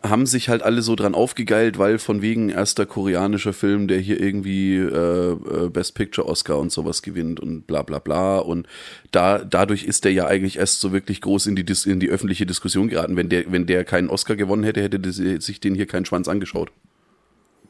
haben 0.01 0.27
sich 0.27 0.49
halt 0.49 0.63
alle 0.63 0.81
so 0.83 0.95
dran 0.95 1.17
aufgegeilt, 1.17 1.77
weil 1.77 1.99
von 1.99 2.23
wegen 2.23 2.51
erster 2.51 2.87
koreanischer 2.87 3.53
Film, 3.53 3.89
der 3.89 3.99
hier 3.99 4.21
irgendwie 4.21 4.77
äh, 4.77 5.33
äh, 5.33 5.69
Best 5.71 5.97
Picture 5.97 6.29
Oscar 6.29 6.59
und 6.61 6.71
sowas 6.71 7.03
gewinnt 7.03 7.41
und 7.41 7.67
bla 7.67 7.83
bla 7.83 7.99
bla. 7.99 8.39
Und 8.39 8.69
da, 9.11 9.39
dadurch 9.41 9.83
ist 9.83 10.05
der 10.05 10.13
ja 10.13 10.29
eigentlich 10.29 10.57
erst 10.59 10.81
so 10.81 10.93
wirklich 10.93 11.21
groß 11.21 11.49
in 11.49 11.57
die, 11.57 11.65
Dis 11.65 11.85
in 11.85 11.99
die 11.99 12.11
öffentliche 12.11 12.47
Diskussion 12.47 12.87
geraten. 12.89 13.17
Wenn 13.17 13.29
der, 13.29 13.51
wenn 13.51 13.67
der 13.67 13.83
keinen 13.85 14.09
Oscar 14.09 14.37
gewonnen 14.37 14.63
hätte, 14.63 14.81
hätte 14.83 15.01
das- 15.01 15.17
sich 15.17 15.59
den 15.59 15.75
hier 15.75 15.87
keinen 15.87 16.05
Schwanz 16.05 16.29
angeschaut. 16.29 16.71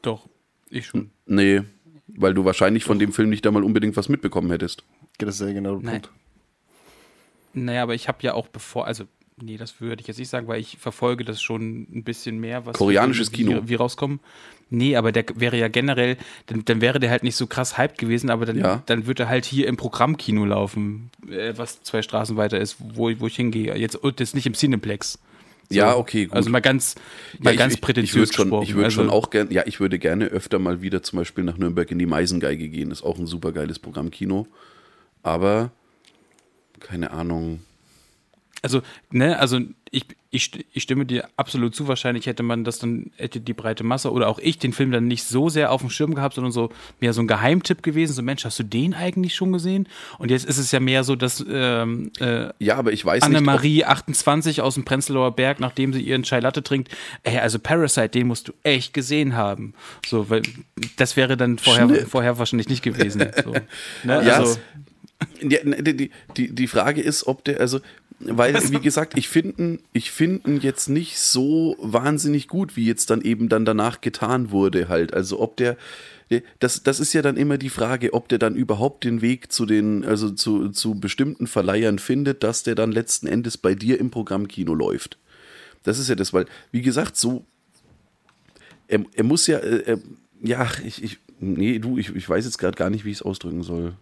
Doch, 0.03 0.29
ich 0.69 0.85
schon. 0.85 1.11
Nee, 1.25 1.63
weil 2.09 2.35
du 2.35 2.45
wahrscheinlich 2.45 2.85
von 2.85 2.99
dem 2.99 3.13
Film 3.13 3.29
nicht 3.31 3.47
einmal 3.47 3.63
unbedingt 3.65 3.97
was 3.97 4.09
mitbekommen 4.09 4.51
hättest. 4.51 4.85
Das 5.19 5.41
ist 5.41 5.47
ja 5.47 5.53
genau 5.53 5.77
der 5.77 5.85
Nein. 5.93 6.03
Punkt. 6.03 6.11
Naja, 7.55 7.83
aber 7.83 7.95
ich 7.95 8.09
habe 8.09 8.19
ja 8.23 8.35
auch 8.35 8.49
bevor, 8.49 8.87
also 8.87 9.05
nee, 9.41 9.57
das 9.57 9.81
würde 9.81 10.01
ich 10.01 10.07
jetzt 10.09 10.19
nicht 10.19 10.29
sagen, 10.29 10.47
weil 10.49 10.61
ich 10.61 10.79
verfolge 10.79 11.25
das 11.25 11.41
schon 11.41 11.87
ein 11.93 12.05
bisschen 12.05 12.39
mehr, 12.39 12.67
was 12.67 12.77
Koreanisches 12.77 13.33
wie, 13.33 13.37
Kino. 13.37 13.63
wie 13.65 13.75
rauskommen. 13.75 14.21
Nee, 14.71 14.97
aber 14.97 15.13
der 15.13 15.25
wäre 15.35 15.57
ja 15.57 15.69
generell, 15.69 16.19
dann, 16.47 16.65
dann 16.65 16.81
wäre 16.83 17.01
der 17.01 17.11
halt 17.11 17.23
nicht 17.23 17.37
so 17.37 17.47
krass 17.47 17.79
hyped 17.79 17.97
gewesen, 17.99 18.29
aber 18.31 18.45
dann, 18.47 18.59
Ja. 18.59 18.83
dann 18.87 19.07
würde 19.07 19.23
er 19.25 19.29
halt 19.31 19.47
hier 19.47 19.67
im 19.67 19.77
Programmkino 19.79 20.45
laufen, 20.45 21.11
äh, 21.31 21.55
was 21.57 21.83
zwei 21.83 22.03
Straßen 22.03 22.37
weiter 22.37 22.59
ist, 22.61 22.77
wo, 22.79 23.09
ich- 23.09 23.19
wo 23.21 23.27
ich 23.27 23.37
hingehe. 23.37 23.75
Jetzt, 23.77 23.97
und 23.97 24.21
jetzt 24.21 24.35
nicht 24.35 24.47
im 24.47 24.53
Cineplex. 24.55 25.19
So. 25.71 25.77
Ja, 25.77 25.97
okay, 25.97 26.27
gut. 26.27 26.35
Also 26.35 26.49
mal 26.51 26.61
ganz, 26.61 26.95
mal 27.41 27.53
Ja, 27.53 27.59
ganz 27.59 27.75
ich, 27.75 27.81
prätentiös 27.83 28.13
ich 28.13 28.17
würde 28.21 28.33
schon, 28.33 28.45
gesprochen. 28.47 28.63
ich 28.63 28.75
würde 28.75 28.85
also, 28.87 29.03
schon 29.03 29.11
auch 29.11 29.31
gerne, 29.31 29.53
ja, 29.53 29.65
ich 29.67 29.81
würde 29.81 29.99
gerne 29.99 30.27
öfter 30.27 30.59
mal 30.59 30.81
wieder 30.81 31.03
zum 31.03 31.19
Beispiel 31.19 31.45
nach 31.45 31.59
Nürnberg 31.59 31.91
in 31.91 31.99
die 31.99 32.07
Meisengeige 32.07 32.69
gehen. 32.69 32.91
Ist 32.91 33.03
auch 33.03 33.19
ein 33.19 33.27
super 33.27 33.53
geiles 33.53 33.79
Programmkino. 33.79 34.47
Aber 35.23 35.71
keine 36.81 37.11
Ahnung. 37.11 37.61
Also, 38.63 38.83
ne, 39.11 39.39
also 39.39 39.61
ich, 39.91 40.05
ich, 40.31 40.67
ich 40.73 40.83
stimme 40.83 41.07
dir 41.07 41.29
absolut 41.37 41.75
zu. 41.75 41.89
Wahrscheinlich 41.89 42.27
hätte 42.27 42.43
man 42.43 42.65
das 42.65 42.79
dann, 42.79 43.11
hätte 43.17 43.41
die 43.41 43.55
breite 43.55 43.85
Masse 43.85 44.13
oder 44.13 44.29
auch 44.29 44.39
ich 44.39 44.59
den 44.59 44.73
Film 44.73 44.91
dann 44.91 45.07
nicht 45.07 45.25
so 45.25 45.49
sehr 45.49 45.73
auf 45.73 45.81
dem 45.81 45.91
Schirm 45.91 46.15
gehabt, 46.15 46.35
sondern 46.35 46.53
so 46.53 46.71
mehr 47.01 47.13
so 47.13 47.21
ein 47.23 47.29
Geheimtipp 47.29 47.83
gewesen. 47.83 48.13
So, 48.13 48.23
Mensch, 48.23 48.45
hast 48.45 48.59
du 48.59 48.65
den 48.65 48.95
eigentlich 48.95 49.35
schon 49.35 49.53
gesehen? 49.53 49.89
Und 50.19 50.31
jetzt 50.31 50.45
ist 50.45 50.59
es 50.59 50.73
ja 50.73 50.81
mehr 50.81 51.05
so, 51.05 51.17
dass 51.17 51.45
ähm, 51.49 52.11
äh, 52.21 52.49
Ja, 52.59 52.77
aber 52.77 52.93
ich 52.93 53.05
weiß 53.05 53.23
nicht. 53.23 53.37
Annemarie 53.37 53.85
28 53.85 54.61
aus 54.61 54.75
dem 54.75 54.85
Prenzlauer 54.85 55.35
Berg, 55.35 55.61
nachdem 55.61 55.93
sie 55.93 56.03
ihren 56.03 56.25
Chai 56.25 56.41
Latte 56.41 56.63
trinkt, 56.63 56.95
ey, 57.23 57.39
also 57.39 57.59
Parasite, 57.59 58.11
den 58.11 58.27
musst 58.27 58.49
du 58.49 58.53
echt 58.63 58.93
gesehen 58.93 59.37
haben. 59.37 59.75
So, 60.07 60.29
weil 60.29 60.43
das 60.97 61.17
wäre 61.17 61.37
dann 61.37 61.59
vorher, 61.59 61.89
Schnipp. 61.89 62.09
vorher 62.09 62.39
wahrscheinlich 62.39 62.69
nicht 62.69 62.83
gewesen. 62.83 63.27
So. 63.45 63.53
Ne? 63.53 64.25
Ja, 64.27 64.39
also, 64.39 64.59
Ja, 65.43 65.59
ne, 65.65 65.83
die, 65.83 66.11
die, 66.37 66.55
die 66.55 66.67
Frage 66.69 67.01
ist, 67.01 67.27
ob 67.27 67.45
der, 67.45 67.61
also, 67.61 67.81
weil, 68.21 68.55
wie 68.71 68.81
gesagt, 68.81 69.17
ich 69.17 69.29
finde 69.29 69.79
ich 69.93 70.11
find 70.11 70.47
ihn 70.47 70.61
jetzt 70.61 70.89
nicht 70.89 71.19
so 71.19 71.77
wahnsinnig 71.81 72.49
gut, 72.49 72.77
wie 72.77 72.87
jetzt 72.87 73.11
dann 73.11 73.23
eben 73.23 73.49
dann 73.49 73.65
danach 73.65 74.01
getan 74.01 74.51
wurde 74.51 74.89
halt. 74.89 75.15
Also 75.15 75.41
ob 75.41 75.57
der, 75.57 75.77
das, 76.59 76.83
das 76.83 77.01
ist 77.01 77.13
ja 77.13 77.23
dann 77.23 77.37
immer 77.37 77.59
die 77.59 77.71
Frage, 77.71 78.13
ob 78.13 78.29
der 78.29 78.39
dann 78.39 78.55
überhaupt 78.55 79.05
den 79.05 79.23
Weg 79.23 79.53
zu 79.53 79.67
den, 79.67 80.05
also 80.05 80.31
zu, 80.31 80.69
zu 80.71 80.95
bestimmten 80.97 81.47
Verleihern 81.47 81.99
findet, 81.99 82.43
dass 82.43 82.63
der 82.63 82.75
dann 82.75 82.93
letzten 82.93 83.27
Endes 83.27 83.57
bei 83.57 83.75
dir 83.75 83.99
im 83.99 84.11
Programmkino 84.11 84.75
läuft. 84.75 85.19
Das 85.85 85.99
ist 85.99 86.09
ja 86.09 86.15
das, 86.15 86.33
weil, 86.33 86.47
wie 86.71 86.83
gesagt, 86.83 87.17
so, 87.17 87.45
er, 88.89 89.05
er 89.15 89.25
muss 89.25 89.47
ja, 89.47 89.59
äh, 89.59 89.83
er, 89.87 89.99
ja, 90.43 90.69
ich, 90.85 91.03
ich, 91.03 91.19
nee, 91.41 91.79
du, 91.79 91.99
ich, 91.99 92.15
ich 92.15 92.29
weiß 92.29 92.45
jetzt 92.45 92.59
gerade 92.59 92.77
gar 92.77 92.91
nicht, 92.91 93.05
wie 93.05 93.11
ich 93.11 93.19
es 93.19 93.23
ausdrücken 93.23 93.63
soll. 93.63 93.95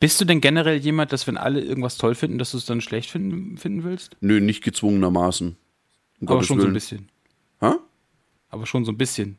Bist 0.00 0.20
du 0.20 0.24
denn 0.24 0.40
generell 0.40 0.78
jemand, 0.78 1.12
dass 1.12 1.26
wenn 1.26 1.36
alle 1.36 1.60
irgendwas 1.60 1.98
toll 1.98 2.14
finden, 2.14 2.38
dass 2.38 2.52
du 2.52 2.58
es 2.58 2.66
dann 2.66 2.80
schlecht 2.80 3.10
finden, 3.10 3.58
finden 3.58 3.84
willst? 3.84 4.16
Nö, 4.20 4.40
nicht 4.40 4.62
gezwungenermaßen. 4.62 5.48
Um 6.20 6.28
Aber 6.28 6.36
Gottes 6.36 6.46
schon 6.46 6.58
so 6.58 6.62
ein 6.62 6.64
Willen. 6.66 6.74
bisschen. 6.74 7.08
Ha? 7.60 7.78
Aber 8.50 8.66
schon 8.66 8.84
so 8.84 8.92
ein 8.92 8.98
bisschen. 8.98 9.38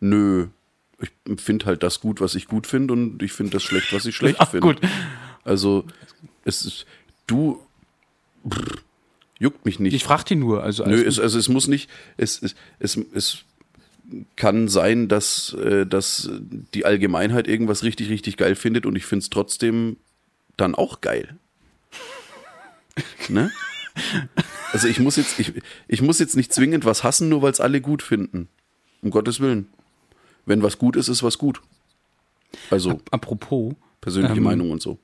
Nö. 0.00 0.48
Ich 1.00 1.40
finde 1.40 1.66
halt 1.66 1.82
das 1.82 2.00
gut, 2.00 2.20
was 2.20 2.34
ich 2.34 2.46
gut 2.46 2.66
finde 2.66 2.92
und 2.94 3.22
ich 3.22 3.32
finde 3.32 3.52
das 3.52 3.62
schlecht, 3.62 3.92
was 3.92 4.06
ich 4.06 4.14
schlecht 4.16 4.36
Ach, 4.40 4.50
finde. 4.50 4.66
gut. 4.66 4.80
Also, 5.44 5.84
es 6.44 6.64
ist, 6.64 6.86
du, 7.26 7.60
brr, 8.44 8.78
juckt 9.38 9.64
mich 9.64 9.80
nicht. 9.80 9.94
Ich 9.94 10.04
frage 10.04 10.24
die 10.24 10.34
nur. 10.36 10.62
Also, 10.62 10.84
Nö, 10.86 11.02
es, 11.02 11.18
also 11.18 11.38
es 11.38 11.48
muss 11.48 11.66
nicht, 11.66 11.90
es, 12.16 12.40
es, 12.42 12.54
es, 12.78 12.96
es 13.12 13.44
kann 14.36 14.68
sein, 14.68 15.08
dass, 15.08 15.54
äh, 15.54 15.86
dass 15.86 16.30
die 16.74 16.84
Allgemeinheit 16.84 17.48
irgendwas 17.48 17.82
richtig, 17.82 18.10
richtig 18.10 18.36
geil 18.36 18.54
findet 18.54 18.86
und 18.86 18.96
ich 18.96 19.04
finde 19.06 19.22
es 19.22 19.30
trotzdem 19.30 19.96
dann 20.56 20.74
auch 20.74 21.00
geil. 21.00 21.36
ne? 23.28 23.50
Also 24.72 24.88
ich 24.88 25.00
muss 25.00 25.16
jetzt, 25.16 25.38
ich, 25.38 25.52
ich 25.88 26.02
muss 26.02 26.18
jetzt 26.18 26.36
nicht 26.36 26.52
zwingend 26.52 26.84
was 26.84 27.04
hassen, 27.04 27.28
nur 27.28 27.42
weil 27.42 27.52
es 27.52 27.60
alle 27.60 27.80
gut 27.80 28.02
finden. 28.02 28.48
Um 29.02 29.10
Gottes 29.10 29.40
Willen. 29.40 29.68
Wenn 30.46 30.62
was 30.62 30.78
gut 30.78 30.96
ist, 30.96 31.08
ist 31.08 31.22
was 31.22 31.38
gut. 31.38 31.60
Also 32.70 33.00
Apropos, 33.10 33.74
persönliche 34.00 34.36
ähm, 34.36 34.44
Meinung 34.44 34.70
und 34.70 34.82
so. 34.82 34.98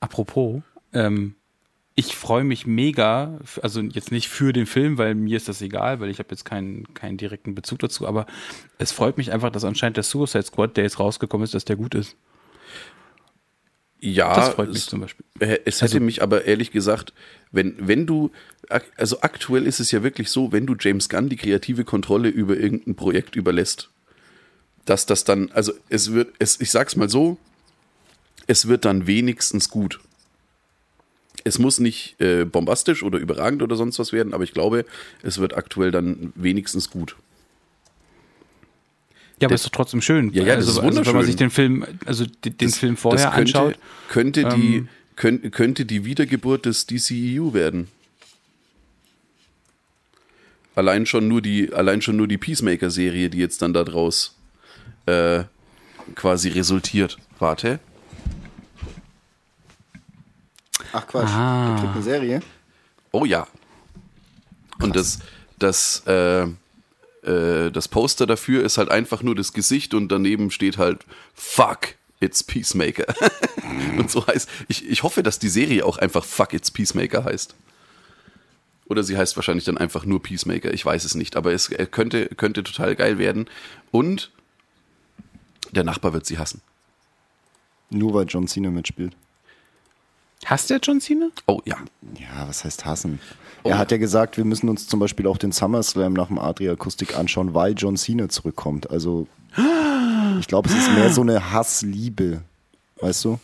apropos, 0.00 0.62
ähm, 0.92 1.34
ich 1.96 2.16
freue 2.16 2.44
mich 2.44 2.66
mega, 2.66 3.38
also 3.62 3.80
jetzt 3.82 4.10
nicht 4.12 4.28
für 4.28 4.52
den 4.52 4.66
Film, 4.66 4.96
weil 4.96 5.14
mir 5.14 5.36
ist 5.36 5.48
das 5.48 5.60
egal, 5.60 6.00
weil 6.00 6.08
ich 6.10 6.18
habe 6.18 6.28
jetzt 6.30 6.44
keinen, 6.44 6.94
keinen 6.94 7.16
direkten 7.18 7.54
Bezug 7.54 7.80
dazu, 7.80 8.06
aber 8.06 8.26
es 8.78 8.92
freut 8.92 9.18
mich 9.18 9.32
einfach, 9.32 9.50
dass 9.50 9.64
anscheinend 9.64 9.96
der 9.96 10.04
Suicide 10.04 10.44
Squad, 10.44 10.76
der 10.76 10.84
jetzt 10.84 10.98
rausgekommen 10.98 11.44
ist, 11.44 11.52
dass 11.54 11.64
der 11.64 11.76
gut 11.76 11.94
ist. 11.94 12.16
Ja, 14.02 14.34
Das 14.34 14.48
freut 14.54 14.68
mich 14.68 14.78
es, 14.78 14.86
zum 14.86 15.00
Beispiel. 15.00 15.26
es 15.40 15.82
hätte 15.82 15.96
Also- 15.96 16.00
mich 16.00 16.22
aber 16.22 16.46
ehrlich 16.46 16.70
gesagt, 16.70 17.12
wenn, 17.52 17.74
wenn 17.80 18.06
du, 18.06 18.30
also 18.96 19.20
aktuell 19.20 19.66
ist 19.66 19.78
es 19.80 19.90
ja 19.90 20.02
wirklich 20.02 20.30
so, 20.30 20.52
wenn 20.52 20.66
du 20.66 20.74
James 20.78 21.10
Gunn 21.10 21.28
die 21.28 21.36
kreative 21.36 21.84
Kontrolle 21.84 22.28
über 22.30 22.56
irgendein 22.56 22.94
Projekt 22.94 23.36
überlässt, 23.36 23.90
dass 24.86 25.04
das 25.04 25.24
dann, 25.24 25.50
also 25.52 25.72
es 25.90 26.12
wird, 26.12 26.32
es, 26.38 26.58
ich 26.60 26.70
sag's 26.70 26.96
mal 26.96 27.10
so, 27.10 27.36
es 28.46 28.68
wird 28.68 28.86
dann 28.86 29.06
wenigstens 29.06 29.68
gut. 29.68 30.00
Es 31.44 31.58
muss 31.58 31.80
nicht 31.80 32.20
äh, 32.20 32.44
bombastisch 32.44 33.02
oder 33.02 33.18
überragend 33.18 33.62
oder 33.62 33.76
sonst 33.76 33.98
was 33.98 34.12
werden, 34.12 34.34
aber 34.34 34.44
ich 34.44 34.52
glaube, 34.52 34.84
es 35.22 35.38
wird 35.38 35.56
aktuell 35.56 35.90
dann 35.90 36.32
wenigstens 36.34 36.90
gut. 36.90 37.16
Ja, 39.40 39.46
aber 39.46 39.48
Der- 39.48 39.54
ist 39.54 39.64
doch 39.64 39.70
trotzdem 39.70 40.02
schön. 40.02 40.30
Ja, 40.32 40.42
ja, 40.42 40.56
das 40.56 40.66
also, 40.66 40.70
ist 40.70 40.76
Also, 40.78 40.82
wenn 40.82 40.84
man 40.84 41.06
wunderschön. 41.06 41.26
sich 41.26 41.36
den 41.36 41.50
Film, 41.50 41.86
also 42.04 42.26
den, 42.26 42.54
Das- 42.58 42.78
Film 42.78 42.96
vorher 42.96 43.26
das 43.26 43.34
könnte, 43.34 43.58
anschaut, 43.58 43.78
Könnte 44.08 44.44
die, 44.50 44.76
ähm, 44.76 44.88
könnt, 45.16 45.52
könnte 45.52 45.84
die 45.86 46.04
Wiedergeburt 46.04 46.66
des 46.66 46.86
DCEU 46.86 47.54
werden. 47.54 47.88
Allein 50.74 51.04
schon 51.06 51.26
nur 51.28 51.42
die, 51.42 51.72
allein 51.72 52.00
schon 52.00 52.16
nur 52.16 52.28
die 52.28 52.38
Peacemaker-Serie, 52.38 53.28
die 53.28 53.38
jetzt 53.38 53.60
dann 53.62 53.72
da 53.72 53.82
draus 53.84 54.36
äh, 55.06 55.44
quasi 56.14 56.48
resultiert. 56.50 57.18
Warte. 57.38 57.80
Ach 60.92 61.06
Quatsch, 61.06 61.28
Ah. 61.30 61.70
der 61.74 61.80
kriegt 61.80 61.94
eine 61.94 62.02
Serie. 62.02 62.40
Oh 63.12 63.24
ja. 63.24 63.46
Und 64.80 64.96
das, 64.96 65.18
das, 65.58 66.02
äh, 66.06 66.42
äh, 67.22 67.70
das 67.70 67.88
Poster 67.88 68.26
dafür 68.26 68.64
ist 68.64 68.78
halt 68.78 68.90
einfach 68.90 69.22
nur 69.22 69.34
das 69.34 69.52
Gesicht 69.52 69.94
und 69.94 70.08
daneben 70.08 70.50
steht 70.50 70.78
halt 70.78 71.04
Fuck, 71.34 71.94
it's 72.20 72.42
Peacemaker. 72.42 73.06
und 73.98 74.10
so 74.10 74.26
heißt, 74.26 74.48
ich, 74.68 74.88
ich 74.88 75.02
hoffe, 75.02 75.22
dass 75.22 75.38
die 75.38 75.48
Serie 75.48 75.84
auch 75.84 75.98
einfach 75.98 76.24
Fuck, 76.24 76.54
it's 76.54 76.70
Peacemaker 76.70 77.24
heißt. 77.24 77.54
Oder 78.86 79.04
sie 79.04 79.16
heißt 79.16 79.36
wahrscheinlich 79.36 79.64
dann 79.64 79.78
einfach 79.78 80.04
nur 80.04 80.20
Peacemaker, 80.22 80.72
ich 80.74 80.84
weiß 80.84 81.04
es 81.04 81.14
nicht, 81.14 81.36
aber 81.36 81.52
es 81.52 81.68
äh, 81.70 81.86
könnte, 81.86 82.26
könnte 82.26 82.64
total 82.64 82.96
geil 82.96 83.18
werden. 83.18 83.48
Und 83.92 84.30
der 85.72 85.84
Nachbar 85.84 86.12
wird 86.12 86.26
sie 86.26 86.38
hassen. 86.38 86.60
Nur 87.90 88.14
weil 88.14 88.26
John 88.26 88.48
Cena 88.48 88.70
mitspielt. 88.70 89.14
Hasst 90.46 90.70
der 90.70 90.78
John 90.78 91.00
Cena? 91.00 91.28
Oh 91.46 91.60
ja. 91.64 91.76
Ja, 92.18 92.48
was 92.48 92.64
heißt 92.64 92.84
hassen? 92.84 93.20
Oh. 93.62 93.68
Er 93.68 93.78
hat 93.78 93.90
ja 93.90 93.98
gesagt, 93.98 94.36
wir 94.36 94.44
müssen 94.44 94.68
uns 94.68 94.86
zum 94.86 95.00
Beispiel 95.00 95.26
auch 95.26 95.36
den 95.36 95.52
SummerSlam 95.52 96.14
nach 96.14 96.28
dem 96.28 96.38
Adria-Akustik 96.38 97.16
anschauen, 97.16 97.54
weil 97.54 97.74
John 97.74 97.96
Cena 97.96 98.28
zurückkommt. 98.28 98.90
Also, 98.90 99.26
ich 100.38 100.46
glaube, 100.46 100.68
es 100.68 100.74
ist 100.74 100.92
mehr 100.92 101.10
so 101.10 101.20
eine 101.20 101.52
Hassliebe. 101.52 102.42
Weißt 103.00 103.24
du? 103.24 103.38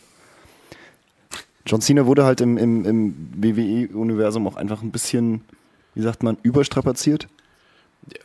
John 1.65 1.81
Cena 1.81 2.05
wurde 2.05 2.23
halt 2.23 2.41
im, 2.41 2.57
im, 2.57 2.85
im 2.85 3.29
WWE-Universum 3.35 4.47
auch 4.47 4.55
einfach 4.55 4.81
ein 4.81 4.91
bisschen, 4.91 5.41
wie 5.95 6.01
sagt 6.01 6.23
man, 6.23 6.37
überstrapaziert. 6.41 7.27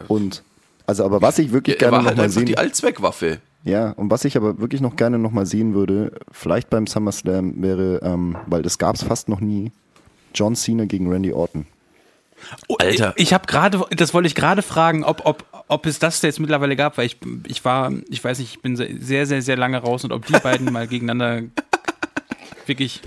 Und, 0.09 0.43
also, 0.87 1.05
aber 1.05 1.21
was 1.21 1.39
ich 1.39 1.53
wirklich 1.53 1.77
er 1.77 1.81
gerne 1.81 1.97
war 1.99 2.05
halt 2.05 2.21
einfach 2.21 2.35
sehen 2.35 2.47
die 2.47 2.57
Allzweckwaffe. 2.57 3.41
Ja, 3.65 3.91
und 3.93 4.11
was 4.11 4.25
ich 4.25 4.37
aber 4.37 4.59
wirklich 4.59 4.81
noch 4.81 4.97
gerne 4.97 5.19
nochmal 5.19 5.47
sehen 5.47 5.75
würde, 5.75 6.13
vielleicht 6.31 6.71
beim 6.71 6.87
SummerSlam 6.87 7.63
wäre, 7.63 8.01
ähm, 8.03 8.37
weil 8.47 8.63
das 8.63 8.79
gab 8.79 8.97
es 8.97 9.03
fast 9.03 9.29
noch 9.29 9.41
nie, 9.41 9.71
John 10.35 10.57
Cena 10.57 10.85
gegen 10.85 11.11
Randy 11.11 11.33
Orton. 11.33 11.67
Oh, 12.69 12.77
Alter. 12.79 13.15
Ich, 13.17 13.29
ich 13.29 13.33
habe 13.33 13.47
gerade, 13.47 13.85
das 13.91 14.15
wollte 14.15 14.27
ich 14.27 14.35
gerade 14.35 14.63
fragen, 14.63 15.05
ob, 15.05 15.25
ob, 15.27 15.45
ob 15.69 15.87
es 15.87 16.01
das 16.01 16.21
jetzt 16.23 16.41
mittlerweile 16.41 16.75
gab, 16.75 16.99
weil 16.99 17.07
ich, 17.07 17.19
ich 17.47 17.65
war, 17.65 17.93
ich 18.09 18.23
weiß 18.23 18.41
nicht, 18.41 18.55
ich 18.55 18.63
bin 18.63 18.77
sehr, 18.77 19.27
sehr, 19.27 19.43
sehr 19.43 19.57
lange 19.57 19.79
raus 19.79 20.05
und 20.05 20.13
ob 20.13 20.27
die 20.27 20.33
beiden 20.33 20.73
mal 20.73 20.89
gegeneinander 20.89 21.43
wirklich. 22.67 23.01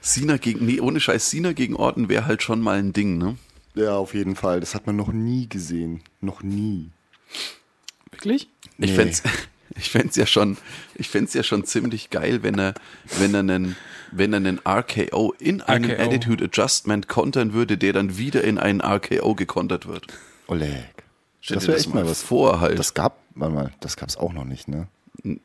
Cena 0.00 0.38
gegen, 0.38 0.64
nee, 0.64 0.80
ohne 0.80 0.98
Scheiß, 1.00 1.28
Cena 1.28 1.52
gegen 1.52 1.76
Orton 1.76 2.08
wäre 2.08 2.26
halt 2.26 2.42
schon 2.42 2.60
mal 2.60 2.78
ein 2.78 2.94
Ding, 2.94 3.18
ne? 3.18 3.36
Ja, 3.74 3.96
auf 3.96 4.14
jeden 4.14 4.34
Fall. 4.34 4.60
Das 4.60 4.74
hat 4.74 4.86
man 4.86 4.96
noch 4.96 5.12
nie 5.12 5.48
gesehen. 5.48 6.02
Noch 6.20 6.42
nie. 6.42 6.90
Wirklich? 8.18 8.48
Ich 8.78 8.90
Nee. 8.90 8.94
fänd's, 8.96 9.22
ich 9.76 9.90
fänd's 9.90 10.16
ja 10.16 10.26
schon, 10.26 10.56
ich 10.96 11.08
fänd's 11.08 11.34
ja 11.34 11.44
schon 11.44 11.64
ziemlich 11.64 12.10
geil, 12.10 12.42
wenn 12.42 12.58
er, 12.58 12.74
wenn 13.18 13.32
er 13.32 13.40
einen, 13.40 13.76
wenn 14.10 14.32
er 14.32 14.38
einen 14.38 14.58
RKO 14.66 15.34
in 15.38 15.62
einen 15.62 15.92
RKO. 15.92 16.02
Attitude 16.02 16.44
Adjustment 16.46 17.06
kontern 17.06 17.52
würde, 17.52 17.78
der 17.78 17.92
dann 17.92 18.18
wieder 18.18 18.42
in 18.42 18.58
einen 18.58 18.80
RKO 18.80 19.36
gekontert 19.36 19.86
wird. 19.86 20.06
Oleg. 20.48 20.84
Stell 21.40 21.54
das 21.54 21.64
dir 21.64 21.68
wäre 21.68 21.76
das 21.78 21.86
echt 21.86 21.94
mal 21.94 22.08
was. 22.08 22.22
vor 22.22 22.60
halt. 22.60 22.76
Das 22.78 22.94
gab, 22.94 23.18
warte 23.36 23.54
mal, 23.54 23.72
das 23.78 23.96
gab's 23.96 24.16
auch 24.16 24.32
noch 24.32 24.44
nicht, 24.44 24.66
ne? 24.66 24.88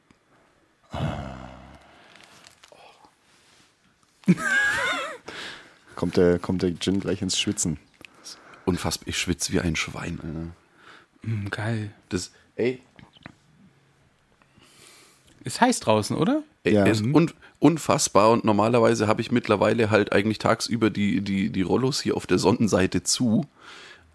kommt, 5.96 6.18
der, 6.18 6.40
kommt 6.40 6.64
der 6.64 6.74
Gin 6.80 7.00
gleich 7.00 7.22
ins 7.22 7.38
Schwitzen. 7.40 7.78
Unfassbar, 8.66 9.08
ich 9.08 9.18
schwitze 9.20 9.54
wie 9.54 9.60
ein 9.60 9.76
Schwein. 9.76 10.20
Alter. 10.24 10.48
Hm, 11.24 11.50
geil. 11.52 11.92
Das, 12.10 12.32
ey, 12.56 12.82
Ist 15.44 15.60
heiß 15.62 15.80
draußen, 15.82 16.16
oder? 16.16 16.44
ey 16.64 16.74
Ja. 16.74 16.86
ist 16.86 17.02
un, 17.04 17.32
unfassbar 17.60 18.32
und 18.32 18.46
normalerweise 18.46 19.08
habe 19.08 19.22
ich 19.22 19.32
mittlerweile 19.32 19.90
halt 19.92 20.14
eigentlich 20.14 20.38
tagsüber 20.40 20.90
die, 20.90 21.22
die, 21.22 21.50
die 21.50 21.62
Rollos 21.62 22.02
hier 22.02 22.16
auf 22.16 22.26
der 22.28 22.40
Sonnenseite 22.40 23.04
zu, 23.04 23.46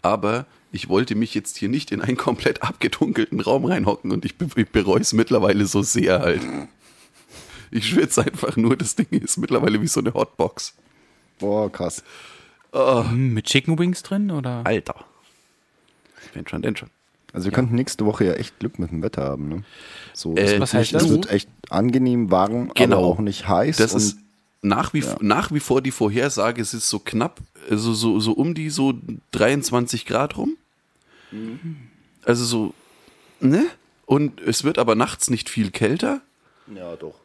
aber 0.01 0.45
ich 0.71 0.87
wollte 0.89 1.15
mich 1.15 1.33
jetzt 1.33 1.57
hier 1.57 1.69
nicht 1.69 1.91
in 1.91 2.01
einen 2.01 2.17
komplett 2.17 2.63
abgedunkelten 2.63 3.39
Raum 3.39 3.65
reinhocken 3.65 4.11
und 4.11 4.25
ich, 4.25 4.37
be 4.37 4.47
ich 4.55 4.69
bereue 4.69 5.01
es 5.01 5.13
mittlerweile 5.13 5.65
so 5.65 5.81
sehr 5.81 6.19
halt. 6.19 6.41
Ich 7.71 7.89
schwitze 7.89 8.23
einfach 8.25 8.55
nur, 8.57 8.75
das 8.75 8.95
Ding 8.95 9.07
ist 9.11 9.37
mittlerweile 9.37 9.79
wie 9.81 9.87
so 9.87 9.99
eine 9.99 10.13
Hotbox. 10.13 10.73
Boah, 11.37 11.71
krass. 11.71 12.03
Hm, 12.71 13.33
mit 13.33 13.45
Chicken 13.45 13.77
Wings 13.77 14.01
drin 14.03 14.31
oder? 14.31 14.61
Alter. 14.65 15.05
Wenn 16.33 16.47
schon, 16.47 16.61
denn 16.63 16.75
schon. 16.75 16.89
Also 17.33 17.45
wir 17.45 17.51
könnten 17.51 17.75
nächste 17.75 18.05
Woche 18.05 18.25
ja 18.25 18.33
echt 18.33 18.57
Glück 18.59 18.79
mit 18.79 18.91
dem 18.91 19.01
Wetter 19.03 19.23
haben, 19.23 19.47
ne? 19.49 19.63
So, 20.13 20.35
Äh, 20.35 20.41
es 20.55 20.59
was 20.59 20.73
heißt 20.73 20.93
nicht, 20.93 20.95
das? 20.95 21.03
Es 21.03 21.09
wird 21.11 21.31
echt 21.31 21.49
angenehm 21.69 22.31
warm, 22.31 22.71
Genau. 22.75 22.97
aber 22.97 23.05
auch 23.07 23.19
nicht 23.19 23.47
heiß. 23.47 23.77
Das 23.77 23.93
ist 23.93 24.17
nach 24.61 24.93
wie, 24.93 25.03
nach 25.21 25.51
wie 25.51 25.59
vor 25.59 25.81
die 25.81 25.91
Vorhersage, 25.91 26.61
es 26.61 26.73
ist 26.73 26.89
so 26.89 26.99
knapp, 26.99 27.39
also 27.69 27.93
so, 27.93 28.19
so 28.19 28.31
um 28.33 28.53
die 28.55 28.69
so 28.69 28.93
23 29.31 30.05
Grad 30.05 30.37
rum. 30.37 30.57
Also 32.25 32.43
so, 32.45 32.73
ne? 33.39 33.65
Und 34.05 34.41
es 34.41 34.63
wird 34.63 34.79
aber 34.79 34.95
nachts 34.95 35.29
nicht 35.29 35.49
viel 35.49 35.69
kälter. 35.71 36.21
ja, 36.75 36.95
doch. 36.95 37.15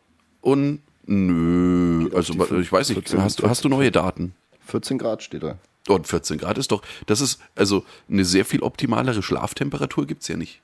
Und 0.42 0.80
nö, 1.06 2.10
also 2.14 2.34
ich 2.60 2.70
weiß 2.70 2.90
nicht, 2.90 3.08
14, 3.08 3.22
hast, 3.22 3.42
hast 3.42 3.64
du 3.64 3.70
neue 3.70 3.90
Daten? 3.90 4.34
14 4.66 4.98
Grad 4.98 5.22
steht 5.22 5.42
da. 5.42 5.56
Und 5.88 6.06
14 6.06 6.38
Grad 6.38 6.56
ist 6.58 6.72
doch, 6.72 6.82
das 7.06 7.20
ist, 7.20 7.40
also 7.54 7.84
eine 8.08 8.24
sehr 8.24 8.44
viel 8.44 8.62
optimalere 8.62 9.22
Schlaftemperatur 9.22 10.06
gibt's 10.06 10.28
ja 10.28 10.36
nicht. 10.36 10.60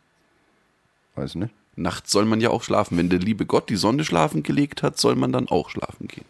Weiß 1.15 1.35
nicht. 1.35 1.53
Nachts 1.77 2.11
soll 2.11 2.25
man 2.25 2.41
ja 2.41 2.51
auch 2.51 2.63
schlafen. 2.63 2.97
Wenn 2.99 3.11
der 3.11 3.19
liebe 3.19 3.45
Gott 3.47 3.69
die 3.69 3.77
Sonne 3.77 4.05
schlafen 4.05 4.43
gelegt 4.43 4.83
hat, 4.83 4.99
soll 4.99 5.17
man 5.17 5.33
dann 5.33 5.49
auch 5.49 5.69
schlafen 5.71 6.09
gehen. 6.09 6.25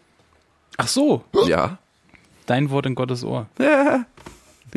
Ach 0.77 0.87
so, 0.87 1.23
Ja. 1.45 1.77
dein 2.45 2.69
Wort 2.69 2.85
in 2.85 2.95
Gottes 2.95 3.23
Ohr. 3.23 3.47
Ja. 3.59 4.05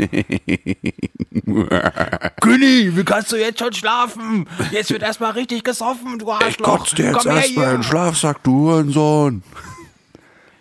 Günni, 2.41 2.97
wie 2.97 3.05
kannst 3.05 3.31
du 3.33 3.37
jetzt 3.37 3.61
schon 3.61 3.73
schlafen? 3.73 4.49
Jetzt 4.73 4.91
wird 4.91 5.03
erstmal 5.03 5.33
richtig 5.33 5.63
gesoffen, 5.65 6.19
du 6.19 6.31
Arschloch. 6.33 6.87
Komm 6.97 7.33
her 7.33 7.41
hier. 7.41 7.83
Schlafsack, 7.83 8.43
du 8.43 8.53
Hurensohn. 8.71 9.43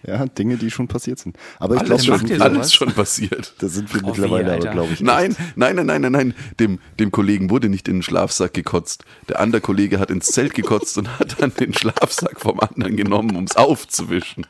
Ja, 0.05 0.25
Dinge, 0.25 0.57
die 0.57 0.69
schon 0.69 0.89
passiert 0.89 1.19
sind. 1.19 1.37
Aber 1.59 1.75
ich 1.75 1.83
glaube, 1.85 2.01
ihr 2.03 2.07
sowas? 2.07 2.41
alles 2.41 2.73
schon 2.73 2.91
passiert. 2.91 3.53
da 3.59 3.69
sind 3.69 3.93
wir 3.93 4.01
Oh, 4.03 4.07
mittlerweile 4.07 4.53
aber, 4.53 4.67
glaube 4.71 4.93
ich, 4.93 4.99
Nein, 4.99 5.35
nein, 5.55 5.75
nein, 5.77 5.85
nein, 5.85 6.01
nein, 6.01 6.11
nein. 6.11 6.33
Dem, 6.59 6.79
dem 6.99 7.11
Kollegen 7.11 7.49
wurde 7.49 7.69
nicht 7.69 7.87
in 7.87 7.97
den 7.97 8.03
Schlafsack 8.03 8.53
gekotzt. 8.53 9.05
Der 9.29 9.39
andere 9.39 9.61
Kollege 9.61 9.99
hat 9.99 10.11
ins 10.11 10.25
Zelt 10.27 10.53
gekotzt 10.55 10.97
und 10.97 11.07
hat 11.19 11.41
dann 11.41 11.53
den 11.53 11.73
Schlafsack 11.73 12.41
vom 12.41 12.59
anderen 12.59 12.97
genommen, 12.97 13.35
um 13.37 13.45
es 13.45 13.55
aufzuwischen. 13.55 14.45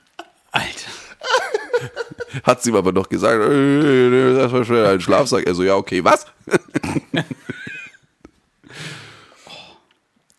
Alter. 0.52 0.92
Hat 2.44 2.64
sie 2.64 2.72
ihm 2.72 2.76
aber 2.76 2.92
doch 2.92 3.08
gesagt, 3.10 3.40
"Äh, 3.44 4.34
das 4.36 4.52
war 4.52 4.66
schnell 4.66 4.86
ein 4.88 5.02
Schlafsack. 5.02 5.46
Er 5.46 5.54
so, 5.54 5.64
ja, 5.64 5.76
okay, 5.76 6.04
was? 6.04 6.26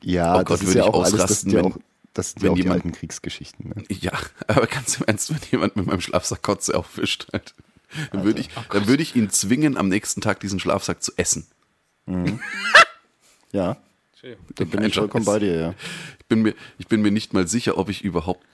Ja, 0.03 0.35
Oh 0.35 0.39
das 0.39 0.45
Gott, 0.45 0.61
ist 0.61 0.67
würde 0.67 0.79
ja 0.81 0.85
ich 0.87 0.91
auch 0.91 1.05
alles, 1.05 1.17
das 1.17 1.45
ja 1.45 1.63
auch, 1.63 1.77
das 2.15 2.31
sind 2.31 2.43
wenn 2.43 2.47
ja 2.47 2.53
auch 2.53 2.57
die 2.57 2.63
jemand- 2.63 2.85
alten 2.85 2.93
Kriegsgeschichten. 2.93 3.69
Ne? 3.69 3.85
Ja, 3.91 4.13
aber 4.49 4.67
ganz 4.67 4.97
im 4.99 5.05
Ernst, 5.07 5.31
wenn 5.31 5.41
jemand 5.51 5.77
mit 5.77 5.87
meinem 5.87 6.01
Schlafsack 6.01 6.43
Kotze 6.43 6.77
aufwischt, 6.77 7.27
halt, 7.33 7.55
dann 8.13 8.25
würde 8.25 8.41
ich, 8.41 8.49
Oh 8.57 8.61
dann 8.73 8.87
würde 8.87 9.03
ich 9.03 9.15
ihn 9.15 9.31
zwingen, 9.31 9.77
am 9.77 9.89
nächsten 9.89 10.21
Tag 10.21 10.41
diesen 10.41 10.59
Schlafsack 10.61 11.03
zu 11.03 11.13
essen. 11.17 11.47
Ja, 13.53 13.77
da 14.57 14.65
bin 14.65 14.81
Kein 14.81 14.89
ich 14.89 14.95
vollkommen 14.95 15.25
bei 15.25 15.39
dir, 15.39 15.55
ja. 15.57 15.75
Ich 16.19 16.27
bin 16.27 16.43
mir, 16.43 16.55
ich 16.79 16.89
bin 16.89 17.03
mir 17.03 17.11
nicht 17.13 17.35
mal 17.35 17.47
sicher, 17.47 17.79
ob 17.79 17.89
ich 17.89 18.03
überhaupt 18.03 18.45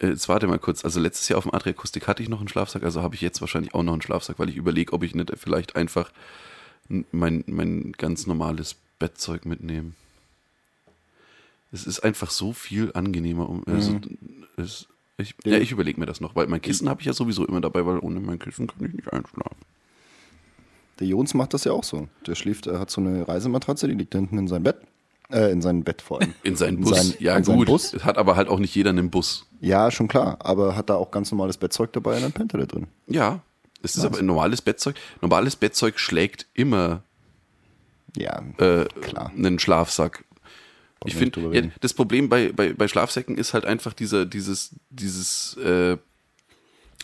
äh, 0.00 0.08
jetzt 0.08 0.28
warte 0.28 0.46
mal 0.48 0.58
kurz. 0.58 0.84
Also 0.84 1.00
letztes 1.00 1.28
Jahr 1.28 1.38
auf 1.38 1.44
dem 1.44 1.54
Adriakustik 1.54 2.06
hatte 2.08 2.22
ich 2.22 2.28
noch 2.28 2.40
einen 2.40 2.48
Schlafsack, 2.48 2.82
also 2.82 3.00
habe 3.02 3.14
ich 3.14 3.20
jetzt 3.22 3.40
wahrscheinlich 3.40 3.72
auch 3.74 3.82
noch 3.82 3.92
einen 3.94 4.02
Schlafsack, 4.02 4.38
weil 4.38 4.48
ich 4.50 4.56
überlege, 4.56 4.92
ob 4.92 5.02
ich 5.02 5.14
nicht 5.14 5.32
vielleicht 5.36 5.76
einfach 5.76 6.10
mein, 6.88 7.44
mein 7.46 7.92
ganz 7.92 8.26
normales 8.26 8.76
Bettzeug 8.98 9.46
mitnehme. 9.46 9.92
Es 11.72 11.86
ist 11.86 12.00
einfach 12.00 12.30
so 12.30 12.52
viel 12.52 12.90
angenehmer. 12.94 13.48
Um, 13.48 13.62
also, 13.66 14.00
es, 14.56 14.88
ich 15.18 15.34
ja, 15.44 15.58
ich 15.58 15.70
überlege 15.72 16.00
mir 16.00 16.06
das 16.06 16.20
noch, 16.20 16.34
weil 16.34 16.46
mein 16.48 16.60
Kissen 16.62 16.88
habe 16.88 17.00
ich 17.00 17.06
ja 17.06 17.12
sowieso 17.12 17.46
immer 17.46 17.60
dabei, 17.60 17.86
weil 17.86 17.98
ohne 17.98 18.20
mein 18.20 18.38
Kissen 18.38 18.66
kann 18.66 18.84
ich 18.86 18.92
nicht 18.94 19.12
einschlafen. 19.12 19.56
Der 20.98 21.06
Jons 21.06 21.32
macht 21.34 21.54
das 21.54 21.64
ja 21.64 21.72
auch 21.72 21.84
so. 21.84 22.08
Der 22.26 22.34
schläft, 22.34 22.66
er 22.66 22.78
hat 22.80 22.90
so 22.90 23.00
eine 23.00 23.26
Reisematratze, 23.26 23.88
die 23.88 23.94
liegt 23.94 24.14
hinten 24.14 24.36
in 24.38 24.48
seinem 24.48 24.64
Bett. 24.64 24.76
Äh, 25.30 25.52
in 25.52 25.62
seinem 25.62 25.84
Bett 25.84 26.02
vor 26.02 26.20
allem. 26.20 26.34
In 26.42 26.56
seinen 26.56 26.78
In 26.78 26.84
Bus. 26.84 26.96
sein- 26.98 27.14
ja, 27.20 27.36
in 27.36 27.44
seinen 27.44 27.58
gut. 27.58 27.68
Bus? 27.68 27.94
Hat 28.04 28.18
aber 28.18 28.34
halt 28.36 28.48
auch 28.48 28.58
nicht 28.58 28.74
jeder 28.74 28.90
einen 28.90 29.10
Bus. 29.10 29.46
Ja, 29.60 29.90
schon 29.92 30.08
klar. 30.08 30.38
Aber 30.40 30.74
hat 30.76 30.90
da 30.90 30.96
auch 30.96 31.10
ganz 31.12 31.30
normales 31.30 31.56
Bettzeug 31.56 31.92
dabei 31.92 32.16
und 32.16 32.22
dann 32.22 32.32
pennt 32.32 32.52
er 32.54 32.60
da 32.60 32.66
drin. 32.66 32.88
Ja. 33.06 33.40
Es 33.82 33.96
ist 33.96 34.04
aber 34.04 34.18
ein 34.18 34.26
normales 34.26 34.60
Bettzeug. 34.60 34.96
Normales 35.22 35.56
Bettzeug 35.56 35.98
schlägt 35.98 36.46
immer 36.52 37.02
Ja, 38.16 38.42
äh, 38.58 38.84
klar. 39.00 39.30
einen 39.34 39.58
Schlafsack. 39.58 40.24
Ich 41.06 41.14
finde, 41.14 41.50
ja, 41.54 41.62
das 41.80 41.94
Problem 41.94 42.28
bei, 42.28 42.52
bei, 42.52 42.74
bei 42.74 42.86
Schlafsäcken 42.86 43.38
ist 43.38 43.54
halt 43.54 43.64
einfach 43.64 43.94
dieser, 43.94 44.26
dieses, 44.26 44.70
dieses 44.90 45.56
äh, 45.56 45.96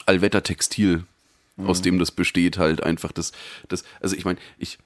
Allwettertextil, 0.05 1.05
Mhm. 1.57 1.67
aus 1.67 1.83
dem 1.83 1.99
das 1.99 2.11
besteht, 2.11 2.59
halt 2.59 2.83
einfach 2.83 3.13
das, 3.13 3.33
das 3.69 3.85
also 4.01 4.15
ich 4.15 4.25
meine, 4.25 4.39
ich, 4.59 4.79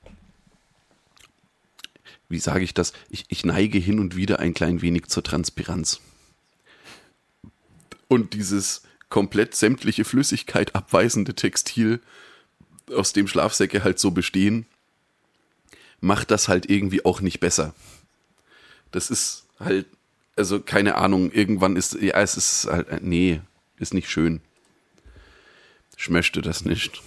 wie 2.29 2.39
sage 2.39 2.63
ich 2.63 2.75
das? 2.75 2.93
Ich, 3.11 3.25
ich 3.29 3.45
neige 3.45 3.79
hin 3.79 3.99
und 3.99 4.15
wieder 4.17 4.39
ein 4.39 4.55
klein 4.55 4.81
wenig 4.83 5.09
zur 5.09 5.25
Transpiranz. 5.25 6.01
Und 8.07 8.35
dieses 8.35 8.83
komplett 9.09 9.55
sämtliche 9.55 10.05
Flüssigkeit 10.05 10.75
abweisende 10.75 11.35
Textil, 11.35 12.01
aus 12.95 13.13
dem 13.13 13.27
Schlafsäcke 13.29 13.85
halt 13.85 13.99
so 13.99 14.13
bestehen, 14.13 14.67
macht 16.01 16.31
das 16.31 16.49
halt 16.49 16.71
irgendwie 16.71 17.05
auch 17.05 17.21
nicht 17.21 17.41
besser. 17.41 17.75
Das 18.91 19.11
ist 19.11 19.47
halt, 19.59 19.87
also 20.37 20.61
keine 20.61 20.97
Ahnung, 20.97 21.31
irgendwann 21.31 21.77
ist, 21.77 21.95
ja, 21.95 22.21
es 22.21 22.37
ist 22.37 22.67
halt, 22.71 23.03
nee, 23.03 23.41
ist 23.79 23.95
nicht 23.95 24.11
schön. 24.11 24.41
Ich 25.97 26.09
möchte 26.11 26.41
das 26.43 26.65
nicht. 26.65 27.03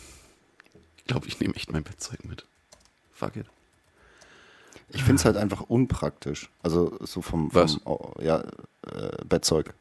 Ich 0.97 1.05
glaube, 1.05 1.27
ich 1.27 1.39
nehme 1.39 1.55
echt 1.55 1.71
mein 1.71 1.83
Bettzeug 1.83 2.23
mit. 2.25 2.45
Fuck 3.11 3.35
it. 3.37 3.47
Ich 4.89 5.03
finde 5.03 5.15
es 5.15 5.25
halt 5.25 5.37
einfach 5.37 5.61
unpraktisch. 5.61 6.49
Also 6.61 6.97
so 7.01 7.21
vom, 7.21 7.49
vom 7.49 7.55
Was? 7.55 7.79
oh, 7.85 8.13
ja, 8.21 8.41
äh, 8.41 9.25
Bettzeug. 9.27 9.73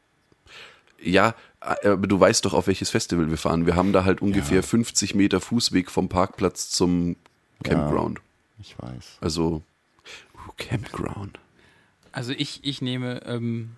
Ja, 0.99 1.35
äh, 1.61 1.89
aber 1.89 2.07
du 2.07 2.19
weißt 2.19 2.45
doch, 2.45 2.53
auf 2.53 2.67
welches 2.67 2.89
Festival 2.89 3.29
wir 3.29 3.37
fahren. 3.37 3.65
Wir 3.65 3.75
haben 3.75 3.93
da 3.93 4.05
halt 4.05 4.21
ungefähr 4.21 4.63
50 4.63 5.15
Meter 5.15 5.39
Fußweg 5.39 5.91
vom 5.91 6.09
Parkplatz 6.09 6.69
zum 6.69 7.15
Campground. 7.63 8.21
Ich 8.59 8.75
weiß. 8.79 9.17
Also, 9.21 9.61
uh, 10.47 10.51
Campground. 10.57 11.39
Also 12.13 12.31
ich, 12.31 12.63
ich 12.63 12.81
nehme 12.81 13.21
ähm, 13.25 13.71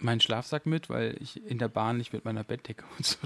meinen 0.00 0.20
Schlafsack 0.20 0.66
mit, 0.66 0.88
weil 0.90 1.16
ich 1.20 1.40
in 1.48 1.58
der 1.58 1.68
Bahn 1.68 1.98
nicht 1.98 2.12
mit 2.12 2.24
meiner 2.24 2.42
Bettdecke 2.42 2.84
und 2.98 3.06
so. 3.06 3.16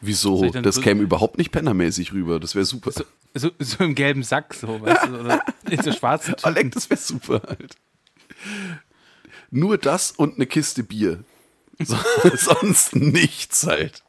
Wieso? 0.00 0.48
Das 0.50 0.76
so- 0.76 0.80
käme 0.82 1.02
überhaupt 1.02 1.38
nicht 1.38 1.50
pennermäßig 1.50 2.12
rüber. 2.12 2.38
Das 2.38 2.54
wäre 2.54 2.64
super. 2.64 2.92
So, 3.34 3.50
so 3.58 3.84
im 3.84 3.94
gelben 3.94 4.22
Sack, 4.22 4.54
so, 4.54 4.80
weißt 4.80 5.06
du, 5.08 5.20
oder 5.20 5.42
in 5.70 5.82
so 5.82 5.90
schwarzen 5.92 6.30
Tüten. 6.36 6.44
Alec, 6.46 6.72
das 6.72 6.88
wäre 6.88 7.00
super 7.00 7.42
halt. 7.46 7.76
Nur 9.50 9.76
das 9.78 10.12
und 10.12 10.36
eine 10.36 10.46
Kiste 10.46 10.82
Bier. 10.84 11.24
So, 11.78 11.96
sonst 12.36 12.94
nichts 12.96 13.66
halt. 13.66 14.02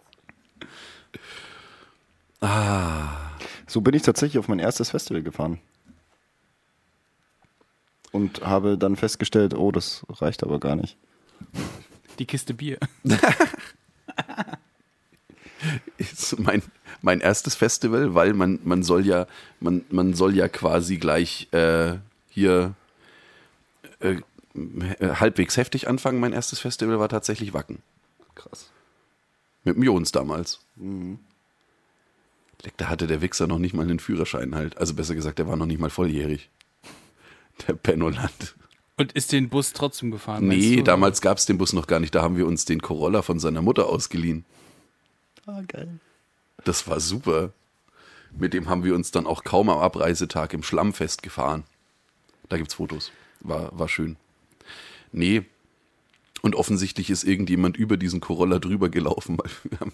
So 3.67 3.81
bin 3.81 3.93
ich 3.95 4.03
tatsächlich 4.03 4.37
auf 4.39 4.47
mein 4.47 4.59
erstes 4.59 4.91
Festival 4.91 5.23
gefahren. 5.23 5.59
Und 8.17 8.41
habe 8.41 8.79
dann 8.79 8.95
festgestellt, 8.95 9.53
oh, 9.53 9.71
das 9.71 10.03
reicht 10.09 10.41
aber 10.41 10.59
gar 10.59 10.75
nicht. 10.75 10.97
Die 12.17 12.25
Kiste 12.25 12.55
Bier. 12.55 12.79
Ist 15.99 16.39
mein, 16.39 16.63
mein 17.03 17.21
erstes 17.21 17.53
Festival, 17.53 18.15
weil 18.15 18.33
man, 18.33 18.57
man 18.63 18.81
soll 18.81 19.05
ja, 19.05 19.27
man, 19.59 19.85
man 19.91 20.15
soll 20.15 20.35
ja 20.35 20.47
quasi 20.47 20.97
gleich 20.97 21.47
äh, 21.51 21.97
hier 22.27 22.73
äh, 23.99 24.15
halbwegs 24.99 25.55
heftig 25.55 25.87
anfangen. 25.87 26.19
Mein 26.19 26.33
erstes 26.33 26.57
Festival 26.57 26.97
war 26.99 27.09
tatsächlich 27.09 27.53
Wacken. 27.53 27.83
Krass. 28.33 28.71
Mit 29.63 29.75
dem 29.75 29.83
Jons 29.83 30.11
damals. 30.11 30.61
Leck, 32.63 32.73
Da 32.77 32.89
hatte 32.89 33.05
der 33.05 33.21
Wichser 33.21 33.45
noch 33.45 33.59
nicht 33.59 33.75
mal 33.75 33.83
einen 33.83 33.99
Führerschein 33.99 34.55
halt. 34.55 34.75
Also 34.79 34.95
besser 34.95 35.13
gesagt, 35.13 35.37
der 35.37 35.47
war 35.47 35.55
noch 35.55 35.67
nicht 35.67 35.79
mal 35.79 35.91
volljährig. 35.91 36.49
Der 37.65 37.73
Pennoland. 37.73 38.55
Und 38.97 39.11
ist 39.13 39.31
den 39.31 39.49
Bus 39.49 39.73
trotzdem 39.73 40.09
gefahren? 40.11 40.47
Nee, 40.47 40.77
du? 40.77 40.83
damals 40.83 41.21
gab 41.21 41.37
es 41.37 41.45
den 41.45 41.57
Bus 41.57 41.71
noch 41.73 41.87
gar 41.87 41.99
nicht. 41.99 42.15
Da 42.15 42.23
haben 42.23 42.35
wir 42.35 42.47
uns 42.47 42.65
den 42.65 42.81
Corolla 42.81 43.21
von 43.21 43.39
seiner 43.39 43.61
Mutter 43.61 43.87
ausgeliehen. 43.87 44.43
Ah, 45.45 45.61
geil. 45.67 45.99
Das 46.63 46.87
war 46.87 46.99
super. 46.99 47.53
Mit 48.35 48.53
dem 48.53 48.69
haben 48.69 48.83
wir 48.83 48.95
uns 48.95 49.11
dann 49.11 49.27
auch 49.27 49.43
kaum 49.43 49.69
am 49.69 49.79
Abreisetag 49.79 50.53
im 50.53 50.63
Schlammfest 50.63 51.21
gefahren. 51.23 51.63
Da 52.49 52.57
gibt's 52.57 52.73
Fotos. 52.73 53.11
War, 53.39 53.77
war 53.77 53.87
schön. 53.87 54.17
Nee. 55.11 55.43
Und 56.41 56.55
offensichtlich 56.55 57.09
ist 57.09 57.23
irgendjemand 57.23 57.77
über 57.77 57.97
diesen 57.97 58.19
Corolla 58.19 58.59
drüber 58.59 58.89
gelaufen. 58.89 59.37
Weil 59.37 59.51
wir 59.63 59.79
haben, 59.79 59.93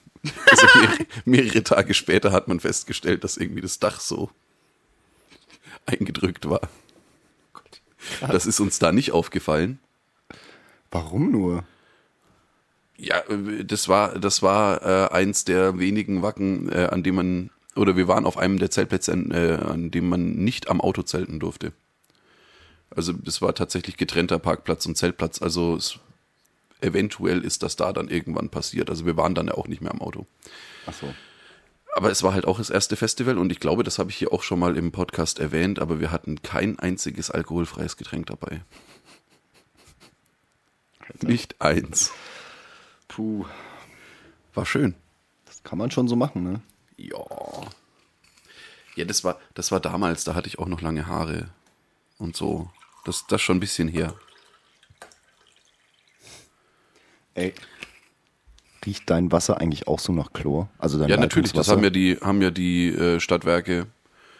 also 0.49 0.67
mehrere, 0.75 1.05
mehrere 1.25 1.63
Tage 1.63 1.93
später 1.93 2.31
hat 2.31 2.47
man 2.47 2.59
festgestellt, 2.59 3.23
dass 3.23 3.37
irgendwie 3.37 3.61
das 3.61 3.79
Dach 3.79 3.99
so 3.99 4.29
eingedrückt 5.85 6.49
war. 6.49 6.69
Das 8.21 8.45
ist 8.45 8.59
uns 8.59 8.79
da 8.79 8.91
nicht 8.91 9.11
aufgefallen. 9.11 9.79
Warum 10.91 11.31
nur? 11.31 11.63
Ja, 12.97 13.19
äh, 13.29 13.65
das 13.65 13.87
war, 13.87 14.19
das 14.19 14.41
war 14.41 14.81
äh, 14.83 15.13
eins 15.13 15.45
der 15.45 15.79
wenigen 15.79 16.21
Wacken, 16.21 16.71
äh, 16.71 16.89
an 16.91 17.03
dem 17.03 17.15
man, 17.15 17.49
oder 17.75 17.97
wir 17.97 18.07
waren 18.07 18.25
auf 18.25 18.37
einem 18.37 18.59
der 18.59 18.71
Zeltplätze, 18.71 19.11
äh, 19.11 19.55
an 19.63 19.91
dem 19.91 20.09
man 20.09 20.35
nicht 20.35 20.69
am 20.69 20.81
Auto 20.81 21.01
zelten 21.03 21.39
durfte. 21.39 21.73
Also 22.95 23.13
das 23.13 23.41
war 23.41 23.55
tatsächlich 23.55 23.97
getrennter 23.97 24.39
Parkplatz 24.39 24.85
und 24.85 24.95
Zeltplatz. 24.95 25.41
Also 25.41 25.75
es, 25.75 25.99
eventuell 26.81 27.43
ist 27.43 27.63
das 27.63 27.75
da 27.75 27.91
dann 27.91 28.09
irgendwann 28.09 28.49
passiert. 28.49 28.89
Also 28.89 29.05
wir 29.05 29.17
waren 29.17 29.33
dann 29.33 29.47
ja 29.47 29.55
auch 29.55 29.67
nicht 29.67 29.81
mehr 29.81 29.91
am 29.91 30.01
Auto. 30.01 30.27
Ach 30.85 30.93
so. 30.93 31.13
Aber 31.95 32.09
es 32.09 32.23
war 32.23 32.33
halt 32.33 32.45
auch 32.45 32.57
das 32.57 32.71
erste 32.71 32.95
Festival 32.95 33.37
und 33.37 33.51
ich 33.51 33.59
glaube, 33.59 33.83
das 33.83 33.99
habe 33.99 34.09
ich 34.09 34.17
hier 34.17 34.33
auch 34.33 34.41
schon 34.41 34.57
mal 34.57 34.77
im 34.77 34.91
Podcast 34.91 35.37
erwähnt, 35.37 35.77
aber 35.77 35.99
wir 35.99 36.11
hatten 36.11 36.41
kein 36.41 36.79
einziges 36.79 37.29
alkoholfreies 37.29 37.97
Getränk 37.97 38.25
dabei. 38.25 38.61
Nicht 41.21 41.61
eins. 41.61 42.11
Puh. 43.07 43.45
War 44.55 44.65
schön. 44.65 44.95
Das 45.45 45.61
kann 45.61 45.77
man 45.77 45.91
schon 45.91 46.07
so 46.07 46.15
machen, 46.15 46.43
ne? 46.43 46.61
Ja. 46.97 47.23
Ja, 48.95 49.05
das 49.05 49.23
war, 49.23 49.39
das 49.53 49.71
war 49.71 49.79
damals, 49.79 50.23
da 50.23 50.33
hatte 50.33 50.47
ich 50.47 50.57
auch 50.57 50.67
noch 50.67 50.81
lange 50.81 51.05
Haare 51.05 51.49
und 52.17 52.35
so. 52.35 52.71
Das, 53.05 53.27
das 53.27 53.41
schon 53.41 53.57
ein 53.57 53.59
bisschen 53.59 53.87
her. 53.87 54.15
Ey. 57.35 57.53
Riecht 58.85 59.09
dein 59.09 59.31
Wasser 59.31 59.61
eigentlich 59.61 59.87
auch 59.87 59.99
so 59.99 60.13
nach 60.13 60.33
Chlor? 60.33 60.69
Also 60.77 60.99
dein 60.99 61.09
Ja, 61.09 61.17
natürlich, 61.17 61.53
das 61.53 61.69
haben 61.69 61.83
ja 61.83 61.89
die, 61.89 62.17
haben 62.21 62.41
ja 62.41 62.51
die 62.51 62.89
äh, 62.89 63.19
Stadtwerke 63.19 63.87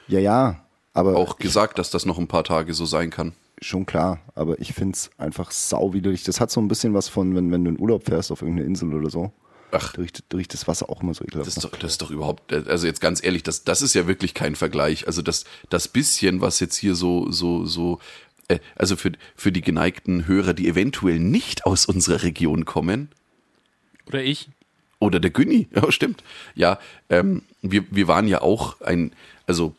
Ja, 0.08 0.20
ja. 0.20 0.60
Aber 0.94 1.16
auch 1.16 1.38
gesagt, 1.38 1.80
dass 1.80 1.89
das 1.89 2.06
noch 2.06 2.20
ein 2.20 2.28
paar 2.28 2.44
Tage 2.44 2.74
so 2.74 2.86
sein 2.86 3.10
kann. 3.10 3.34
schon 3.62 3.86
klar. 3.86 4.20
Aber 4.36 4.60
ich 4.60 4.74
finde 4.74 4.94
es 4.94 5.10
einfach 5.18 5.52
sauwiderlich. 5.52 6.24
Das 6.24 6.39
hat 6.39 6.52
so 6.52 6.62
ein 6.62 6.68
bisschen 6.68 6.94
was 6.94 7.08
von, 7.10 7.36
wenn, 7.36 7.52
wenn 7.52 7.64
du 7.64 7.72
in 7.72 7.80
Urlaub 7.80 8.06
fährst 8.06 8.32
auf 8.32 8.41
irgendeine 8.41 8.68
Insel 8.68 8.94
oder 8.94 9.10
so. 9.10 9.32
Ach. 9.72 9.94
Da 9.94 10.02
riecht, 10.02 10.24
da 10.30 10.38
riecht 10.38 10.54
das 10.54 10.68
Wasser 10.68 10.89
auch 10.89 11.02
immer 11.02 11.14
so 11.14 11.24
ekelhaft. 11.24 11.48
Das 11.48 11.58
ist, 11.58 11.64
doch, 11.64 11.72
das 11.72 11.94
ist 11.94 12.02
doch 12.02 12.12
überhaupt, 12.12 12.54
also 12.54 12.86
jetzt 12.86 13.02
ganz 13.02 13.24
ehrlich, 13.24 13.41
das, 13.41 13.64
das 13.64 13.82
ist 13.82 13.96
ja 13.96 14.06
wirklich 14.06 14.36
kein 14.36 14.56
Vergleich. 14.56 15.08
Also 15.08 15.24
das, 15.24 15.46
das 15.70 15.88
bisschen, 15.88 16.41
was 16.41 16.60
jetzt 16.60 16.76
hier 16.76 16.94
so, 16.94 17.32
so, 17.32 17.66
so, 17.66 18.00
äh, 18.50 18.60
also 18.76 18.96
für, 18.96 19.14
für 19.36 19.52
die 19.52 19.62
geneigten 19.62 20.28
Hörer, 20.28 20.54
die 20.54 20.68
eventuell 20.68 21.20
nicht 21.20 21.66
aus 21.66 21.88
unserer 21.88 22.22
Region 22.22 22.66
kommen, 22.66 23.10
Oder 24.08 24.24
ich? 24.24 24.49
Oder 24.99 25.20
der 25.20 25.32
Günni, 25.32 25.68
ja, 25.76 25.91
stimmt. 25.91 26.24
Ja, 26.56 26.80
ähm, 27.10 27.43
wir, 27.62 27.86
wir 27.91 28.08
waren 28.08 28.28
ja 28.28 28.41
auch 28.41 28.82
ein, 28.82 29.12
also 29.47 29.76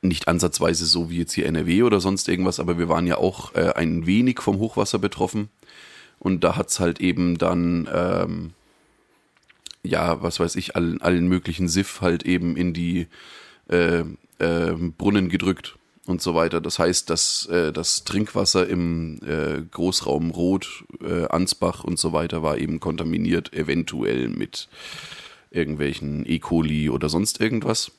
nicht 0.00 0.28
ansatzweise 0.28 0.86
so 0.86 1.10
wie 1.10 1.18
jetzt 1.18 1.32
hier 1.32 1.46
NRW 1.46 1.82
oder 1.82 2.00
sonst 2.00 2.28
irgendwas, 2.28 2.60
aber 2.60 2.78
wir 2.78 2.88
waren 2.88 3.06
ja 3.06 3.18
auch 3.18 3.54
äh, 3.54 3.72
ein 3.74 4.06
wenig 4.06 4.40
vom 4.40 4.58
Hochwasser 4.58 4.98
betroffen. 4.98 5.48
Und 6.18 6.42
da 6.42 6.56
hat's 6.56 6.80
halt 6.80 7.00
eben 7.00 7.38
dann, 7.38 7.88
ähm, 7.92 8.50
ja, 9.82 10.22
was 10.22 10.40
weiß 10.40 10.56
ich, 10.56 10.74
allen, 10.76 11.00
allen 11.00 11.28
möglichen 11.28 11.68
Siff 11.68 12.00
halt 12.00 12.24
eben 12.24 12.56
in 12.56 12.74
die 12.74 13.06
äh, 13.68 14.00
äh, 14.38 14.72
Brunnen 14.98 15.28
gedrückt. 15.28 15.76
Und 16.08 16.22
so 16.22 16.34
weiter. 16.34 16.60
Das 16.60 16.78
heißt, 16.78 17.10
dass 17.10 17.46
äh, 17.46 17.72
das 17.72 18.04
Trinkwasser 18.04 18.66
im 18.66 19.20
äh, 19.26 19.62
Großraum 19.70 20.30
Rot, 20.30 20.84
äh, 21.02 21.26
Ansbach 21.26 21.84
und 21.84 21.98
so 21.98 22.12
weiter 22.12 22.42
war 22.42 22.58
eben 22.58 22.80
kontaminiert, 22.80 23.52
eventuell 23.52 24.28
mit 24.28 24.68
irgendwelchen 25.50 26.24
E. 26.28 26.38
coli 26.38 26.90
oder 26.90 27.08
sonst 27.08 27.40
irgendwas. 27.40 27.92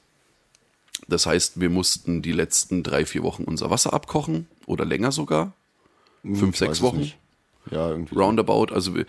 Das 1.07 1.25
heißt, 1.25 1.59
wir 1.59 1.69
mussten 1.69 2.21
die 2.21 2.31
letzten 2.31 2.83
drei, 2.83 3.05
vier 3.05 3.23
Wochen 3.23 3.43
unser 3.43 3.69
Wasser 3.69 3.93
abkochen 3.93 4.47
oder 4.65 4.85
länger 4.85 5.11
sogar. 5.11 5.53
Fünf, 6.23 6.41
Hm, 6.41 6.49
Ich 6.49 6.57
sechs 6.57 6.81
Wochen. 6.81 7.11
Ja, 7.71 7.89
irgendwie. 7.89 8.15
Roundabout. 8.15 8.73
Also 8.73 8.95
wir- 8.95 9.05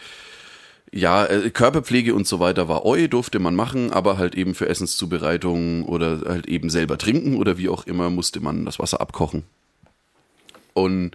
ja, 0.92 1.24
äh, 1.26 1.50
Körperpflege 1.50 2.14
und 2.14 2.26
so 2.26 2.40
weiter 2.40 2.68
war 2.68 2.84
eu, 2.84 3.06
durfte 3.06 3.38
man 3.38 3.54
machen, 3.54 3.92
aber 3.92 4.18
halt 4.18 4.34
eben 4.34 4.54
für 4.54 4.68
Essenszubereitung 4.68 5.84
oder 5.84 6.22
halt 6.26 6.46
eben 6.46 6.70
selber 6.70 6.98
trinken 6.98 7.36
oder 7.36 7.58
wie 7.58 7.68
auch 7.68 7.86
immer 7.86 8.10
musste 8.10 8.40
man 8.40 8.64
das 8.64 8.78
Wasser 8.78 9.00
abkochen. 9.00 9.44
Und 10.74 11.12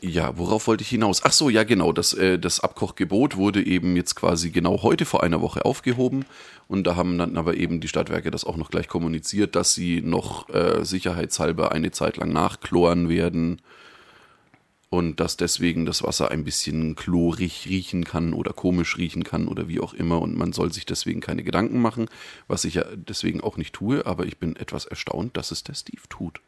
ja, 0.00 0.36
worauf 0.36 0.66
wollte 0.66 0.82
ich 0.82 0.90
hinaus? 0.90 1.22
Ach 1.24 1.32
so, 1.32 1.48
ja 1.48 1.64
genau, 1.64 1.92
das, 1.92 2.12
äh, 2.12 2.38
das 2.38 2.60
Abkochgebot 2.60 3.36
wurde 3.36 3.64
eben 3.64 3.96
jetzt 3.96 4.14
quasi 4.16 4.50
genau 4.50 4.82
heute 4.82 5.06
vor 5.06 5.22
einer 5.22 5.40
Woche 5.40 5.64
aufgehoben 5.64 6.26
und 6.68 6.86
da 6.86 6.96
haben 6.96 7.16
dann 7.16 7.38
aber 7.38 7.54
eben 7.54 7.80
die 7.80 7.88
Stadtwerke 7.88 8.30
das 8.30 8.44
auch 8.44 8.56
noch 8.56 8.70
gleich 8.70 8.88
kommuniziert, 8.88 9.56
dass 9.56 9.72
sie 9.72 10.02
noch 10.02 10.50
äh, 10.50 10.84
sicherheitshalber 10.84 11.72
eine 11.72 11.90
Zeit 11.90 12.18
lang 12.18 12.32
nachchloren 12.32 13.08
werden 13.08 13.62
und 14.94 15.20
dass 15.20 15.36
deswegen 15.36 15.86
das 15.86 16.02
Wasser 16.02 16.30
ein 16.30 16.44
bisschen 16.44 16.94
chlorig 16.96 17.66
riechen 17.68 18.04
kann 18.04 18.32
oder 18.32 18.52
komisch 18.52 18.96
riechen 18.96 19.24
kann 19.24 19.48
oder 19.48 19.68
wie 19.68 19.80
auch 19.80 19.92
immer 19.94 20.20
und 20.22 20.36
man 20.36 20.52
soll 20.52 20.72
sich 20.72 20.86
deswegen 20.86 21.20
keine 21.20 21.42
Gedanken 21.42 21.80
machen, 21.80 22.06
was 22.48 22.64
ich 22.64 22.74
ja 22.74 22.84
deswegen 22.94 23.40
auch 23.40 23.56
nicht 23.56 23.74
tue, 23.74 24.06
aber 24.06 24.26
ich 24.26 24.38
bin 24.38 24.56
etwas 24.56 24.84
erstaunt, 24.86 25.36
dass 25.36 25.50
es 25.50 25.64
der 25.64 25.74
Steve 25.74 26.02
tut. 26.08 26.40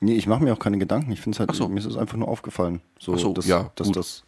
Nee, 0.00 0.14
ich 0.16 0.26
mache 0.26 0.44
mir 0.44 0.52
auch 0.52 0.58
keine 0.58 0.78
Gedanken. 0.78 1.12
Ich 1.12 1.20
finde 1.20 1.36
es 1.36 1.40
halt, 1.40 1.54
so. 1.54 1.68
mir 1.68 1.78
ist 1.78 1.86
es 1.86 1.96
einfach 1.96 2.16
nur 2.18 2.28
aufgefallen. 2.28 2.80
So, 2.98 3.16
so, 3.16 3.32
dass, 3.32 3.46
ja, 3.46 3.70
dass 3.76 3.90
das 3.92 4.24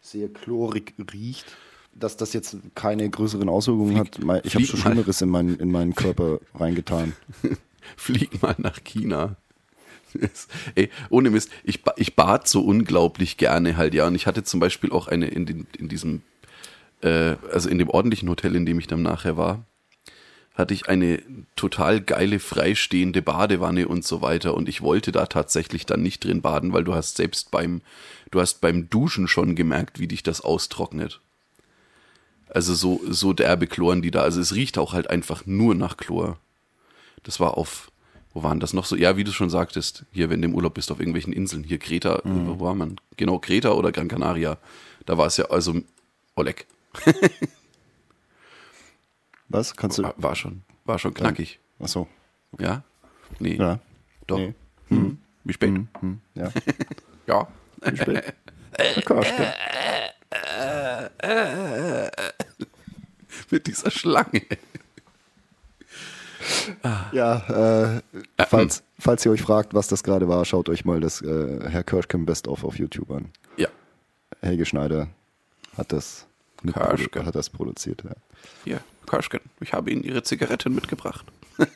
sehr 0.00 0.28
chlorig 0.28 0.94
riecht. 1.12 1.46
Dass 1.94 2.16
das 2.16 2.32
jetzt 2.32 2.56
keine 2.76 3.10
größeren 3.10 3.48
Auswirkungen 3.48 3.98
hat. 3.98 4.22
Mei- 4.22 4.40
Ich 4.44 4.54
habe 4.54 4.64
flieg 4.64 4.66
schon. 4.68 4.80
Schlimmeres 4.80 5.20
in 5.20 5.30
meinen, 5.30 5.58
in 5.58 5.72
meinen 5.72 5.94
Körper 5.96 6.38
reingetan. 6.54 7.14
Flieg 7.96 8.40
mal 8.40 8.54
nach 8.58 8.84
China. 8.84 9.36
Ey, 10.74 10.90
ohne 11.10 11.30
Mist, 11.30 11.50
ich, 11.64 11.80
ich 11.96 12.16
bat 12.16 12.48
so 12.48 12.62
unglaublich 12.62 13.36
gerne 13.36 13.76
halt, 13.76 13.94
ja. 13.94 14.06
Und 14.06 14.14
ich 14.14 14.26
hatte 14.26 14.44
zum 14.44 14.60
Beispiel 14.60 14.90
auch 14.90 15.08
eine 15.08 15.28
in, 15.28 15.46
den, 15.46 15.66
in 15.78 15.88
diesem, 15.88 16.22
äh, 17.02 17.36
also 17.52 17.68
in 17.68 17.78
dem 17.78 17.88
ordentlichen 17.88 18.28
Hotel, 18.28 18.56
in 18.56 18.66
dem 18.66 18.78
ich 18.78 18.86
dann 18.86 19.02
nachher 19.02 19.36
war, 19.36 19.64
hatte 20.54 20.74
ich 20.74 20.88
eine 20.88 21.22
total 21.54 22.00
geile 22.00 22.40
freistehende 22.40 23.22
Badewanne 23.22 23.86
und 23.86 24.04
so 24.04 24.22
weiter. 24.22 24.54
Und 24.54 24.68
ich 24.68 24.82
wollte 24.82 25.12
da 25.12 25.26
tatsächlich 25.26 25.86
dann 25.86 26.02
nicht 26.02 26.24
drin 26.24 26.42
baden, 26.42 26.72
weil 26.72 26.82
du 26.82 26.94
hast 26.94 27.16
selbst 27.16 27.52
beim, 27.52 27.80
du 28.32 28.40
hast 28.40 28.60
beim 28.60 28.90
Duschen 28.90 29.28
schon 29.28 29.54
gemerkt, 29.54 30.00
wie 30.00 30.08
dich 30.08 30.24
das 30.24 30.40
austrocknet. 30.40 31.20
Also 32.50 32.74
so, 32.74 33.00
so 33.08 33.32
derbe 33.32 33.66
Chloren, 33.66 34.02
die 34.02 34.10
da, 34.10 34.22
also 34.22 34.40
es 34.40 34.54
riecht 34.54 34.78
auch 34.78 34.94
halt 34.94 35.10
einfach 35.10 35.46
nur 35.46 35.74
nach 35.74 35.96
Chlor. 35.96 36.38
Das 37.22 37.40
war 37.40 37.56
auf, 37.56 37.90
wo 38.38 38.42
waren 38.44 38.60
das 38.60 38.72
noch 38.72 38.84
so? 38.84 38.94
Ja, 38.94 39.16
wie 39.16 39.24
du 39.24 39.32
schon 39.32 39.50
sagtest, 39.50 40.04
hier, 40.12 40.30
wenn 40.30 40.40
du 40.40 40.46
im 40.48 40.54
Urlaub 40.54 40.74
bist, 40.74 40.92
auf 40.92 41.00
irgendwelchen 41.00 41.32
Inseln, 41.32 41.64
hier 41.64 41.78
Kreta, 41.78 42.20
wo 42.24 42.60
war 42.60 42.76
man? 42.76 43.00
Genau, 43.16 43.40
Kreta 43.40 43.72
oder 43.72 43.90
Gran 43.90 44.06
Canaria. 44.06 44.58
Da 45.06 45.18
war 45.18 45.26
es 45.26 45.38
ja, 45.38 45.46
also, 45.46 45.80
Oleg, 46.36 46.66
Was? 49.48 49.74
Kannst 49.74 49.98
du. 49.98 50.04
war, 50.04 50.14
war 50.18 50.36
schon, 50.36 50.62
war 50.84 51.00
schon 51.00 51.14
knackig. 51.14 51.58
Achso. 51.80 52.06
Ja? 52.60 52.84
Nee. 53.40 53.56
Ja. 53.56 53.80
Doch. 54.26 54.38
Nee. 54.38 54.54
Wie 55.44 55.52
spät? 55.52 55.74
Hm, 56.00 56.20
ja. 56.34 56.52
Ja. 57.26 57.46
Wie 57.82 57.96
spät? 57.96 58.34
Mit 63.50 63.66
dieser 63.66 63.90
Schlange. 63.90 64.42
Ja, 67.12 67.96
äh, 67.96 68.44
falls, 68.46 68.82
falls 68.98 69.24
ihr 69.24 69.32
euch 69.32 69.42
fragt, 69.42 69.74
was 69.74 69.88
das 69.88 70.02
gerade 70.02 70.28
war, 70.28 70.44
schaut 70.44 70.68
euch 70.68 70.84
mal 70.84 71.00
das 71.00 71.22
äh, 71.22 71.68
Herr 71.68 71.84
Kirschken 71.84 72.26
Best 72.26 72.48
of 72.48 72.64
auf 72.64 72.78
YouTube 72.78 73.10
an. 73.10 73.30
Ja. 73.56 73.68
Helge 74.40 74.64
Schneider 74.64 75.08
hat 75.76 75.92
das, 75.92 76.26
Kirschken. 76.72 77.26
hat 77.26 77.34
das 77.34 77.50
produziert. 77.50 78.02
Ja. 78.04 78.10
Hier, 78.64 78.80
Kirschken, 79.06 79.40
ich 79.60 79.72
habe 79.72 79.90
Ihnen 79.90 80.02
Ihre 80.02 80.22
Zigaretten 80.22 80.74
mitgebracht. 80.74 81.24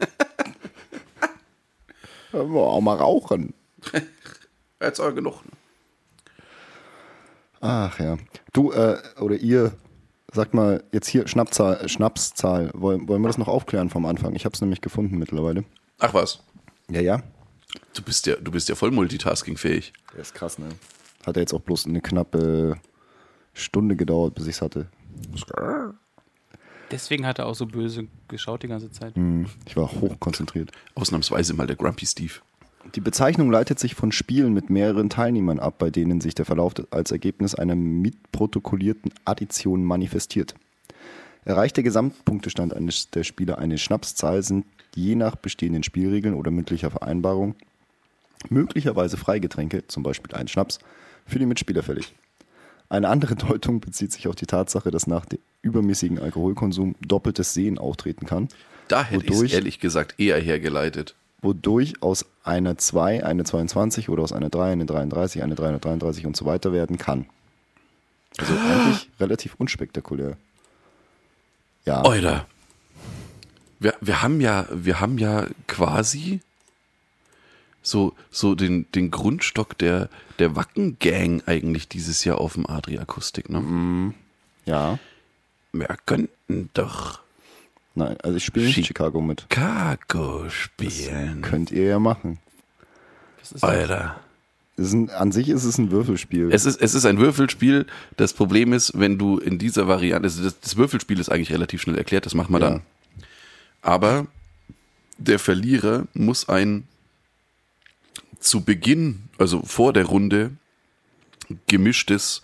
Ja, 2.33 2.49
wir 2.49 2.61
auch 2.61 2.81
mal 2.81 2.97
rauchen. 2.97 3.53
Jetzt 4.81 5.01
aber 5.01 5.13
genug. 5.13 5.43
Ach 7.61 7.99
ja. 8.01 8.17
Du 8.53 8.73
äh, 8.73 8.99
oder 9.21 9.37
ihr, 9.37 9.73
sagt 10.33 10.55
mal, 10.55 10.83
jetzt 10.93 11.09
hier 11.09 11.27
Schnappzahl, 11.29 11.89
Schnapszahl. 11.89 12.71
Wollen, 12.75 13.07
wollen 13.09 13.23
wir 13.23 13.29
das 13.29 13.39
noch 13.39 13.49
aufklären 13.49 13.91
vom 13.91 14.07
Anfang? 14.07 14.35
Ich 14.35 14.45
habe 14.45 14.55
es 14.55 14.61
nämlich 14.61 14.81
gefunden 14.81 15.19
mittlerweile. 15.19 15.65
Ach 15.99 16.15
was, 16.15 16.43
Ja, 16.91 17.01
ja. 17.01 17.23
du 17.95 18.03
bist 18.03 18.27
ja, 18.27 18.37
du 18.37 18.51
bist 18.51 18.69
ja 18.69 18.75
voll 18.75 18.91
multitaskingfähig. 18.91 19.93
Der 20.15 20.21
ist 20.21 20.35
krass, 20.35 20.59
ne? 20.59 20.69
Hat 21.27 21.37
ja 21.37 21.41
jetzt 21.43 21.55
auch 21.55 21.61
bloß 21.61 21.87
eine 21.87 22.01
knappe 22.01 22.77
Stunde 23.55 23.95
gedauert, 23.97 24.35
bis 24.35 24.47
ich 24.47 24.57
es 24.57 24.63
hatte. 24.63 24.89
Deswegen 26.91 27.27
hat 27.27 27.39
er 27.39 27.47
auch 27.47 27.55
so 27.55 27.67
böse 27.67 28.09
geschaut 28.29 28.63
die 28.63 28.69
ganze 28.69 28.91
Zeit. 28.91 29.15
Hm, 29.15 29.47
Ich 29.67 29.77
war 29.77 29.91
hochkonzentriert. 29.93 30.73
Ausnahmsweise 30.95 31.55
mal 31.55 31.67
der 31.67 31.77
Grumpy 31.77 32.05
Steve. 32.07 32.35
Die 32.95 33.01
Bezeichnung 33.01 33.51
leitet 33.51 33.79
sich 33.79 33.95
von 33.95 34.13
Spielen 34.13 34.53
mit 34.53 34.69
mehreren 34.69 35.09
Teilnehmern 35.09 35.59
ab, 35.59 35.77
bei 35.79 35.91
denen 35.91 36.21
sich 36.21 36.35
der 36.35 36.45
Verlauf 36.45 36.75
als 36.91 37.11
Ergebnis 37.11 37.55
einer 37.55 37.75
mitprotokollierten 37.75 39.13
Addition 39.25 39.85
manifestiert. 39.85 40.55
Erreicht 41.45 41.77
der 41.77 41.85
Gesamtpunktestand 41.85 42.75
eines 42.75 43.11
der 43.11 43.25
Spieler 43.25 43.59
eine 43.59 43.79
Schnapszahl, 43.79 44.43
sind 44.43 44.67
je 44.95 45.15
nach 45.15 45.37
bestehenden 45.37 45.83
Spielregeln 45.83 46.35
oder 46.35 46.51
mündlicher 46.51 46.91
Vereinbarung 46.91 47.55
möglicherweise 48.49 49.17
Freigetränke, 49.17 49.87
zum 49.87 50.03
Beispiel 50.03 50.35
ein 50.35 50.49
Schnaps, 50.49 50.79
für 51.27 51.39
die 51.39 51.47
Mitspieler 51.47 51.83
fällig. 51.83 52.15
Eine 52.89 53.09
andere 53.09 53.37
Deutung 53.37 53.81
bezieht 53.81 54.13
sich 54.13 54.29
auf 54.29 54.35
die 54.35 54.47
Tatsache, 54.47 54.91
dass 54.91 55.07
nach 55.07 55.25
dem 55.25 55.39
übermäßigen 55.63 56.19
Alkoholkonsum 56.19 56.97
doppeltes 57.01 57.55
Sehen 57.55 57.79
auftreten 57.79 58.27
kann, 58.27 58.49
Da 58.89 59.05
hätte 59.05 59.33
ich 59.33 59.55
ehrlich 59.55 59.79
gesagt 59.79 60.19
eher 60.19 60.39
hergeleitet. 60.39 61.15
Wodurch 61.43 62.01
aus 62.01 62.25
einer 62.45 62.79
2 62.79 63.25
eine 63.25 63.45
22 63.45 64.09
oder 64.09 64.23
aus 64.23 64.33
einer 64.33 64.49
3 64.49 64.73
eine 64.73 64.87
33, 64.87 65.43
eine 65.43 65.55
333 65.55 66.27
und 66.27 66.37
so 66.37 66.47
weiter 66.47 66.73
werden 66.73 66.97
kann. 66.97 67.27
Also 68.39 68.55
eigentlich 68.55 69.11
relativ 69.21 69.57
unspektakulär. 69.59 70.37
Ja, 71.85 72.03
Alter. 72.03 72.47
Wir, 73.81 73.95
wir 74.01 74.23
haben 74.23 74.41
ja, 74.41 74.67
wir 74.71 75.01
haben 75.01 75.19
ja 75.19 75.49
quasi 75.67 76.41
so, 77.83 78.15
so 78.31 78.55
den, 78.55 78.91
den 78.93 79.11
Grundstock 79.11 79.77
der, 79.77 80.09
der 80.39 80.55
Wacken-Gang 80.55 81.43
eigentlich 81.47 81.89
dieses 81.89 82.25
Jahr 82.25 82.39
auf 82.39 82.55
dem 82.55 82.67
Adri-Akustik, 82.67 83.51
ne? 83.51 84.15
ja. 84.65 84.99
Wir 85.73 85.97
könnten 86.07 86.71
doch 86.75 87.22
Nein, 87.95 88.17
also 88.23 88.37
ich 88.37 88.45
spiele 88.45 88.67
nicht 88.67 88.75
Schick. 88.75 88.87
Chicago 88.87 89.21
mit. 89.21 89.43
Chicago 89.43 90.49
spielen. 90.49 91.43
Könnt 91.43 91.71
ihr 91.71 91.85
ja 91.85 91.99
machen. 91.99 92.39
Das? 93.51 93.63
Alter. 93.63 94.21
Ein, 94.79 95.11
an 95.11 95.31
sich 95.33 95.51
ist 95.51 95.65
es 95.65 95.77
ein 95.77 95.91
Würfelspiel. 95.91 96.51
Es 96.51 96.65
ist, 96.65 96.81
es 96.81 96.95
ist 96.95 97.05
ein 97.05 97.19
Würfelspiel. 97.19 97.87
Das 98.17 98.33
Problem 98.33 98.73
ist, 98.73 98.99
wenn 98.99 99.19
du 99.19 99.39
in 99.39 99.59
dieser 99.59 99.87
Variante, 99.87 100.25
also 100.25 100.43
das, 100.43 100.59
das 100.61 100.77
Würfelspiel 100.77 101.21
ist 101.21 101.31
eigentlich 101.31 101.53
relativ 101.53 101.83
schnell 101.83 101.99
erklärt, 101.99 102.25
das 102.25 102.35
machen 102.35 102.53
wir 102.55 102.61
Ja. 102.61 102.71
dann. 102.71 102.83
Aber 103.83 104.27
der 105.19 105.39
Verlierer 105.39 106.07
muss 106.15 106.49
ein 106.49 106.89
zu 108.41 108.63
Beginn, 108.63 109.25
also 109.39 109.63
vor 109.63 109.93
der 109.93 110.07
Runde, 110.07 110.53
gemischtes 111.69 112.43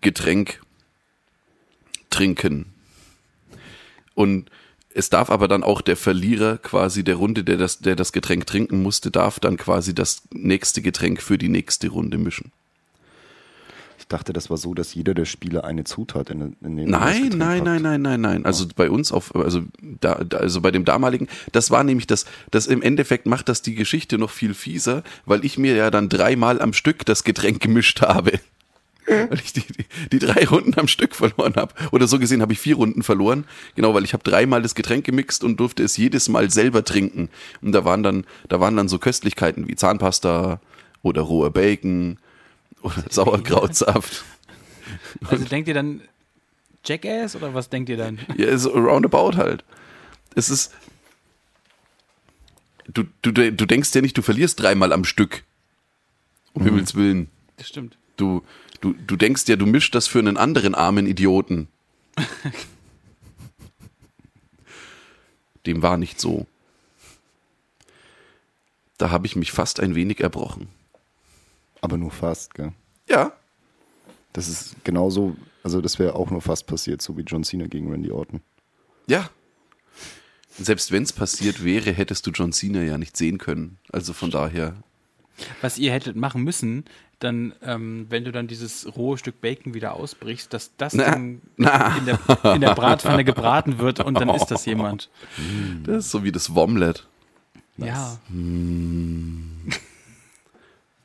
Getränk 0.00 0.62
trinken. 2.10 2.66
Und 4.14 4.48
es 4.96 5.10
darf 5.10 5.28
aber 5.28 5.48
dann 5.48 5.64
auch 5.64 5.80
der 5.80 5.96
Verlierer 5.96 6.56
quasi 6.58 7.02
der 7.02 7.16
Runde, 7.16 7.42
der 7.42 7.56
das, 7.56 7.80
der 7.80 7.96
das 7.96 8.12
Getränk 8.12 8.46
trinken 8.46 8.80
musste, 8.80 9.10
darf 9.10 9.40
dann 9.40 9.56
quasi 9.56 9.92
das 9.92 10.22
nächste 10.32 10.82
Getränk 10.82 11.20
für 11.20 11.36
die 11.36 11.48
nächste 11.48 11.88
Runde 11.88 12.16
mischen. 12.16 12.52
ich 13.98 14.06
dachte, 14.06 14.32
das 14.32 14.50
war 14.50 14.56
so, 14.56 14.72
dass 14.72 14.94
jeder 14.94 15.12
der 15.12 15.24
Spieler 15.24 15.64
eine 15.64 15.82
Zutat 15.82 16.30
in, 16.30 16.56
in 16.62 16.76
den 16.76 16.90
Nein, 16.90 17.30
nein, 17.36 17.64
nein, 17.64 17.82
nein, 17.82 18.02
nein, 18.02 18.20
nein. 18.20 18.44
Also 18.46 18.66
bei 18.76 18.88
uns 18.88 19.10
auf, 19.10 19.34
also 19.34 19.62
da, 20.00 20.22
da, 20.22 20.36
also 20.36 20.60
bei 20.60 20.70
dem 20.70 20.84
damaligen, 20.84 21.26
das 21.50 21.72
war 21.72 21.82
nämlich 21.82 22.06
das, 22.06 22.24
das 22.52 22.68
im 22.68 22.80
Endeffekt 22.80 23.26
macht 23.26 23.48
das 23.48 23.62
die 23.62 23.74
Geschichte 23.74 24.16
noch 24.16 24.30
viel 24.30 24.54
fieser, 24.54 25.02
weil 25.26 25.44
ich 25.44 25.58
mir 25.58 25.74
ja 25.74 25.90
dann 25.90 26.08
dreimal 26.08 26.62
am 26.62 26.72
Stück 26.72 27.04
das 27.04 27.24
Getränk 27.24 27.60
gemischt 27.60 28.00
habe. 28.00 28.38
weil 29.06 29.40
ich 29.40 29.52
die, 29.52 29.60
die, 29.60 29.84
die 30.12 30.18
drei 30.18 30.46
Runden 30.46 30.78
am 30.78 30.88
Stück 30.88 31.14
verloren 31.14 31.54
habe. 31.56 31.74
Oder 31.92 32.06
so 32.08 32.18
gesehen 32.18 32.42
habe 32.42 32.52
ich 32.52 32.58
vier 32.60 32.76
Runden 32.76 33.02
verloren. 33.02 33.44
Genau, 33.74 33.94
weil 33.94 34.04
ich 34.04 34.12
habe 34.12 34.24
dreimal 34.24 34.62
das 34.62 34.74
Getränk 34.74 35.04
gemixt 35.04 35.44
und 35.44 35.58
durfte 35.58 35.82
es 35.82 35.96
jedes 35.96 36.28
Mal 36.28 36.50
selber 36.50 36.84
trinken. 36.84 37.28
Und 37.60 37.72
da 37.72 37.84
waren 37.84 38.02
dann, 38.02 38.24
da 38.48 38.60
waren 38.60 38.76
dann 38.76 38.88
so 38.88 38.98
Köstlichkeiten 38.98 39.68
wie 39.68 39.74
Zahnpasta 39.76 40.60
oder 41.02 41.22
roher 41.22 41.50
Bacon 41.50 42.18
oder 42.82 43.02
Sauerkrautsaft. 43.10 44.24
Also 45.28 45.44
denkt 45.44 45.68
ihr 45.68 45.74
dann 45.74 46.00
Jackass 46.84 47.36
oder 47.36 47.54
was 47.54 47.68
denkt 47.70 47.88
ihr 47.88 47.96
dann? 47.96 48.18
Ja, 48.36 48.56
so 48.58 48.70
roundabout 48.70 49.36
halt. 49.36 49.64
Es 50.34 50.50
ist. 50.50 50.72
Du, 52.86 53.04
du, 53.22 53.32
du 53.32 53.66
denkst 53.66 53.94
ja 53.94 54.02
nicht, 54.02 54.16
du 54.18 54.22
verlierst 54.22 54.60
dreimal 54.60 54.92
am 54.92 55.04
Stück. 55.04 55.42
Um 56.52 56.62
Mhm. 56.62 56.66
Himmels 56.66 56.94
Willen. 56.94 57.28
Das 57.56 57.68
stimmt. 57.68 57.96
Du, 58.16 58.42
du, 58.84 58.92
du 58.92 59.16
denkst 59.16 59.44
ja, 59.48 59.56
du 59.56 59.64
mischst 59.64 59.94
das 59.94 60.06
für 60.06 60.18
einen 60.18 60.36
anderen 60.36 60.74
armen 60.74 61.06
Idioten. 61.06 61.68
Dem 65.66 65.82
war 65.82 65.96
nicht 65.96 66.20
so. 66.20 66.46
Da 68.98 69.10
habe 69.10 69.26
ich 69.26 69.36
mich 69.36 69.52
fast 69.52 69.80
ein 69.80 69.94
wenig 69.94 70.20
erbrochen. 70.20 70.68
Aber 71.80 71.96
nur 71.96 72.10
fast, 72.10 72.54
gell? 72.54 72.72
Ja. 73.08 73.32
Das 74.34 74.48
ist 74.48 74.76
genauso, 74.84 75.34
also 75.62 75.80
das 75.80 75.98
wäre 75.98 76.14
auch 76.14 76.30
nur 76.30 76.42
fast 76.42 76.66
passiert, 76.66 77.00
so 77.00 77.16
wie 77.16 77.22
John 77.22 77.42
Cena 77.42 77.66
gegen 77.66 77.90
Randy 77.90 78.10
Orton. 78.10 78.42
Ja. 79.06 79.30
Selbst 80.58 80.92
wenn 80.92 81.04
es 81.04 81.12
passiert 81.12 81.64
wäre, 81.64 81.90
hättest 81.92 82.26
du 82.26 82.30
John 82.30 82.52
Cena 82.52 82.82
ja 82.82 82.98
nicht 82.98 83.16
sehen 83.16 83.38
können. 83.38 83.78
Also 83.90 84.12
von 84.12 84.30
daher. 84.30 84.76
Was 85.60 85.78
ihr 85.78 85.92
hättet 85.92 86.16
machen 86.16 86.42
müssen, 86.44 86.84
dann, 87.18 87.54
ähm, 87.62 88.06
wenn 88.10 88.24
du 88.24 88.32
dann 88.32 88.46
dieses 88.46 88.96
rohe 88.96 89.18
Stück 89.18 89.40
Bacon 89.40 89.74
wieder 89.74 89.94
ausbrichst, 89.94 90.52
dass 90.52 90.76
das 90.76 90.94
Na, 90.94 91.10
dann 91.10 91.40
In, 91.56 92.06
der, 92.06 92.54
in 92.54 92.60
der 92.60 92.74
Bratpfanne 92.74 93.24
gebraten 93.24 93.78
wird 93.78 94.00
und 94.00 94.14
dann 94.20 94.28
ist 94.30 94.46
das 94.46 94.64
jemand. 94.66 95.10
Das 95.84 96.06
ist 96.06 96.10
so 96.10 96.22
wie 96.24 96.32
das 96.32 96.54
Womlet. 96.54 97.06
Ja. 97.76 98.18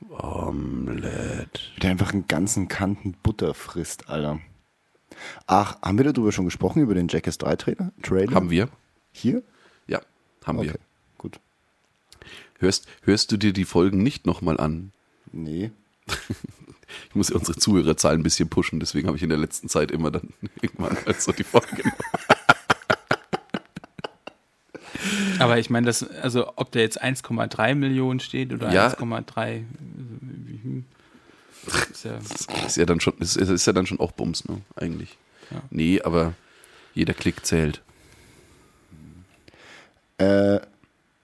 Omelette. 0.09 1.61
Der 1.81 1.91
einfach 1.91 2.13
einen 2.13 2.27
ganzen 2.27 2.67
Kanten 2.67 3.13
Butter 3.23 3.53
frisst, 3.53 4.09
Alter. 4.09 4.39
Ach, 5.47 5.81
haben 5.81 5.97
wir 5.97 6.05
darüber 6.11 6.31
schon 6.31 6.45
gesprochen, 6.45 6.81
über 6.81 6.93
den 6.93 7.07
Jackass 7.07 7.37
3 7.37 7.55
Trailer? 7.55 7.91
Trailer? 8.01 8.33
Haben 8.33 8.49
wir? 8.49 8.69
Hier? 9.11 9.43
Ja, 9.87 10.01
haben 10.45 10.59
Okay, 10.59 10.73
wir. 10.73 10.79
Hörst, 12.59 12.87
hörst 13.03 13.31
du 13.31 13.37
dir 13.37 13.53
die 13.53 13.65
Folgen 13.65 14.03
nicht 14.03 14.25
nochmal 14.25 14.59
an? 14.59 14.91
Nee. 15.31 15.71
Ich 17.09 17.15
muss 17.15 17.29
ja 17.29 17.35
unsere 17.35 17.55
Zuhörerzahl 17.55 18.15
ein 18.15 18.23
bisschen 18.23 18.49
pushen, 18.49 18.79
deswegen 18.79 19.05
habe 19.07 19.15
ich 19.15 19.21
in 19.21 19.29
der 19.29 19.37
letzten 19.37 19.69
Zeit 19.69 19.91
immer 19.91 20.09
dann 20.09 20.33
irgendwann 20.61 20.97
halt 21.05 21.21
so 21.21 21.31
die 21.31 21.43
Folge. 21.43 21.83
Aber 25.37 25.59
ich 25.59 25.69
meine, 25.69 25.85
das, 25.85 26.01
also 26.21 26.51
ob 26.55 26.71
der 26.71 26.81
jetzt 26.81 27.01
1,3 27.03 27.75
Millionen 27.75 28.19
steht 28.19 28.51
oder 28.51 28.73
Ja. 28.73 28.87
1,3, 28.87 29.63
hm, 30.63 30.85
ist 31.91 32.05
ja, 32.05 32.17
Ist 32.65 32.77
ja 32.77 32.85
dann 32.85 32.99
schon, 32.99 33.13
ist, 33.19 33.37
ist 33.37 33.67
ja 33.67 33.73
dann 33.73 33.85
schon 33.85 33.99
auch 33.99 34.11
Bums, 34.11 34.45
ne? 34.45 34.59
Eigentlich. 34.75 35.15
Ja. 35.51 35.61
Nee, 35.69 36.01
aber 36.01 36.33
jeder 36.95 37.13
Klick 37.13 37.45
zählt. 37.45 37.83
Äh, 40.17 40.59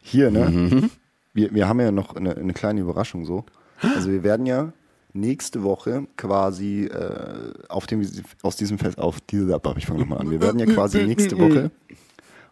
hier, 0.01 0.29
ne? 0.29 0.47
Mhm. 0.49 0.91
Wir, 1.35 1.53
wir 1.53 1.67
haben 1.67 1.79
ja 1.79 1.91
noch 1.91 2.15
eine, 2.15 2.35
eine 2.35 2.53
kleine 2.53 2.81
Überraschung 2.81 3.25
so. 3.25 3.45
Also 3.81 4.09
wir 4.09 4.23
werden 4.23 4.47
ja 4.47 4.73
nächste 5.13 5.63
Woche 5.63 6.07
quasi 6.17 6.85
äh, 6.85 7.53
auf 7.69 7.85
dem 7.87 8.01
aus 8.41 8.55
diesem 8.55 8.79
Fest 8.79 8.97
auf 8.97 9.21
diese 9.21 9.61
ich 9.77 9.85
fange 9.85 9.99
nochmal 9.99 10.19
an. 10.19 10.31
Wir 10.31 10.41
werden 10.41 10.59
ja 10.59 10.65
quasi 10.65 11.03
nächste 11.03 11.37
Woche 11.37 11.71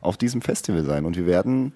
auf 0.01 0.17
diesem 0.17 0.41
Festival 0.41 0.83
sein 0.83 1.05
und 1.05 1.17
wir 1.17 1.25
werden 1.25 1.73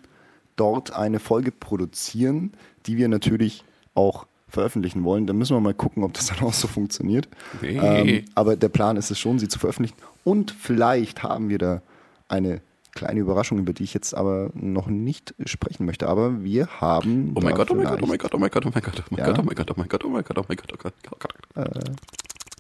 dort 0.56 0.92
eine 0.92 1.20
Folge 1.20 1.52
produzieren, 1.52 2.52
die 2.86 2.98
wir 2.98 3.08
natürlich 3.08 3.64
auch 3.96 4.28
veröffentlichen 4.50 5.04
wollen. 5.04 5.28
Da 5.28 5.34
müssen 5.34 5.56
wir 5.56 5.62
mal 5.62 5.74
gucken, 5.74 6.04
ob 6.04 6.14
das 6.14 6.28
dann 6.28 6.40
auch 6.40 6.54
so 6.54 6.68
funktioniert. 6.68 7.28
Nee. 7.62 7.80
Ähm, 7.82 8.26
aber 8.36 8.56
der 8.56 8.70
Plan 8.70 8.98
ist 8.98 9.12
es 9.12 9.20
schon, 9.20 9.40
sie 9.40 9.48
zu 9.48 9.60
veröffentlichen. 9.60 9.98
Und 10.24 10.52
vielleicht 10.52 11.24
haben 11.24 11.50
wir 11.50 11.58
da 11.58 11.82
eine 12.28 12.62
kleine 12.98 13.20
Überraschung, 13.20 13.60
über 13.60 13.74
die 13.74 13.84
ich 13.84 13.94
jetzt 13.94 14.14
aber 14.14 14.50
noch 14.54 14.88
nicht 14.88 15.36
sprechen 15.46 15.86
möchte. 15.86 16.08
Aber 16.08 16.44
wir 16.44 16.68
haben. 16.82 17.34
Oh 17.36 17.42
mein 17.42 17.56
Gott, 17.56 17.70
oh 17.72 17.76
mein 17.76 17.86
Gott, 17.86 18.02
oh 18.02 18.08
mein 18.08 18.18
Gott, 18.18 18.34
oh 18.34 18.38
mein 18.38 18.50
Gott, 18.50 18.66
oh 18.66 18.72
mein 18.74 18.84
Gott, 18.84 19.00
oh 19.00 19.16
mein. 19.16 19.26
Gott, 19.26 19.40
oh 19.40 19.44
mein 19.44 19.56
Gott, 19.56 19.72
oh 19.72 19.74
mein 19.78 19.88
Gott, 19.88 20.04
oh 20.04 20.10
mein 20.10 20.24
Gott, 20.24 20.38
oh 20.38 20.46
mein 20.48 20.58
Gott, 20.58 20.72
oh 20.72 20.78
Gott, 20.78 20.94
oh 21.12 21.18
Gott, 21.18 21.34
oh 21.56 21.64
Gott. 21.64 21.98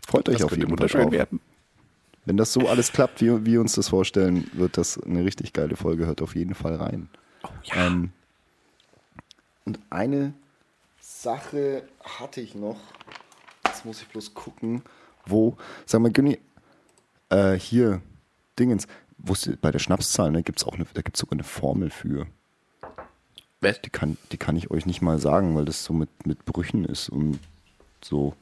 Freut 0.08 0.30
euch 0.30 0.44
auf 0.44 0.56
jeden 0.56 0.78
Fall 0.78 1.12
werden. 1.12 1.40
Wenn 2.26 2.38
das 2.38 2.52
so 2.52 2.68
alles 2.68 2.92
klappt, 2.92 3.22
wie 3.22 3.46
wir 3.46 3.62
uns 3.62 3.74
das 3.76 3.88
vorstellen, 3.88 4.50
wird 4.54 4.78
das 4.78 5.02
eine 5.02 5.24
richtig 5.24 5.54
geile 5.54 5.78
Folge. 5.78 6.06
Hört 6.06 6.22
auf 6.22 6.36
jeden 6.36 6.56
Fall 6.56 6.76
rein. 6.76 7.10
Oh 7.44 7.50
ja. 7.64 7.88
Ähm, 7.88 8.12
und 9.64 9.80
eine 9.90 10.34
Sache 11.00 11.84
hatte 12.04 12.42
ich 12.42 12.54
noch. 12.54 12.80
Jetzt 13.66 13.86
muss 13.86 14.02
ich 14.02 14.08
bloß 14.10 14.34
gucken, 14.34 14.82
wo. 15.26 15.56
Sag 15.86 16.02
mal, 16.02 16.12
Günni, 16.12 16.38
äh, 17.30 17.54
hier, 17.54 18.02
Dingens. 18.60 18.88
Wusste, 19.20 19.58
bei 19.58 19.72
der 19.72 19.80
Schnapszahl 19.80 20.32
ne, 20.32 20.44
gibt's 20.44 20.64
auch 20.64 20.76
eine, 20.76 20.86
da 20.94 21.02
gibt 21.02 21.18
es 21.18 21.22
sogar 21.22 21.34
eine 21.34 21.44
Formel 21.44 21.90
für. 21.90 22.28
Was? 23.62 23.82
Die 23.82 23.90
kann, 23.90 24.18
die 24.32 24.38
kann 24.38 24.56
ich 24.56 24.70
euch 24.70 24.86
nicht 24.86 25.02
mal 25.02 25.18
sagen, 25.20 25.56
weil 25.56 25.66
das 25.66 25.84
so 25.84 25.94
mit, 25.94 26.28
mit 26.28 26.46
Brüchen 26.46 26.86
ist 26.86 27.10
und 27.10 27.40
so 28.04 28.36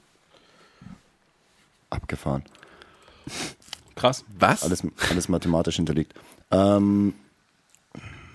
abgefahren. 1.89 2.43
krass. 3.95 4.26
Was? 4.38 4.63
Alles, 4.63 4.84
alles 5.09 5.30
mathematisch 5.30 5.78
hinterlegt. 5.78 6.13
Ähm, 6.51 7.13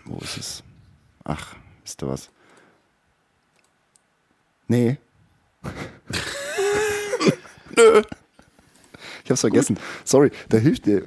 wo 0.07 0.18
ist 0.18 0.38
es? 0.38 0.62
Ach, 1.24 1.55
ist 1.84 2.01
da 2.01 2.09
was? 2.09 2.30
Nee. 4.68 4.97
Nö. 7.76 8.03
Ich 9.24 9.30
hab's 9.30 9.41
vergessen. 9.43 9.78
Sorry, 10.05 10.30
da 10.49 10.57
hilft 10.57 10.86
dir. 10.86 11.05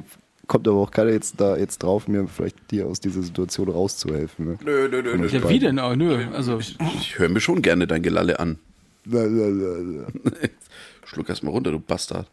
Kommt 0.47 0.67
aber 0.67 0.77
auch 0.77 0.91
keiner 0.91 1.11
jetzt 1.11 1.39
da 1.39 1.55
jetzt 1.57 1.83
drauf, 1.83 2.07
mir 2.07 2.27
vielleicht 2.27 2.69
dir 2.71 2.87
aus 2.87 2.99
dieser 2.99 3.21
Situation 3.23 3.69
rauszuhelfen. 3.69 4.45
Ne? 4.45 4.57
Nö, 4.63 4.89
nö, 4.89 5.01
nö, 5.01 5.17
nö. 5.17 5.27
Ja, 5.27 5.47
wie 5.49 5.59
denn? 5.59 5.79
Oh, 5.79 5.95
nö. 5.95 6.25
Also, 6.33 6.59
Ich 6.59 7.17
höre 7.17 7.29
mir 7.29 7.39
schon 7.39 7.61
gerne 7.61 7.87
dein 7.87 8.01
Gelalle 8.03 8.39
an. 8.39 8.59
Lalalala. 9.05 10.07
Schluck 11.05 11.29
erst 11.29 11.43
mal 11.43 11.51
runter, 11.51 11.71
du 11.71 11.79
Bastard. 11.79 12.27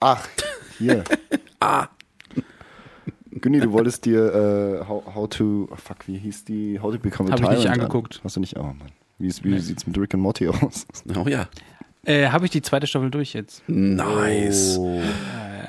Ach, 0.00 0.26
hier. 0.78 1.04
Ah. 1.62 1.88
Günni, 3.32 3.60
du 3.60 3.70
wolltest 3.72 4.06
dir 4.06 4.80
äh, 4.82 4.88
how, 4.88 5.04
how 5.14 5.28
to, 5.28 5.68
oh 5.70 5.76
fuck, 5.76 6.08
wie 6.08 6.16
hieß 6.16 6.46
die? 6.46 6.80
How 6.80 6.90
to 6.90 6.98
Become 6.98 7.28
a 7.28 7.32
Hab 7.32 7.40
ich 7.42 7.48
nicht 7.50 7.60
Tyrant 7.60 7.66
an- 7.80 7.80
angeguckt. 7.84 8.20
Hast 8.24 8.36
du 8.36 8.40
nicht? 8.40 8.56
Oh 8.56 8.62
Mann. 8.62 8.90
Wie, 9.18 9.30
wie 9.42 9.58
sieht's 9.58 9.86
mit 9.86 9.98
Rick 9.98 10.14
and 10.14 10.22
Morty 10.22 10.48
aus? 10.48 10.86
Oh 11.14 11.28
ja. 11.28 11.50
Äh, 12.04 12.28
habe 12.28 12.44
ich 12.46 12.50
die 12.50 12.62
zweite 12.62 12.86
Staffel 12.86 13.10
durch 13.10 13.32
jetzt? 13.34 13.62
Nice. 13.68 14.76
Oh, 14.78 15.02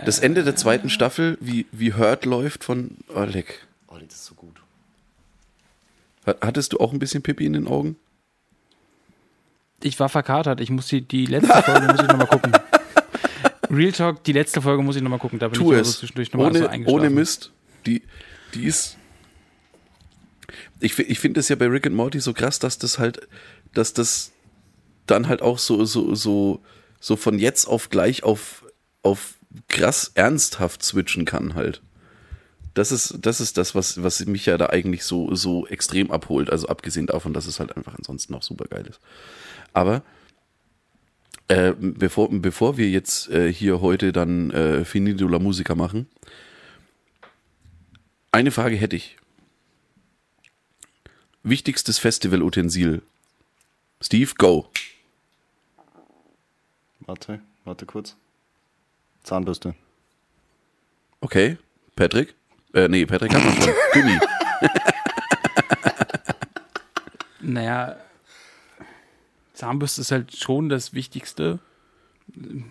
Das 0.06 0.20
Ende 0.20 0.44
der 0.44 0.56
zweiten 0.56 0.90
Staffel, 0.90 1.38
wie, 1.42 1.66
wie 1.72 1.94
Hurt 1.94 2.26
läuft 2.26 2.64
von 2.64 2.98
Oleg. 3.14 3.66
oh 3.88 3.96
das 3.96 4.16
ist 4.16 4.26
so 4.26 4.36
gut. 4.36 4.56
Hattest 6.26 6.74
du 6.74 6.78
auch 6.80 6.94
ein 6.94 7.00
bisschen 7.00 7.24
Pipi 7.24 7.46
in 7.46 7.54
den 7.54 7.68
Augen? 7.68 7.96
Ich 9.84 10.00
war 10.00 10.08
verkatert. 10.10 10.62
Ich 10.62 10.70
muss 10.70 10.88
die, 10.88 11.02
die 11.02 11.26
letzte 11.26 11.62
Folge 11.64 11.88
muss 11.88 12.02
ich 12.02 12.08
nochmal 12.08 12.28
gucken. 12.28 12.52
Real 13.72 13.92
Talk, 13.92 14.24
die 14.26 14.34
letzte 14.34 14.62
Folge 14.62 14.84
muss 14.84 14.96
ich 14.96 15.02
nochmal 15.02 15.18
gucken. 15.18 15.40
Da 15.40 15.48
bin 15.48 15.60
Tu 15.60 15.74
ich 15.74 15.80
es. 15.80 15.98
zwischendurch 15.98 16.32
nochmal 16.32 16.54
so 16.54 16.60
Ohne, 16.60 16.70
eingeschlafen. 16.70 17.00
ohne 17.00 17.10
Mist. 17.10 17.52
Die, 17.88 18.04
die 18.54 18.66
ist. 18.66 18.98
Ich, 20.80 20.98
ich 21.00 21.20
finde 21.20 21.40
es 21.40 21.50
ja 21.50 21.56
bei 21.56 21.66
Rick 21.68 21.88
and 21.88 21.96
Morty 21.96 22.20
so 22.20 22.34
krass, 22.34 22.60
dass 22.60 22.78
das 22.78 23.00
halt, 23.00 23.28
dass 23.74 23.94
das 23.94 24.32
dann 25.08 25.28
halt 25.28 25.42
auch 25.42 25.60
so, 25.60 25.86
so, 25.86 26.16
so, 26.16 26.62
so 27.00 27.16
von 27.16 27.40
jetzt 27.40 27.66
auf 27.66 27.90
gleich 27.90 28.24
auf, 28.24 28.66
auf 29.04 29.36
krass 29.68 30.12
ernsthaft 30.16 30.84
switchen 30.84 31.26
kann 31.26 31.56
halt. 31.56 31.82
Das 32.74 32.92
ist, 32.92 33.18
das 33.22 33.42
ist 33.42 33.58
das, 33.58 33.76
was, 33.76 34.02
was 34.02 34.26
mich 34.26 34.46
ja 34.46 34.58
da 34.58 34.68
eigentlich 34.68 35.04
so, 35.04 35.36
so 35.36 35.68
extrem 35.68 36.10
abholt. 36.10 36.50
Also 36.50 36.68
abgesehen 36.68 37.08
davon, 37.08 37.34
dass 37.34 37.46
es 37.46 37.60
halt 37.60 37.76
einfach 37.76 37.96
ansonsten 37.96 38.34
auch 38.34 38.44
super 38.44 38.66
geil 38.66 38.86
ist. 38.88 39.00
Aber 39.74 40.04
äh, 41.50 41.74
bevor, 41.78 42.30
bevor 42.32 42.78
wir 42.78 42.90
jetzt 42.90 43.30
äh, 43.30 43.52
hier 43.52 43.82
heute 43.82 44.14
dann 44.14 44.52
äh, 44.52 44.86
Finito 44.86 45.28
la 45.28 45.40
Musica 45.40 45.76
machen, 45.76 46.08
eine 48.32 48.52
Frage 48.52 48.78
hätte 48.78 48.96
ich. 48.96 49.18
Wichtigstes 51.44 51.98
Festivalutensil. 51.98 53.02
Steve, 54.00 54.32
go. 54.38 54.70
Warte, 57.06 57.42
warte 57.66 57.86
kurz. 57.86 58.16
Zahnbürste. 59.24 59.76
Okay. 61.20 61.58
Patrick? 61.96 62.36
Äh, 62.74 62.88
nee, 62.88 63.06
Patrick 63.06 63.34
hat 63.34 63.44
noch 63.44 63.54
schon. 63.54 63.74
Gummi. 63.94 64.20
Naja, 67.42 67.98
Zahnbürste 69.54 70.02
ist 70.02 70.12
halt 70.12 70.36
schon 70.36 70.70
das 70.70 70.94
Wichtigste. 70.94 71.60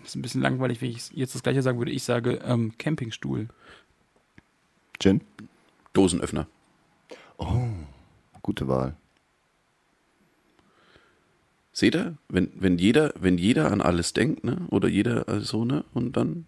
Ist 0.03 0.15
ein 0.15 0.21
bisschen 0.21 0.41
langweilig, 0.41 0.81
wenn 0.81 0.89
ich 0.89 1.11
jetzt 1.11 1.35
das 1.35 1.43
gleiche 1.43 1.61
sagen 1.61 1.77
würde. 1.77 1.91
Ich 1.91 2.03
sage 2.03 2.39
ähm, 2.43 2.73
Campingstuhl. 2.77 3.47
Gin? 4.99 5.21
Dosenöffner. 5.93 6.47
Gute 8.41 8.67
Wahl. 8.67 8.95
Seht 11.73 11.95
ihr? 11.95 12.17
Wenn, 12.27 12.51
wenn, 12.55 12.77
jeder, 12.77 13.13
wenn 13.19 13.37
jeder 13.37 13.71
an 13.71 13.81
alles 13.81 14.13
denkt, 14.13 14.43
ne? 14.43 14.67
Oder 14.69 14.87
jeder 14.89 15.41
so, 15.41 15.63
ne? 15.65 15.85
Und 15.93 16.17
dann, 16.17 16.45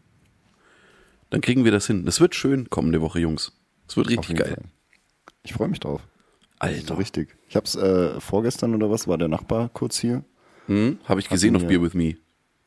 dann 1.29 1.41
kriegen 1.41 1.63
wir 1.63 1.71
das 1.71 1.87
hin. 1.87 2.05
Das 2.05 2.19
wird 2.19 2.35
schön 2.35 2.69
kommende 2.69 2.99
Woche, 3.01 3.19
Jungs. 3.19 3.53
Es 3.87 3.95
wird 3.95 4.09
richtig 4.09 4.37
geil. 4.37 4.55
Fall. 4.55 4.63
Ich 5.43 5.53
freue 5.53 5.67
mich 5.69 5.79
drauf. 5.79 6.01
So 6.01 6.67
Alter. 6.69 6.97
richtig. 6.97 7.35
Ich 7.49 7.55
hab's 7.55 7.75
äh, 7.75 8.19
vorgestern 8.19 8.73
oder 8.75 8.89
was, 8.89 9.07
war 9.07 9.17
der 9.17 9.27
Nachbar 9.27 9.69
kurz 9.69 9.97
hier. 9.99 10.23
Hm? 10.67 10.99
Habe 11.05 11.19
ich 11.19 11.27
gesehen 11.29 11.55
auf 11.55 11.67
Beer 11.67 11.81
With 11.81 11.93
Me. 11.93 12.15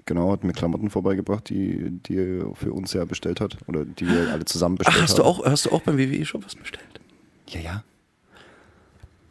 Genau, 0.04 0.30
hat 0.30 0.44
mir 0.44 0.52
Klamotten 0.52 0.90
vorbeigebracht, 0.90 1.48
die, 1.48 1.90
die 1.90 2.16
er 2.16 2.54
für 2.54 2.72
uns 2.72 2.92
ja 2.92 3.04
bestellt 3.04 3.40
hat. 3.40 3.56
Oder 3.66 3.84
die 3.84 4.06
wir 4.06 4.30
alle 4.32 4.44
zusammen 4.44 4.76
bestellt 4.76 4.98
Ach, 4.98 5.02
hast 5.02 5.18
du 5.18 5.24
haben. 5.24 5.28
auch, 5.40 5.44
hast 5.46 5.66
du 5.66 5.72
auch 5.72 5.82
beim 5.82 5.98
WWE 5.98 6.24
schon 6.24 6.44
was 6.44 6.54
bestellt? 6.54 7.00
Ja, 7.48 7.60
ja. 7.60 7.84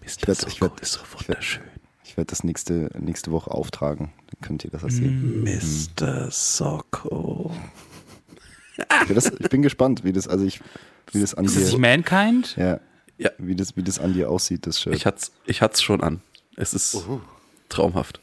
Mr. 0.01 0.27
werd- 0.27 0.47
ich 0.47 0.61
werd- 0.61 0.79
ist 0.81 0.93
so 0.93 0.99
ich 1.03 1.11
werd- 1.11 1.27
wunderschön. 1.29 1.63
Ich 2.15 2.17
werde 2.17 2.29
das 2.29 2.45
nächste, 2.45 2.89
nächste 2.97 3.33
Woche 3.33 3.51
auftragen. 3.51 4.13
Dann 4.27 4.39
könnt 4.41 4.63
ihr 4.63 4.71
das 4.71 4.83
erzählen. 4.83 5.43
Mr. 5.43 6.31
Socko. 6.31 7.53
Ich, 8.77 9.07
bin 9.07 9.15
das, 9.15 9.25
ich 9.37 9.49
bin 9.49 9.61
gespannt, 9.61 10.05
wie 10.05 10.13
das, 10.13 10.25
also 10.25 10.45
ich, 10.45 10.61
wie 11.11 11.19
das 11.19 11.33
an 11.35 11.43
Ist 11.43 11.57
das 11.57 11.71
dir, 11.71 11.77
Mankind? 11.77 12.55
ja, 12.55 12.79
Ja. 13.17 13.31
wie 13.37 13.53
das, 13.53 13.75
wie 13.75 13.83
das 13.83 13.99
an 13.99 14.13
dir 14.13 14.29
aussieht, 14.31 14.65
das 14.65 14.79
Shirt. 14.79 14.95
Ich 14.95 15.05
hat's, 15.05 15.33
ich 15.45 15.61
hat's 15.61 15.81
schon 15.81 15.99
an. 15.99 16.21
Es 16.55 16.73
ist 16.73 17.05
traumhaft. 17.67 18.21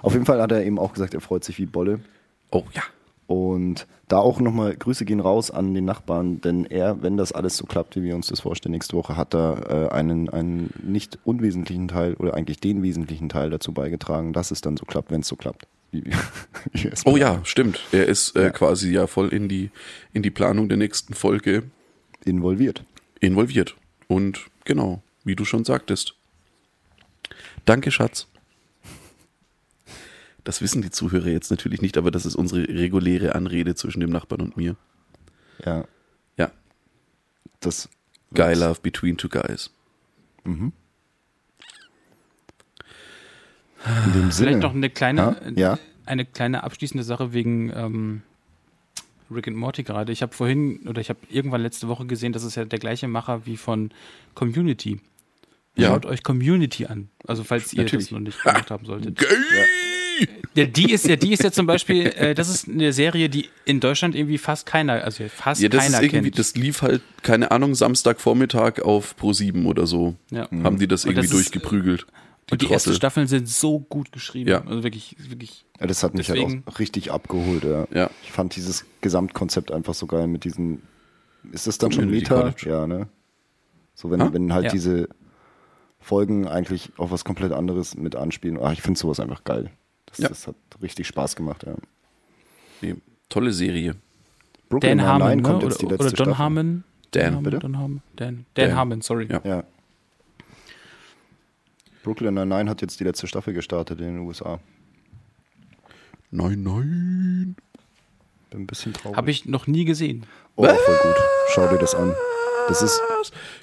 Auf 0.00 0.14
jeden 0.14 0.24
Fall 0.24 0.40
hat 0.40 0.52
er 0.52 0.64
eben 0.64 0.78
auch 0.78 0.94
gesagt, 0.94 1.12
er 1.12 1.20
freut 1.20 1.44
sich 1.44 1.58
wie 1.58 1.66
Bolle. 1.66 2.00
Oh 2.50 2.64
ja. 2.72 2.82
Und 3.32 3.86
da 4.08 4.18
auch 4.18 4.40
nochmal 4.40 4.76
Grüße 4.76 5.06
gehen 5.06 5.20
raus 5.20 5.50
an 5.50 5.72
den 5.72 5.86
Nachbarn, 5.86 6.42
denn 6.42 6.66
er, 6.66 7.02
wenn 7.02 7.16
das 7.16 7.32
alles 7.32 7.56
so 7.56 7.64
klappt, 7.64 7.96
wie 7.96 8.02
wir 8.02 8.14
uns 8.14 8.26
das 8.26 8.40
vorstellen, 8.40 8.72
nächste 8.72 8.94
Woche 8.94 9.16
hat 9.16 9.34
er 9.34 9.88
äh, 9.90 9.94
einen, 9.94 10.28
einen 10.28 10.68
nicht 10.82 11.18
unwesentlichen 11.24 11.88
Teil 11.88 12.12
oder 12.14 12.34
eigentlich 12.34 12.60
den 12.60 12.82
wesentlichen 12.82 13.30
Teil 13.30 13.48
dazu 13.48 13.72
beigetragen, 13.72 14.34
dass 14.34 14.50
es 14.50 14.60
dann 14.60 14.76
so 14.76 14.84
klappt, 14.84 15.10
wenn 15.10 15.22
es 15.22 15.28
so 15.28 15.36
klappt. 15.36 15.66
Wie, 15.92 16.04
wie 16.72 16.84
wir 16.84 16.92
es 16.92 17.06
Oh 17.06 17.16
ja, 17.16 17.40
stimmt. 17.44 17.80
Er 17.90 18.04
ist 18.06 18.36
äh, 18.36 18.44
Ja. 18.44 18.50
quasi 18.50 18.92
ja 18.92 19.06
voll 19.06 19.30
in 19.30 19.48
die, 19.48 19.70
in 20.12 20.22
die 20.22 20.30
Planung 20.30 20.68
der 20.68 20.76
nächsten 20.76 21.14
Folge 21.14 21.62
Involviert. 22.26 22.84
involviert. 23.20 23.76
Und 24.08 24.40
genau, 24.66 25.00
wie 25.24 25.36
du 25.36 25.46
schon 25.46 25.64
sagtest. 25.64 26.14
Danke, 27.64 27.90
Schatz. 27.90 28.26
Das 30.44 30.60
wissen 30.60 30.82
die 30.82 30.90
Zuhörer 30.90 31.28
jetzt 31.28 31.50
natürlich 31.50 31.82
nicht, 31.82 31.96
aber 31.96 32.10
das 32.10 32.26
ist 32.26 32.34
unsere 32.34 32.62
reguläre 32.68 33.34
Anrede 33.34 33.74
zwischen 33.74 34.00
dem 34.00 34.10
Nachbarn 34.10 34.40
und 34.40 34.56
mir. 34.56 34.76
Ja, 35.64 35.84
Ja. 36.36 36.50
das. 37.60 37.88
Guy 38.34 38.54
Love 38.54 38.80
between 38.82 39.16
two 39.18 39.28
guys. 39.28 39.70
In 40.44 40.72
dem 44.14 44.30
Sinne. 44.30 44.48
Vielleicht 44.50 44.58
noch 44.62 44.74
eine 44.74 44.90
kleine? 44.90 45.52
Ja? 45.56 45.78
eine 46.04 46.24
kleine 46.26 46.64
abschließende 46.64 47.04
Sache 47.04 47.32
wegen 47.32 47.70
ähm, 47.74 48.22
Rick 49.30 49.46
and 49.48 49.56
Morty 49.56 49.84
gerade. 49.84 50.10
Ich 50.12 50.20
habe 50.22 50.34
vorhin 50.34 50.80
oder 50.88 51.00
ich 51.00 51.08
habe 51.10 51.20
irgendwann 51.30 51.60
letzte 51.62 51.86
Woche 51.88 52.06
gesehen, 52.06 52.32
das 52.32 52.42
ist 52.42 52.56
ja 52.56 52.64
der 52.64 52.78
gleiche 52.80 53.06
Macher 53.06 53.46
wie 53.46 53.56
von 53.56 53.90
Community. 54.34 55.00
Ja. 55.76 55.88
Schaut 55.88 56.04
euch 56.06 56.22
Community 56.24 56.86
an. 56.86 57.08
Also 57.26 57.44
falls 57.44 57.72
ihr 57.72 57.84
Natürlich. 57.84 58.06
das 58.06 58.12
noch 58.12 58.18
nicht 58.20 58.42
gemacht 58.42 58.70
haben 58.70 58.84
solltet. 58.84 59.16
Gay! 59.16 59.28
Ja, 59.28 59.64
die 60.56 60.90
ist 60.92 61.06
ja, 61.06 61.16
die 61.16 61.32
ist 61.32 61.42
ja 61.42 61.50
zum 61.52 61.66
Beispiel, 61.66 62.06
äh, 62.06 62.34
das 62.34 62.48
ist 62.48 62.68
eine 62.68 62.92
Serie, 62.92 63.28
die 63.28 63.48
in 63.64 63.80
Deutschland 63.80 64.14
irgendwie 64.14 64.38
fast 64.38 64.66
keiner, 64.66 65.04
also 65.04 65.24
fast 65.28 65.60
Ja, 65.60 65.68
das 65.68 65.84
keiner 65.84 65.98
ist 65.98 66.02
irgendwie, 66.04 66.30
kennt. 66.30 66.38
das 66.38 66.54
lief 66.54 66.82
halt, 66.82 67.02
keine 67.22 67.50
Ahnung, 67.50 67.74
Samstagvormittag 67.74 68.80
auf 68.82 69.14
Pro7 69.20 69.66
oder 69.66 69.86
so. 69.86 70.14
ja. 70.30 70.48
Haben 70.50 70.78
die 70.78 70.86
das 70.88 71.04
irgendwie 71.04 71.22
das 71.22 71.26
ist- 71.26 71.32
durchgeprügelt. 71.54 72.06
Und 72.50 72.60
die 72.60 72.70
ersten. 72.70 72.92
Staffeln 72.92 73.28
sind 73.28 73.48
so 73.48 73.78
gut 73.78 74.12
geschrieben. 74.12 74.50
Ja. 74.50 74.62
Also 74.66 74.82
wirklich, 74.82 75.16
wirklich. 75.18 75.64
Ja, 75.80 75.86
das 75.86 76.02
hat 76.02 76.12
mich 76.14 76.26
Deswegen- 76.26 76.50
halt 76.50 76.62
auch 76.66 76.78
richtig 76.80 77.10
abgeholt. 77.12 77.62
Ja. 77.64 77.86
Ja. 77.94 78.10
Ich 78.24 78.32
fand 78.32 78.56
dieses 78.56 78.84
Gesamtkonzept 79.00 79.70
einfach 79.72 79.94
so 79.94 80.06
geil 80.06 80.26
mit 80.26 80.44
diesen. 80.44 80.82
Ist 81.52 81.66
das 81.66 81.78
dann 81.78 81.92
schon 81.92 82.02
Community 82.04 82.30
Meta? 82.30 82.40
College. 82.42 82.66
Ja, 82.68 82.86
ne? 82.86 83.08
So, 83.94 84.10
wenn, 84.10 84.20
Ha? 84.22 84.32
wenn 84.34 84.52
halt 84.52 84.66
Ja. 84.66 84.70
diese 84.72 85.08
Folgen 86.00 86.46
eigentlich 86.48 86.90
auf 86.98 87.10
was 87.12 87.24
komplett 87.24 87.52
anderes 87.52 87.96
mit 87.96 88.16
anspielen. 88.16 88.58
Ach, 88.62 88.72
ich 88.72 88.82
finde 88.82 88.98
sowas 88.98 89.20
einfach 89.20 89.44
geil. 89.44 89.70
Das, 90.12 90.18
Ja. 90.18 90.28
das 90.28 90.46
hat 90.46 90.54
richtig 90.80 91.06
Spaß 91.08 91.36
gemacht, 91.36 91.64
ja. 91.66 91.74
Nee, 92.80 92.96
tolle 93.28 93.52
Serie. 93.52 93.96
Brooklyn 94.68 94.98
Dan 94.98 95.06
Harmon, 95.06 95.28
Nine-Nine 95.28 95.42
ne? 95.42 95.48
kommt 95.48 95.62
oder, 95.64 95.72
jetzt 95.72 95.80
die 95.82 95.86
oder 95.86 95.96
letzte 95.96 96.08
John 96.16 96.26
Staffel. 96.26 96.38
Harmon. 96.38 96.84
Dan. 97.10 97.42
Bitte? 97.42 97.58
Dan 97.58 97.78
Harmon. 97.78 98.02
Dan, 98.16 98.46
Dan, 98.54 98.68
Dan. 98.68 98.76
Harmon, 98.76 99.02
sorry. 99.02 99.28
Ja. 99.30 99.40
Ja. 99.44 99.64
Brooklyn 102.02 102.34
Nine-Nine 102.34 102.68
hat 102.70 102.80
jetzt 102.82 102.98
die 103.00 103.04
letzte 103.04 103.26
Staffel 103.26 103.52
gestartet 103.54 104.00
in 104.00 104.06
den 104.06 104.18
USA. 104.20 104.58
Nein, 106.30 106.62
nein. 106.62 107.56
Bin 108.50 108.60
ein 108.62 108.66
bisschen 108.66 108.92
traurig. 108.92 109.16
Habe 109.16 109.30
ich 109.30 109.46
noch 109.46 109.66
nie 109.66 109.84
gesehen. 109.84 110.26
oh, 110.56 110.64
voll 110.64 110.98
gut. 111.02 111.16
Schau 111.54 111.68
dir 111.68 111.78
das 111.78 111.94
an. 111.94 112.14
Das 112.68 112.80
ist, 112.82 113.00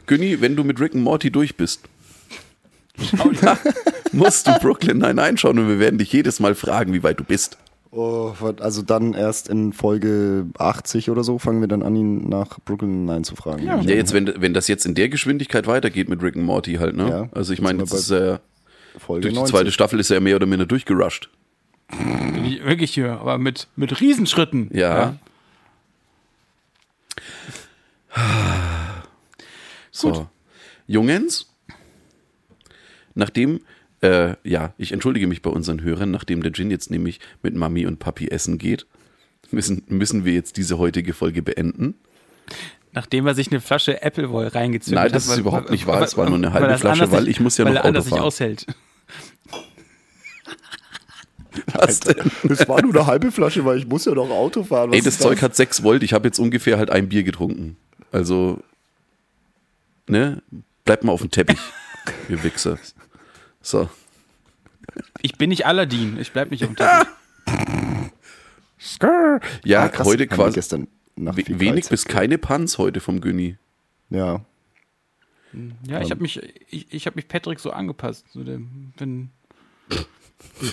Günni, 0.05 0.41
wenn 0.41 0.55
du 0.55 0.63
mit 0.63 0.79
Rick 0.79 0.93
und 0.93 1.03
Morty 1.03 1.31
durch 1.31 1.55
bist, 1.57 1.87
musst 4.13 4.47
du 4.47 4.51
Brooklyn 4.59 4.97
Nine 4.97 5.21
einschauen 5.21 5.59
und 5.59 5.67
wir 5.67 5.79
werden 5.79 5.97
dich 5.97 6.11
jedes 6.11 6.39
Mal 6.39 6.55
fragen, 6.55 6.93
wie 6.93 7.03
weit 7.03 7.19
du 7.19 7.23
bist. 7.23 7.57
oh, 7.91 8.33
also 8.59 8.81
dann 8.81 9.13
erst 9.13 9.49
in 9.49 9.73
Folge 9.73 10.45
80 10.57 11.09
oder 11.09 11.23
so 11.23 11.39
fangen 11.39 11.61
wir 11.61 11.67
dann 11.67 11.81
an, 11.83 11.95
ihn 11.95 12.29
nach 12.29 12.59
Brooklyn 12.65 13.05
Nine 13.05 13.23
zu 13.23 13.35
fragen. 13.35 13.65
Ja. 13.65 13.79
Ja, 13.81 13.95
jetzt, 13.95 14.13
wenn, 14.13 14.31
wenn 14.37 14.53
das 14.53 14.67
jetzt 14.67 14.85
in 14.85 14.95
der 14.95 15.09
Geschwindigkeit 15.09 15.67
weitergeht 15.67 16.09
mit 16.09 16.21
Rick 16.21 16.35
und 16.35 16.43
Morty 16.43 16.75
halt, 16.75 16.95
ne? 16.95 17.09
Ja. 17.09 17.29
Also 17.31 17.53
ich 17.53 17.61
meine, 17.61 17.79
Jetzt 17.79 17.93
ist 17.93 18.11
er, 18.11 18.41
Folge 18.97 19.21
durch 19.21 19.33
die 19.33 19.39
90. 19.39 19.55
zweite 19.55 19.71
Staffel 19.71 19.99
ist 19.99 20.11
er 20.11 20.19
mehr 20.19 20.35
oder 20.35 20.45
minder 20.45 20.65
durchgerusht. 20.65 21.29
Wirklich 22.63 22.93
hier, 22.93 23.13
aber 23.13 23.37
mit, 23.37 23.67
mit 23.75 23.99
Riesenschritten. 23.99 24.69
Ja. 24.73 25.15
So. 29.91 30.27
Jungens, 30.87 31.47
nachdem, 33.15 33.61
äh, 34.01 34.35
ja, 34.43 34.73
ich 34.77 34.91
entschuldige 34.91 35.27
mich 35.27 35.41
bei 35.41 35.49
unseren 35.49 35.81
Hörern, 35.81 36.11
nachdem 36.11 36.41
der 36.43 36.53
Gin 36.53 36.71
jetzt 36.71 36.89
nämlich 36.91 37.19
mit 37.43 37.55
Mami 37.55 37.85
und 37.85 37.99
Papi 37.99 38.27
essen 38.29 38.57
geht, 38.57 38.85
müssen, 39.51 39.83
müssen 39.87 40.25
wir 40.25 40.33
jetzt 40.33 40.57
diese 40.57 40.77
heutige 40.77 41.13
Folge 41.13 41.41
beenden. 41.41 41.95
Nachdem 42.91 43.27
er 43.27 43.35
sich 43.35 43.51
eine 43.51 43.61
Flasche 43.61 44.01
Appleboy 44.03 44.47
reingezündet 44.47 44.95
Nein, 44.95 45.05
hat. 45.05 45.15
das 45.15 45.25
ist 45.25 45.29
weil- 45.31 45.39
überhaupt 45.39 45.69
nicht 45.69 45.85
wahr. 45.85 45.97
weil- 45.97 46.03
Es 46.05 46.17
war 46.17 46.27
nur 46.27 46.37
eine 46.37 46.53
halbe 46.53 46.67
weil 46.69 46.77
Flasche, 46.77 47.11
weil 47.11 47.27
ich 47.27 47.39
muss 47.39 47.57
ja 47.57 47.65
weil 47.65 47.73
noch 47.73 47.81
er 47.81 47.85
anders 47.85 48.05
Auto 48.07 48.15
nicht 48.15 48.19
fahren. 48.19 48.27
aushält. 48.27 48.65
Was 51.73 51.99
denn? 51.99 52.31
Das 52.43 52.67
war 52.67 52.81
nur 52.81 52.93
eine 52.95 53.05
halbe 53.07 53.31
Flasche, 53.31 53.65
weil 53.65 53.77
ich 53.79 53.87
muss 53.87 54.05
ja 54.05 54.13
noch 54.13 54.29
Auto 54.29 54.63
fahren. 54.63 54.89
Was 54.91 54.97
Ey, 54.97 55.01
das 55.03 55.15
ist 55.15 55.21
Zeug 55.21 55.41
hat 55.41 55.55
6 55.55 55.83
Volt, 55.83 56.03
ich 56.03 56.13
habe 56.13 56.27
jetzt 56.27 56.39
ungefähr 56.39 56.77
halt 56.77 56.89
ein 56.89 57.09
Bier 57.09 57.23
getrunken. 57.23 57.75
Also, 58.11 58.59
ne? 60.07 60.41
Bleibt 60.85 61.03
mal 61.03 61.11
auf 61.11 61.21
dem 61.21 61.31
Teppich, 61.31 61.59
ihr 62.29 62.43
Wichser. 62.43 62.77
So. 63.61 63.89
Ich 65.21 65.37
bin 65.37 65.49
nicht 65.49 65.65
Aladdin, 65.65 66.19
ich 66.19 66.31
bleib 66.31 66.51
nicht 66.51 66.63
auf 66.63 66.69
dem 66.73 66.75
Teppich. 66.75 67.07
Ja, 69.65 69.83
Ah, 69.83 69.89
krass, 69.89 70.07
heute 70.07 70.27
quasi 70.27 70.55
gestern 70.55 70.87
we- 71.15 71.35
wenig 71.47 71.85
Freizeit. 71.85 71.89
bis 71.91 72.05
keine 72.05 72.37
Panz 72.37 72.77
heute 72.77 72.99
vom 73.01 73.19
Günni. 73.21 73.57
Ja, 74.09 74.41
Ja, 75.85 76.01
ich 76.01 76.11
habe 76.11 76.21
mich, 76.21 76.41
ich, 76.69 76.91
ich 76.93 77.05
habe 77.05 77.15
mich 77.17 77.27
Patrick 77.27 77.59
so 77.59 77.71
angepasst. 77.71 78.25
So 78.33 78.43
der, 78.43 78.59
bin, 78.97 79.29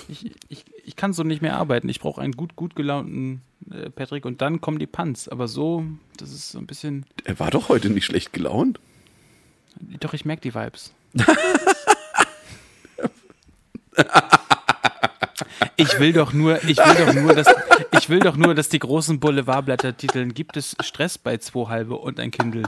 ich, 0.07 0.31
ich, 0.47 0.65
ich 0.83 0.95
kann 0.95 1.13
so 1.13 1.23
nicht 1.23 1.41
mehr 1.41 1.57
arbeiten. 1.57 1.89
Ich 1.89 1.99
brauche 1.99 2.21
einen 2.21 2.33
gut, 2.33 2.55
gut 2.55 2.75
gelaunten 2.75 3.41
äh, 3.71 3.89
Patrick 3.89 4.25
und 4.25 4.41
dann 4.41 4.61
kommen 4.61 4.79
die 4.79 4.87
Punts. 4.87 5.27
Aber 5.27 5.47
so, 5.47 5.83
das 6.17 6.31
ist 6.31 6.49
so 6.49 6.59
ein 6.59 6.65
bisschen. 6.67 7.05
Er 7.25 7.39
war 7.39 7.51
doch 7.51 7.69
heute 7.69 7.89
nicht 7.89 8.05
schlecht 8.05 8.33
gelaunt. 8.33 8.79
Doch, 9.99 10.13
ich 10.13 10.25
merke 10.25 10.41
die 10.41 10.55
Vibes. 10.55 10.93
Ich 15.79 15.99
will 15.99 16.11
doch 16.11 16.33
nur, 16.33 16.63
ich 16.63 16.77
will 16.77 17.05
doch 17.05 17.13
nur, 17.13 17.35
dass, 17.35 17.47
ich 17.91 18.09
will 18.09 18.19
doch 18.19 18.35
nur, 18.35 18.55
dass 18.55 18.69
die 18.69 18.79
großen 18.79 19.19
Boulevardblätter 19.19 19.95
titeln, 19.95 20.33
gibt 20.33 20.57
es 20.57 20.75
Stress 20.81 21.19
bei 21.19 21.37
zwei 21.37 21.69
halbe 21.69 21.95
und 21.95 22.19
ein 22.19 22.31
Kindle. 22.31 22.63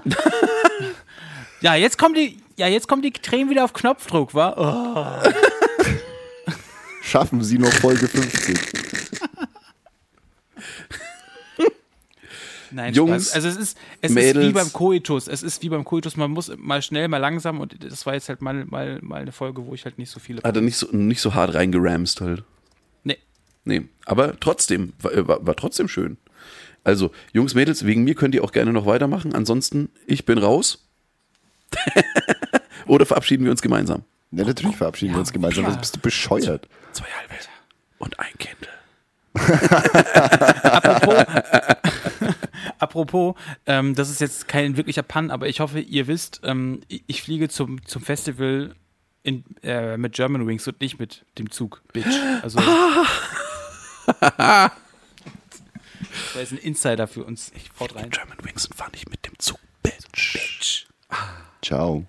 Ja, 1.61 1.75
jetzt 1.75 1.97
kommen 1.97 2.13
die, 2.13 2.37
ja, 2.55 2.67
jetzt 2.67 2.87
kommen 2.87 3.01
die 3.01 3.11
Tränen 3.11 3.49
wieder 3.49 3.65
auf 3.65 3.73
Knopfdruck, 3.73 4.33
wa? 4.33 5.23
Oh. 5.25 5.29
schaffen 7.01 7.43
sie 7.43 7.57
noch 7.57 7.73
Folge 7.73 8.07
50. 8.07 9.08
Nein, 12.71 12.93
Jungs, 12.93 13.29
Spaß. 13.29 13.35
also 13.35 13.47
es 13.47 13.55
ist, 13.57 13.77
es 14.01 14.11
ist 14.11 14.15
Mädels. 14.15 14.47
wie 14.47 14.51
beim 14.51 14.71
Koitus. 14.71 15.27
Es 15.27 15.43
ist 15.43 15.61
wie 15.61 15.69
beim 15.69 15.83
Koitus. 15.83 16.17
Man 16.17 16.31
muss 16.31 16.51
mal 16.57 16.81
schnell, 16.81 17.07
mal 17.07 17.17
langsam 17.17 17.59
und 17.59 17.83
das 17.83 18.05
war 18.05 18.13
jetzt 18.13 18.29
halt 18.29 18.41
mal, 18.41 18.65
mal, 18.65 18.99
mal 19.01 19.21
eine 19.21 19.31
Folge, 19.31 19.65
wo 19.65 19.73
ich 19.73 19.85
halt 19.85 19.97
nicht 19.97 20.09
so 20.09 20.19
viele. 20.19 20.41
Hat 20.43 20.55
er 20.55 20.61
nicht 20.61 20.77
so, 20.77 20.87
nicht 20.91 21.21
so 21.21 21.33
hart 21.33 21.53
reingeramst 21.53 22.21
halt. 22.21 22.43
Nee. 23.03 23.17
Nee, 23.65 23.83
aber 24.05 24.39
trotzdem, 24.39 24.93
war, 25.01 25.13
äh, 25.13 25.27
war, 25.27 25.45
war 25.45 25.55
trotzdem 25.55 25.87
schön. 25.87 26.17
Also, 26.83 27.11
Jungs, 27.33 27.55
Mädels, 27.55 27.85
wegen 27.85 28.03
mir 28.03 28.15
könnt 28.15 28.33
ihr 28.35 28.43
auch 28.43 28.51
gerne 28.51 28.71
noch 28.71 28.85
weitermachen. 28.85 29.35
Ansonsten, 29.35 29.89
ich 30.07 30.25
bin 30.25 30.37
raus. 30.37 30.87
Oder 32.87 33.05
verabschieden 33.05 33.43
wir 33.43 33.51
uns 33.51 33.61
gemeinsam? 33.61 34.03
Ja, 34.31 34.45
natürlich 34.45 34.77
verabschieden 34.77 35.13
wir 35.13 35.19
uns 35.19 35.33
gemeinsam. 35.33 35.63
klar. 35.65 35.75
Was 35.75 35.81
bist 35.81 35.95
du 35.95 35.99
bescheuert? 35.99 36.67
Zwei 36.93 37.05
halbe 37.05 37.33
und 37.99 38.17
ein 38.19 38.33
Kindle. 38.39 38.69
Apropos, 40.63 41.25
apropos 42.79 43.35
ähm, 43.65 43.95
das 43.95 44.09
ist 44.09 44.21
jetzt 44.21 44.47
kein 44.47 44.77
wirklicher 44.77 45.03
Pun, 45.03 45.31
aber 45.31 45.47
ich 45.47 45.59
hoffe, 45.59 45.79
ihr 45.79 46.07
wisst, 46.07 46.41
ähm, 46.43 46.81
ich, 46.87 47.21
fliege 47.21 47.49
zum, 47.49 47.85
zum 47.85 48.01
Festival 48.01 48.75
in, 49.23 49.43
äh, 49.63 49.97
mit 49.97 50.13
German 50.13 50.47
Wings 50.47 50.67
und 50.67 50.79
nicht 50.81 50.99
mit 50.99 51.25
dem 51.37 51.51
Zug, 51.51 51.81
Bitch. 51.93 52.07
Also, 52.41 52.59
das 52.59 52.67
war 54.21 54.71
jetzt 56.41 56.51
ein 56.51 56.57
Insider 56.57 57.07
für 57.07 57.23
uns. 57.23 57.51
Ich 57.55 57.69
haut 57.79 57.95
rein. 57.95 58.09
German 58.09 58.37
Wings 58.43 58.65
und 58.65 58.75
fahr 58.75 58.89
nicht 58.91 59.09
mit 59.09 59.25
dem 59.25 59.37
Zug. 59.37 59.59
Bitch. 59.83 60.87
Ciao. 61.61 62.05